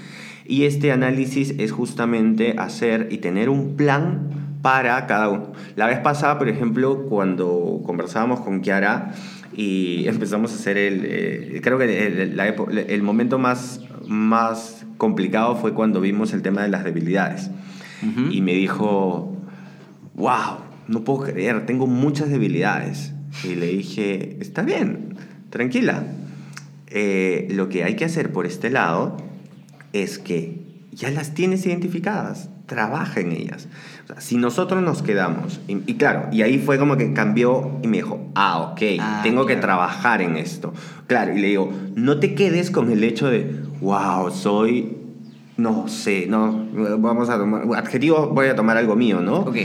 Y 0.47 0.63
este 0.63 0.91
análisis 0.91 1.53
es 1.59 1.71
justamente 1.71 2.55
hacer 2.57 3.09
y 3.11 3.19
tener 3.19 3.49
un 3.49 3.75
plan 3.75 4.57
para 4.63 5.05
cada 5.05 5.29
uno. 5.29 5.51
La 5.75 5.85
vez 5.85 5.99
pasada, 5.99 6.39
por 6.39 6.49
ejemplo, 6.49 7.05
cuando 7.07 7.83
conversábamos 7.85 8.39
con 8.39 8.61
Kiara 8.61 9.13
y 9.55 10.05
empezamos 10.07 10.53
a 10.53 10.55
hacer 10.55 10.77
el, 10.77 11.01
eh, 11.05 11.61
creo 11.61 11.77
que 11.77 12.07
el, 12.07 12.35
la, 12.35 12.47
el 12.47 13.03
momento 13.03 13.37
más, 13.37 13.79
más 14.07 14.87
complicado 14.97 15.55
fue 15.55 15.75
cuando 15.75 16.01
vimos 16.01 16.33
el 16.33 16.41
tema 16.41 16.63
de 16.63 16.69
las 16.69 16.83
debilidades. 16.83 17.51
Uh 18.01 18.05
-huh. 18.07 18.33
Y 18.33 18.41
me 18.41 18.53
dijo, 18.53 19.37
wow, 20.15 20.70
no 20.91 21.03
puedo 21.03 21.31
creer, 21.31 21.65
tengo 21.65 21.87
muchas 21.87 22.29
debilidades. 22.29 23.13
Y 23.43 23.55
le 23.55 23.67
dije, 23.67 24.37
está 24.41 24.61
bien, 24.61 25.15
tranquila. 25.49 26.03
Eh, 26.87 27.47
lo 27.51 27.69
que 27.69 27.85
hay 27.85 27.95
que 27.95 28.05
hacer 28.05 28.33
por 28.33 28.45
este 28.45 28.69
lado 28.69 29.15
es 29.93 30.19
que 30.19 30.59
ya 30.91 31.09
las 31.09 31.33
tienes 31.33 31.65
identificadas, 31.65 32.49
trabaja 32.65 33.21
en 33.21 33.31
ellas. 33.31 33.69
O 34.03 34.07
sea, 34.07 34.21
si 34.21 34.35
nosotros 34.35 34.83
nos 34.83 35.01
quedamos, 35.01 35.61
y, 35.69 35.77
y, 35.89 35.95
claro, 35.95 36.27
y 36.33 36.41
ahí 36.41 36.59
fue 36.59 36.77
como 36.77 36.97
que 36.97 37.13
cambió 37.13 37.79
y 37.81 37.87
me 37.87 37.97
dijo, 37.97 38.29
ah, 38.35 38.59
ok, 38.59 38.81
ah, 38.99 39.21
tengo 39.23 39.45
claro. 39.45 39.47
que 39.47 39.55
trabajar 39.55 40.21
en 40.21 40.35
esto. 40.35 40.73
Claro, 41.07 41.33
y 41.35 41.39
le 41.41 41.47
digo, 41.47 41.71
no 41.95 42.19
te 42.19 42.35
quedes 42.35 42.69
con 42.69 42.91
el 42.91 43.05
hecho 43.05 43.29
de, 43.29 43.55
wow, 43.79 44.29
soy 44.31 44.97
no 45.61 45.87
sé, 45.87 46.25
no, 46.27 46.67
vamos 46.99 47.29
a 47.29 47.37
tomar, 47.37 47.63
adjetivo, 47.77 48.29
voy 48.33 48.47
a 48.47 48.55
tomar 48.55 48.77
algo 48.77 48.95
mío, 48.95 49.21
¿no? 49.21 49.41
Ok. 49.41 49.57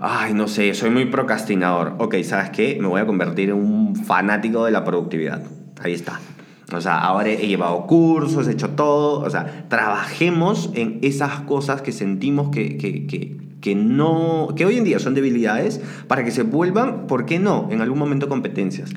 Ay, 0.00 0.34
no 0.34 0.48
sé, 0.48 0.74
soy 0.74 0.90
muy 0.90 1.06
procrastinador. 1.06 1.94
Ok, 1.98 2.16
¿sabes 2.22 2.50
qué? 2.50 2.78
Me 2.80 2.86
voy 2.86 3.00
a 3.00 3.06
convertir 3.06 3.50
en 3.50 3.56
un 3.56 3.96
fanático 3.96 4.64
de 4.64 4.70
la 4.70 4.84
productividad. 4.84 5.42
Ahí 5.82 5.92
está. 5.92 6.20
O 6.72 6.80
sea, 6.80 6.98
ahora 6.98 7.28
he 7.28 7.46
llevado 7.46 7.86
cursos, 7.86 8.48
he 8.48 8.52
hecho 8.52 8.70
todo. 8.70 9.20
O 9.20 9.30
sea, 9.30 9.66
trabajemos 9.68 10.70
en 10.74 10.98
esas 11.02 11.40
cosas 11.40 11.82
que 11.82 11.92
sentimos 11.92 12.50
que, 12.50 12.76
que, 12.76 13.06
que, 13.06 13.36
que 13.60 13.74
no, 13.74 14.48
que 14.56 14.66
hoy 14.66 14.76
en 14.76 14.84
día 14.84 14.98
son 14.98 15.14
debilidades 15.14 15.80
para 16.08 16.24
que 16.24 16.30
se 16.30 16.42
vuelvan, 16.42 17.06
¿por 17.06 17.26
qué 17.26 17.38
no? 17.38 17.68
En 17.70 17.80
algún 17.80 17.98
momento 17.98 18.28
competencias. 18.28 18.90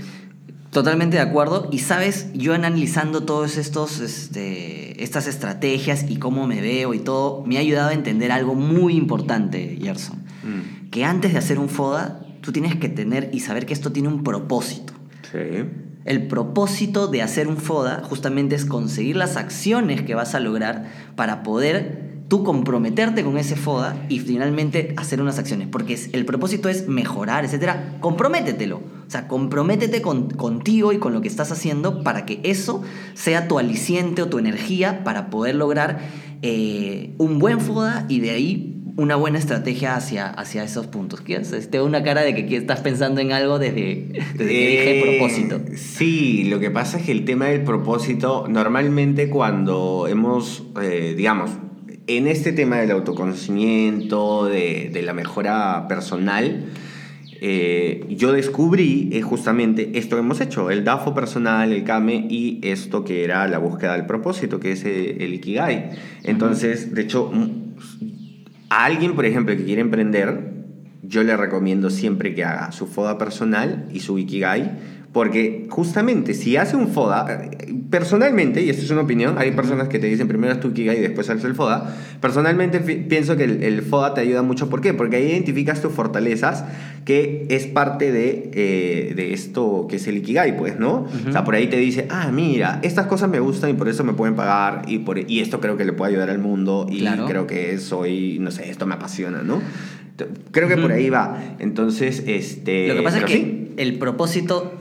Totalmente 0.72 1.18
de 1.18 1.24
acuerdo. 1.24 1.70
Y 1.72 1.80
sabes, 1.80 2.32
yo 2.34 2.54
analizando 2.54 3.24
todas 3.24 3.58
estos, 3.58 4.00
este, 4.00 5.02
estas 5.04 5.28
estrategias 5.28 6.06
y 6.10 6.18
cómo 6.18 6.48
me 6.48 6.62
veo 6.62 6.94
y 6.94 7.00
todo, 7.00 7.44
me 7.46 7.58
ha 7.58 7.62
ayudado 7.62 7.90
a 7.90 7.94
entender 7.94 8.32
algo 8.32 8.56
muy 8.56 8.96
importante, 8.96 9.78
Gerson. 9.82 10.18
Mm. 10.44 10.90
Que 10.90 11.06
antes 11.06 11.34
de 11.34 11.40
hacer 11.40 11.60
un 11.60 11.70
FODA, 11.70 12.22
tú 12.42 12.52
tienes 12.52 12.76
que 12.76 12.90
tener 12.90 13.30
y 13.34 13.40
saber 13.40 13.66
que 13.66 13.74
esto 13.74 13.92
tiene 13.92 14.10
un 14.10 14.24
propósito. 14.24 14.94
Sí. 15.32 15.66
El 16.06 16.28
propósito 16.28 17.08
de 17.08 17.22
hacer 17.22 17.48
un 17.48 17.58
FODA 17.58 18.02
justamente 18.04 18.56
es 18.56 18.66
conseguir 18.66 19.18
las 19.18 19.36
acciones 19.36 20.04
que 20.04 20.16
vas 20.16 20.36
a 20.36 20.40
lograr 20.40 20.86
para 21.16 21.44
poder 21.44 22.07
tú 22.28 22.44
comprometerte 22.44 23.24
con 23.24 23.38
ese 23.38 23.56
FODA 23.56 23.96
y 24.10 24.20
finalmente 24.20 24.94
hacer 24.98 25.22
unas 25.22 25.40
acciones. 25.40 25.68
Porque 25.72 25.94
es- 25.94 26.10
el 26.14 26.26
propósito 26.26 26.68
es 26.70 26.88
mejorar, 26.88 27.46
etcétera. 27.46 27.96
Comprométetelo. 28.00 28.78
O 28.78 29.10
sea, 29.10 29.28
comprométete 29.28 30.02
con- 30.02 30.30
contigo 30.32 30.92
y 30.92 30.98
con 30.98 31.14
lo 31.14 31.22
que 31.22 31.28
estás 31.30 31.52
haciendo 31.52 32.04
para 32.04 32.26
que 32.26 32.40
eso 32.44 32.84
sea 33.14 33.48
tu 33.48 33.60
aliciente 33.60 34.22
o 34.22 34.28
tu 34.28 34.40
energía 34.40 35.04
para 35.06 35.30
poder 35.30 35.56
lograr 35.56 36.00
eh, 36.42 37.16
un 37.18 37.40
buen 37.40 37.60
FODA 37.62 38.06
y 38.10 38.20
de 38.20 38.30
ahí 38.32 38.74
una 38.98 39.16
buena 39.16 39.38
estrategia 39.40 39.96
hacia, 39.96 40.28
hacia 40.28 40.64
esos 40.64 40.88
puntos. 40.88 41.22
¿Qué 41.22 41.36
haces? 41.38 41.70
Te 41.72 41.78
veo 41.78 41.86
una 41.86 42.04
cara 42.04 42.22
de 42.22 42.34
que 42.36 42.46
que 42.48 42.58
estás 42.58 42.82
pensando 42.82 43.22
en 43.22 43.32
algo 43.32 43.58
desde, 43.60 44.10
desde 44.36 44.38
que 44.38 44.68
dije 44.68 45.00
Eh, 45.00 45.04
propósito. 45.20 45.62
Sí, 45.76 46.44
lo 46.46 46.60
que 46.60 46.70
pasa 46.72 46.98
es 46.98 47.06
que 47.06 47.12
el 47.12 47.24
tema 47.26 47.46
del 47.46 47.64
propósito, 47.64 48.48
normalmente 48.50 49.30
cuando 49.30 50.08
hemos, 50.10 50.64
eh, 50.82 51.14
digamos, 51.16 51.52
en 52.08 52.28
este 52.28 52.54
tema 52.54 52.78
del 52.78 52.92
autoconocimiento, 52.92 54.46
de, 54.46 54.90
de 54.92 55.02
la 55.02 55.14
mejora 55.14 55.88
personal, 55.88 56.66
eh, 57.40 58.06
yo 58.10 58.32
descubrí 58.32 59.10
eh, 59.12 59.22
justamente 59.22 59.92
esto 60.00 60.16
que 60.16 60.22
hemos 60.22 60.42
hecho, 60.42 60.72
el 60.72 60.84
DAFO 60.84 61.14
personal, 61.14 61.72
el 61.72 61.84
KAME 61.84 62.26
y 62.30 62.60
esto 62.64 63.04
que 63.04 63.24
era 63.24 63.48
la 63.48 63.60
búsqueda 63.60 63.94
del 63.94 64.06
propósito, 64.06 64.60
que 64.60 64.72
es 64.72 64.86
el, 64.86 65.22
el 65.22 65.34
Ikigai. 65.36 65.92
Entonces, 66.24 66.96
de 66.96 67.02
hecho, 67.02 67.30
mm, 67.32 67.76
a 68.70 68.86
alguien, 68.86 69.14
por 69.14 69.26
ejemplo, 69.26 69.56
que 69.56 69.66
quiere 69.66 69.82
emprender, 69.82 70.56
yo 71.04 71.24
le 71.24 71.38
recomiendo 71.38 71.90
siempre 71.90 72.34
que 72.34 72.44
haga 72.44 72.72
su 72.72 72.88
FODA 72.88 73.18
personal 73.18 73.88
y 73.92 74.00
su 74.00 74.18
Ikigai, 74.18 74.97
porque 75.14 75.66
justamente 75.70 76.34
si 76.34 76.58
hace 76.58 76.76
un 76.76 76.90
FODA, 76.90 77.50
personalmente, 77.90 78.62
y 78.62 78.70
esto 78.70 78.84
es 78.84 78.92
una 78.92 79.02
opinión, 79.02 79.36
hay 79.38 79.52
personas 79.52 79.88
que 79.88 80.00
te 80.00 80.08
dicen 80.08 80.28
primero 80.28 80.54
haz 80.54 80.60
tu 80.60 80.70
Ikigai 80.70 80.98
y 80.98 81.02
después 81.02 81.30
haces 81.30 81.46
el 81.46 81.56
FODA, 81.56 81.96
personalmente 82.22 82.80
pienso 82.80 83.36
que 83.36 83.46
el, 83.46 83.64
el 83.64 83.82
FODA 83.82 84.14
te 84.14 84.22
ayuda 84.22 84.42
mucho, 84.44 84.70
¿por 84.70 84.82
qué? 84.82 84.94
Porque 84.94 85.16
ahí 85.16 85.28
identificas 85.32 85.82
tus 85.82 85.92
fortalezas, 85.94 86.66
que 87.06 87.48
es 87.50 87.66
parte 87.68 88.12
de, 88.12 88.52
eh, 88.54 89.14
de 89.16 89.34
esto 89.34 89.88
que 89.90 89.96
es 89.96 90.08
el 90.08 90.18
Ikigai, 90.18 90.58
pues, 90.58 90.78
¿no? 90.78 91.08
O 91.28 91.32
sea, 91.32 91.44
por 91.44 91.56
ahí 91.56 91.68
te 91.68 91.78
dice, 91.78 92.06
ah, 92.10 92.30
mira, 92.32 92.80
estas 92.84 93.08
cosas 93.08 93.30
me 93.30 93.40
gustan 93.40 93.70
y 93.70 93.74
por 93.74 93.88
eso 93.88 94.04
me 94.04 94.14
pueden 94.14 94.36
pagar, 94.36 94.84
y, 94.88 95.00
por, 95.00 95.18
y 95.18 95.40
esto 95.40 95.60
creo 95.62 95.78
que 95.78 95.86
le 95.86 95.94
puede 95.94 96.12
ayudar 96.12 96.30
al 96.30 96.40
mundo, 96.40 96.86
y 96.92 97.00
Claro. 97.00 97.26
creo 97.26 97.48
que 97.48 97.78
soy, 97.80 98.38
no 98.40 98.52
sé, 98.52 98.70
esto 98.70 98.86
me 98.86 98.96
apasiona, 98.96 99.42
¿no? 99.42 99.62
Creo 100.52 100.68
que 100.68 100.78
por 100.78 100.92
ahí 100.92 101.10
va. 101.10 101.38
Entonces, 101.60 102.24
este... 102.28 102.88
Lo 102.88 102.96
que 102.96 103.02
pasa 103.04 103.20
es 103.20 103.26
que 103.26 103.34
sí. 103.34 103.72
el 103.78 104.00
propósito, 104.00 104.74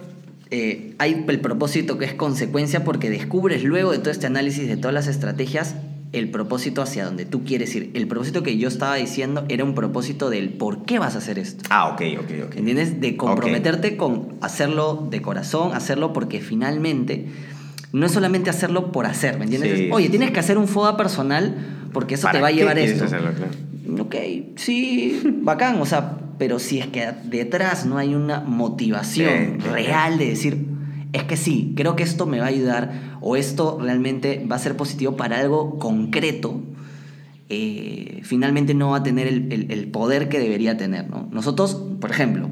eh, 0.51 0.95
hay 0.99 1.25
el 1.29 1.41
propósito 1.41 1.99
que 1.99 2.05
es 2.05 2.15
consecuencia 2.15 2.85
porque 2.85 3.11
descubres 3.11 3.65
luego 3.65 3.93
de 3.93 3.99
todo 3.99 4.11
este 4.11 4.27
análisis 4.27 4.69
de 4.69 4.77
todas 4.77 4.95
las 4.95 5.07
estrategias 5.09 5.75
el 6.13 6.31
propósito 6.31 6.83
hacia 6.83 7.05
donde 7.05 7.25
tú 7.27 7.45
quieres 7.45 7.75
ir. 7.75 7.91
El 7.95 8.07
propósito 8.07 8.43
que 8.43 8.57
yo 8.57 8.69
estaba 8.69 8.95
diciendo 8.95 9.45
era 9.49 9.65
un 9.65 9.75
propósito 9.75 10.31
del 10.31 10.51
por 10.51 10.85
qué 10.85 10.99
vas 10.99 11.15
a 11.15 11.19
hacer 11.19 11.39
esto. 11.39 11.65
Ah, 11.69 11.89
ok, 11.89 12.03
ok, 12.21 12.31
ok. 12.47 12.57
¿Entiendes? 12.57 13.01
De 13.01 13.17
comprometerte 13.17 13.97
con 13.97 14.35
hacerlo 14.41 15.09
de 15.11 15.21
corazón, 15.21 15.75
hacerlo 15.75 16.13
porque 16.13 16.41
finalmente 16.41 17.27
no 17.93 18.07
es 18.07 18.13
solamente 18.13 18.51
hacerlo 18.51 18.93
por 18.93 19.07
hacer, 19.07 19.39
¿me 19.39 19.45
entiendes? 19.45 19.79
Sí, 19.79 19.89
Oye, 19.93 20.07
sí, 20.07 20.11
tienes 20.11 20.29
sí. 20.29 20.35
que 20.35 20.41
hacer 20.41 20.59
un 20.59 20.69
FODA 20.69 20.97
personal 20.97 21.89
porque 21.93 22.15
eso 22.15 22.29
te 22.29 22.33
¿Para 22.35 22.41
va 22.43 22.47
a 22.49 22.51
qué 22.51 22.57
llevar 22.57 22.75
quieres 22.77 22.93
esto. 22.93 23.05
hacerlo? 23.05 23.31
Claro. 23.35 24.03
Ok, 24.05 24.15
sí, 24.57 25.21
bacán, 25.43 25.81
o 25.81 25.87
sea, 25.87 26.19
pero 26.39 26.59
si 26.59 26.79
es 26.79 26.87
que 26.89 27.13
detrás 27.25 27.87
no 27.87 27.99
hay 27.99 28.15
una 28.15 28.41
motivación 28.41 29.59
Sí, 29.61 29.69
real 29.69 30.19
de 30.19 30.27
decir, 30.29 30.67
es 31.13 31.23
que 31.25 31.37
sí, 31.37 31.73
creo 31.77 31.97
que 31.97 32.03
esto 32.03 32.27
me 32.27 32.39
va 32.39 32.47
a 32.47 32.49
ayudar 32.49 33.17
o 33.21 33.37
esto 33.37 33.79
realmente 33.81 34.45
va 34.51 34.57
a 34.57 34.59
ser 34.59 34.77
positivo 34.77 35.17
para 35.17 35.39
algo 35.41 35.79
concreto, 35.79 36.61
eh, 37.49 38.21
finalmente 38.23 38.75
no 38.75 38.91
va 38.91 38.99
a 38.99 39.03
tener 39.03 39.27
el, 39.29 39.53
el- 39.53 39.71
el 39.71 39.87
poder 39.89 40.29
que 40.29 40.39
debería 40.41 40.77
tener, 40.77 41.09
¿no? 41.09 41.29
Nosotros, 41.31 41.75
por 42.01 42.11
ejemplo, 42.11 42.49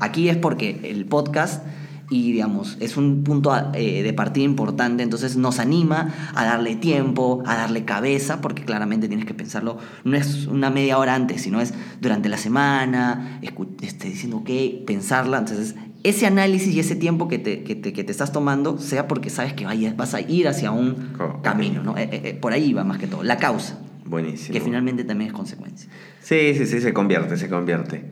aquí 0.00 0.28
es 0.28 0.36
porque 0.36 0.80
el 0.84 1.04
podcast 1.04 1.64
y 2.10 2.32
digamos, 2.32 2.76
es 2.80 2.96
un 2.96 3.22
punto 3.22 3.54
eh, 3.74 4.02
de 4.02 4.12
partida 4.12 4.44
importante, 4.44 5.02
entonces 5.02 5.36
nos 5.36 5.58
anima 5.58 6.14
a 6.34 6.44
darle 6.44 6.76
tiempo, 6.76 7.42
a 7.46 7.56
darle 7.56 7.84
cabeza, 7.84 8.40
porque 8.40 8.64
claramente 8.64 9.08
tienes 9.08 9.26
que 9.26 9.34
pensarlo, 9.34 9.78
no 10.04 10.16
es 10.16 10.46
una 10.46 10.70
media 10.70 10.98
hora 10.98 11.14
antes, 11.14 11.42
sino 11.42 11.60
es 11.60 11.74
durante 12.00 12.28
la 12.28 12.38
semana, 12.38 13.40
este, 13.82 14.08
diciendo, 14.08 14.38
ok, 14.38 14.50
pensarla, 14.86 15.38
entonces 15.38 15.74
ese 16.04 16.26
análisis 16.26 16.74
y 16.74 16.80
ese 16.80 16.96
tiempo 16.96 17.28
que 17.28 17.38
te, 17.38 17.62
que 17.64 17.74
te, 17.74 17.92
que 17.92 18.04
te 18.04 18.12
estás 18.12 18.32
tomando, 18.32 18.78
sea 18.78 19.08
porque 19.08 19.30
sabes 19.30 19.52
que 19.52 19.64
vayas, 19.64 19.96
vas 19.96 20.14
a 20.14 20.20
ir 20.20 20.48
hacia 20.48 20.70
un 20.70 21.12
camino, 21.42 21.82
¿no? 21.82 21.96
Eh, 21.98 22.08
eh, 22.10 22.20
eh, 22.24 22.34
por 22.34 22.52
ahí 22.52 22.72
va 22.72 22.84
más 22.84 22.98
que 22.98 23.06
todo, 23.06 23.22
la 23.22 23.36
causa, 23.36 23.78
Buenísimo. 24.04 24.52
que 24.52 24.60
finalmente 24.60 25.04
también 25.04 25.30
es 25.30 25.36
consecuencia. 25.36 25.90
Sí, 26.22 26.54
sí, 26.56 26.66
sí, 26.66 26.80
se 26.80 26.92
convierte, 26.92 27.36
se 27.36 27.48
convierte. 27.48 28.04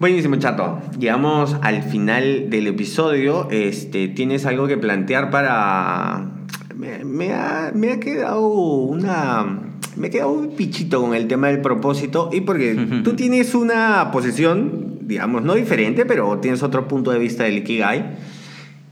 Buenísimo, 0.00 0.36
chato. 0.36 0.80
Llegamos 0.98 1.58
al 1.60 1.82
final 1.82 2.48
del 2.48 2.68
episodio. 2.68 3.48
Este, 3.50 4.08
¿Tienes 4.08 4.46
algo 4.46 4.66
que 4.66 4.78
plantear 4.78 5.28
para...? 5.28 6.26
Me, 6.74 7.04
me 7.04 7.34
ha, 7.34 7.70
me 7.74 7.92
ha 7.92 8.00
quedado 8.00 8.48
una... 8.48 9.60
Me 9.96 10.06
ha 10.06 10.10
quedado 10.10 10.30
un 10.30 10.56
pichito 10.56 11.02
con 11.02 11.14
el 11.14 11.28
tema 11.28 11.48
del 11.48 11.60
propósito 11.60 12.30
y 12.32 12.40
porque 12.40 12.76
tú 13.04 13.12
tienes 13.12 13.54
una 13.54 14.10
posición, 14.10 15.00
digamos, 15.02 15.42
no 15.42 15.54
diferente, 15.54 16.06
pero 16.06 16.38
tienes 16.38 16.62
otro 16.62 16.88
punto 16.88 17.10
de 17.10 17.18
vista 17.18 17.44
del 17.44 17.58
Ikigai. 17.58 18.16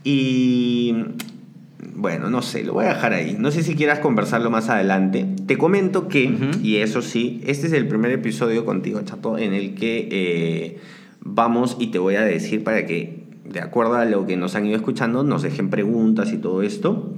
Y 0.03 0.93
bueno, 1.99 2.29
no 2.29 2.41
sé, 2.41 2.63
lo 2.63 2.73
voy 2.73 2.85
a 2.85 2.89
dejar 2.89 3.11
ahí. 3.11 3.35
No 3.37 3.51
sé 3.51 3.61
si 3.61 3.75
quieras 3.75 3.99
conversarlo 3.99 4.49
más 4.49 4.69
adelante. 4.69 5.25
Te 5.45 5.57
comento 5.57 6.07
que, 6.07 6.33
y 6.63 6.77
eso 6.77 7.01
sí, 7.01 7.41
este 7.45 7.67
es 7.67 7.73
el 7.73 7.89
primer 7.89 8.11
episodio 8.11 8.63
contigo, 8.63 9.01
Chato, 9.03 9.37
en 9.37 9.53
el 9.53 9.75
que 9.75 10.07
eh, 10.09 10.77
vamos 11.19 11.75
y 11.77 11.87
te 11.87 11.99
voy 11.99 12.15
a 12.15 12.21
decir 12.21 12.63
para 12.63 12.85
que, 12.85 13.25
de 13.43 13.59
acuerdo 13.59 13.95
a 13.95 14.05
lo 14.05 14.25
que 14.25 14.37
nos 14.37 14.55
han 14.55 14.65
ido 14.65 14.77
escuchando, 14.77 15.23
nos 15.23 15.41
dejen 15.41 15.69
preguntas 15.69 16.31
y 16.31 16.37
todo 16.37 16.61
esto. 16.61 17.13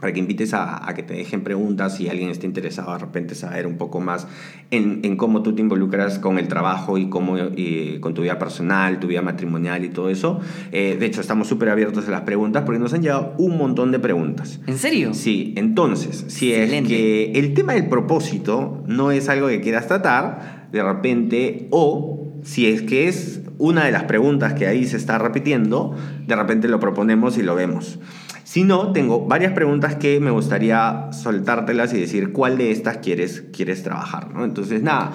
Para 0.00 0.12
que 0.12 0.20
invites 0.20 0.52
a, 0.54 0.88
a 0.88 0.94
que 0.94 1.02
te 1.02 1.14
dejen 1.14 1.42
preguntas 1.42 1.96
si 1.96 2.08
alguien 2.08 2.30
está 2.30 2.46
interesado 2.46 2.92
de 2.92 2.98
repente 2.98 3.34
saber 3.34 3.66
un 3.66 3.76
poco 3.76 4.00
más 4.00 4.26
en, 4.70 5.00
en 5.02 5.16
cómo 5.16 5.42
tú 5.42 5.54
te 5.54 5.62
involucras 5.62 6.18
con 6.18 6.38
el 6.38 6.48
trabajo 6.48 6.98
y 6.98 7.08
cómo 7.08 7.36
eh, 7.38 7.98
con 8.00 8.14
tu 8.14 8.22
vida 8.22 8.38
personal, 8.38 8.98
tu 9.00 9.06
vida 9.06 9.22
matrimonial 9.22 9.84
y 9.84 9.88
todo 9.88 10.10
eso. 10.10 10.40
Eh, 10.72 10.96
de 10.98 11.06
hecho, 11.06 11.20
estamos 11.20 11.48
súper 11.48 11.70
abiertos 11.70 12.06
a 12.08 12.10
las 12.10 12.22
preguntas 12.22 12.64
porque 12.64 12.78
nos 12.78 12.92
han 12.92 13.02
llegado 13.02 13.34
un 13.38 13.56
montón 13.56 13.92
de 13.92 13.98
preguntas. 13.98 14.60
¿En 14.66 14.78
serio? 14.78 15.14
Sí, 15.14 15.54
entonces, 15.56 16.24
si 16.28 16.52
Excelente. 16.52 16.76
es 16.78 17.32
que 17.32 17.38
el 17.38 17.54
tema 17.54 17.74
del 17.74 17.88
propósito 17.88 18.82
no 18.86 19.10
es 19.10 19.28
algo 19.28 19.48
que 19.48 19.60
quieras 19.60 19.86
tratar, 19.86 20.68
de 20.72 20.82
repente, 20.82 21.68
o 21.70 22.32
si 22.42 22.66
es 22.66 22.82
que 22.82 23.08
es 23.08 23.40
una 23.58 23.84
de 23.84 23.92
las 23.92 24.04
preguntas 24.04 24.54
que 24.54 24.66
ahí 24.66 24.84
se 24.84 24.96
está 24.96 25.18
repitiendo, 25.18 25.96
de 26.26 26.36
repente 26.36 26.68
lo 26.68 26.80
proponemos 26.80 27.38
y 27.38 27.42
lo 27.42 27.54
vemos. 27.54 27.98
Si 28.46 28.62
no, 28.62 28.92
tengo 28.92 29.26
varias 29.26 29.54
preguntas 29.54 29.96
que 29.96 30.20
me 30.20 30.30
gustaría 30.30 31.08
soltártelas 31.10 31.92
y 31.92 31.98
decir 31.98 32.30
cuál 32.30 32.56
de 32.56 32.70
estas 32.70 32.98
quieres, 32.98 33.42
quieres 33.52 33.82
trabajar. 33.82 34.32
¿no? 34.32 34.44
Entonces, 34.44 34.84
nada, 34.84 35.10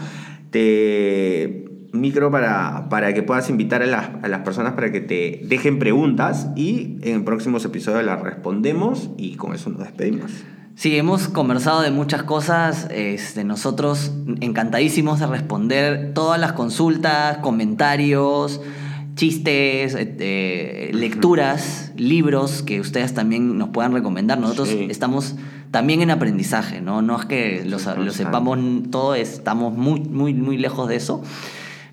te 0.50 1.64
micro 1.94 2.30
para, 2.30 2.90
para 2.90 3.14
que 3.14 3.24
puedas 3.24 3.50
invitar 3.50 3.84
a 3.84 3.86
las, 3.86 4.10
a 4.22 4.28
las 4.28 4.42
personas 4.42 4.74
para 4.74 4.92
que 4.92 5.00
te 5.00 5.40
dejen 5.46 5.80
preguntas 5.80 6.50
y 6.58 6.98
en 7.04 7.24
próximos 7.24 7.64
episodios 7.64 8.04
las 8.04 8.22
respondemos 8.22 9.12
y 9.16 9.38
con 9.38 9.56
eso 9.56 9.70
nos 9.70 9.80
despedimos. 9.80 10.30
Sí, 10.76 10.98
hemos 10.98 11.30
conversado 11.30 11.84
de 11.84 11.92
muchas 11.92 12.24
cosas. 12.24 12.90
Este, 12.92 13.46
nosotros 13.46 14.12
encantadísimos 14.42 15.22
de 15.22 15.28
responder 15.28 16.14
todas 16.14 16.38
las 16.38 16.52
consultas, 16.52 17.38
comentarios, 17.38 18.60
chistes, 19.16 19.94
este, 19.94 20.90
lecturas, 20.94 21.92
libros 21.98 22.64
que 22.64 22.80
ustedes 22.80 23.14
también 23.14 23.58
nos 23.58 23.70
puedan 23.70 23.94
recomendar. 23.94 24.40
Nosotros 24.40 24.70
Sí. 24.70 24.88
estamos 24.90 25.36
también 25.72 26.02
en 26.02 26.12
aprendizaje, 26.12 26.82
¿no? 26.82 27.02
No 27.02 27.20
es 27.20 27.26
que 27.26 27.64
lo, 27.66 27.78
lo 28.04 28.12
sepamos 28.12 28.58
todo, 28.90 29.16
estamos 29.16 29.76
muy, 29.78 30.00
muy, 30.02 30.34
muy 30.34 30.58
lejos 30.58 30.88
de 30.90 30.96
eso. 30.96 31.22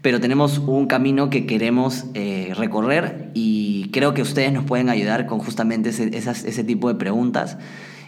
pero 0.00 0.20
tenemos 0.20 0.58
un 0.58 0.86
camino 0.86 1.28
que 1.28 1.44
queremos 1.44 2.04
eh, 2.14 2.52
recorrer 2.56 3.30
y 3.34 3.90
creo 3.92 4.14
que 4.14 4.22
ustedes 4.22 4.52
nos 4.52 4.64
pueden 4.64 4.88
ayudar 4.90 5.26
con 5.26 5.40
justamente 5.40 5.88
ese, 5.88 6.08
ese 6.14 6.64
tipo 6.64 6.86
de 6.88 6.94
preguntas. 6.94 7.58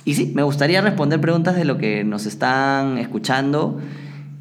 Y 0.04 0.14
sí, 0.14 0.30
me 0.34 0.44
gustaría 0.44 0.80
responder 0.82 1.20
preguntas 1.20 1.56
de 1.56 1.64
lo 1.64 1.78
que 1.78 2.04
nos 2.04 2.26
están 2.26 2.96
escuchando 2.96 3.80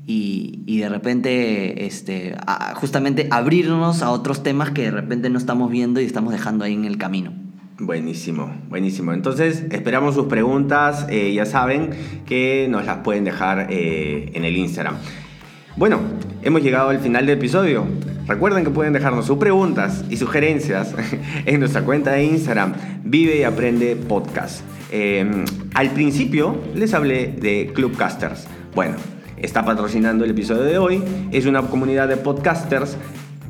y, 0.09 0.63
y 0.65 0.79
de 0.79 0.89
repente 0.89 1.85
este, 1.85 2.35
justamente 2.73 3.27
abrirnos 3.29 4.01
a 4.01 4.09
otros 4.09 4.41
temas 4.41 4.71
que 4.71 4.81
de 4.81 4.91
repente 4.91 5.29
no 5.29 5.37
estamos 5.37 5.69
viendo 5.69 6.01
y 6.01 6.05
estamos 6.05 6.33
dejando 6.33 6.65
ahí 6.65 6.73
en 6.73 6.85
el 6.85 6.97
camino. 6.97 7.31
Buenísimo, 7.77 8.51
buenísimo. 8.69 9.13
Entonces 9.13 9.65
esperamos 9.69 10.15
sus 10.15 10.25
preguntas, 10.25 11.05
eh, 11.09 11.31
ya 11.35 11.45
saben 11.45 11.91
que 12.25 12.67
nos 12.71 12.87
las 12.87 12.97
pueden 12.97 13.23
dejar 13.23 13.67
eh, 13.69 14.31
en 14.33 14.45
el 14.45 14.57
Instagram. 14.57 14.95
Bueno, 15.77 15.99
hemos 16.41 16.63
llegado 16.63 16.89
al 16.89 16.99
final 16.99 17.27
del 17.27 17.37
episodio. 17.37 17.85
Recuerden 18.25 18.63
que 18.63 18.71
pueden 18.71 18.93
dejarnos 18.93 19.27
sus 19.27 19.37
preguntas 19.37 20.03
y 20.09 20.17
sugerencias 20.17 20.95
en 21.45 21.59
nuestra 21.59 21.83
cuenta 21.83 22.13
de 22.13 22.23
Instagram, 22.23 22.73
Vive 23.03 23.37
y 23.37 23.43
Aprende 23.43 23.95
Podcast. 23.95 24.61
Eh, 24.91 25.45
al 25.75 25.91
principio 25.91 26.59
les 26.73 26.95
hablé 26.95 27.27
de 27.27 27.71
Clubcasters. 27.75 28.47
Bueno, 28.73 28.95
está 29.41 29.63
patrocinando 29.63 30.25
el 30.25 30.31
episodio 30.31 30.63
de 30.63 30.77
hoy. 30.77 31.03
Es 31.31 31.45
una 31.45 31.61
comunidad 31.61 32.07
de 32.07 32.17
podcasters 32.17 32.97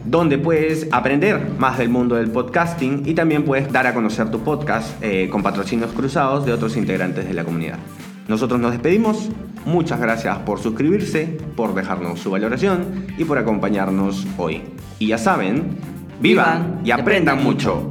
donde 0.05 0.37
puedes 0.37 0.87
aprender 0.91 1.51
más 1.57 1.77
del 1.77 1.89
mundo 1.89 2.15
del 2.15 2.31
podcasting 2.31 3.03
y 3.05 3.13
también 3.13 3.43
puedes 3.43 3.71
dar 3.71 3.87
a 3.87 3.93
conocer 3.93 4.31
tu 4.31 4.39
podcast 4.39 5.01
eh, 5.03 5.29
con 5.29 5.43
patrocinios 5.43 5.91
cruzados 5.91 6.45
de 6.45 6.53
otros 6.53 6.77
integrantes 6.77 7.27
de 7.27 7.33
la 7.33 7.43
comunidad. 7.43 7.77
Nosotros 8.27 8.59
nos 8.59 8.71
despedimos. 8.71 9.29
Muchas 9.65 9.99
gracias 9.99 10.37
por 10.39 10.59
suscribirse, 10.59 11.37
por 11.55 11.75
dejarnos 11.75 12.19
su 12.19 12.31
valoración 12.31 13.07
y 13.17 13.25
por 13.25 13.37
acompañarnos 13.37 14.25
hoy. 14.37 14.61
Y 14.99 15.07
ya 15.07 15.17
saben, 15.17 15.77
vivan 16.21 16.81
y 16.83 16.91
aprendan 16.91 17.43
mucho. 17.43 17.89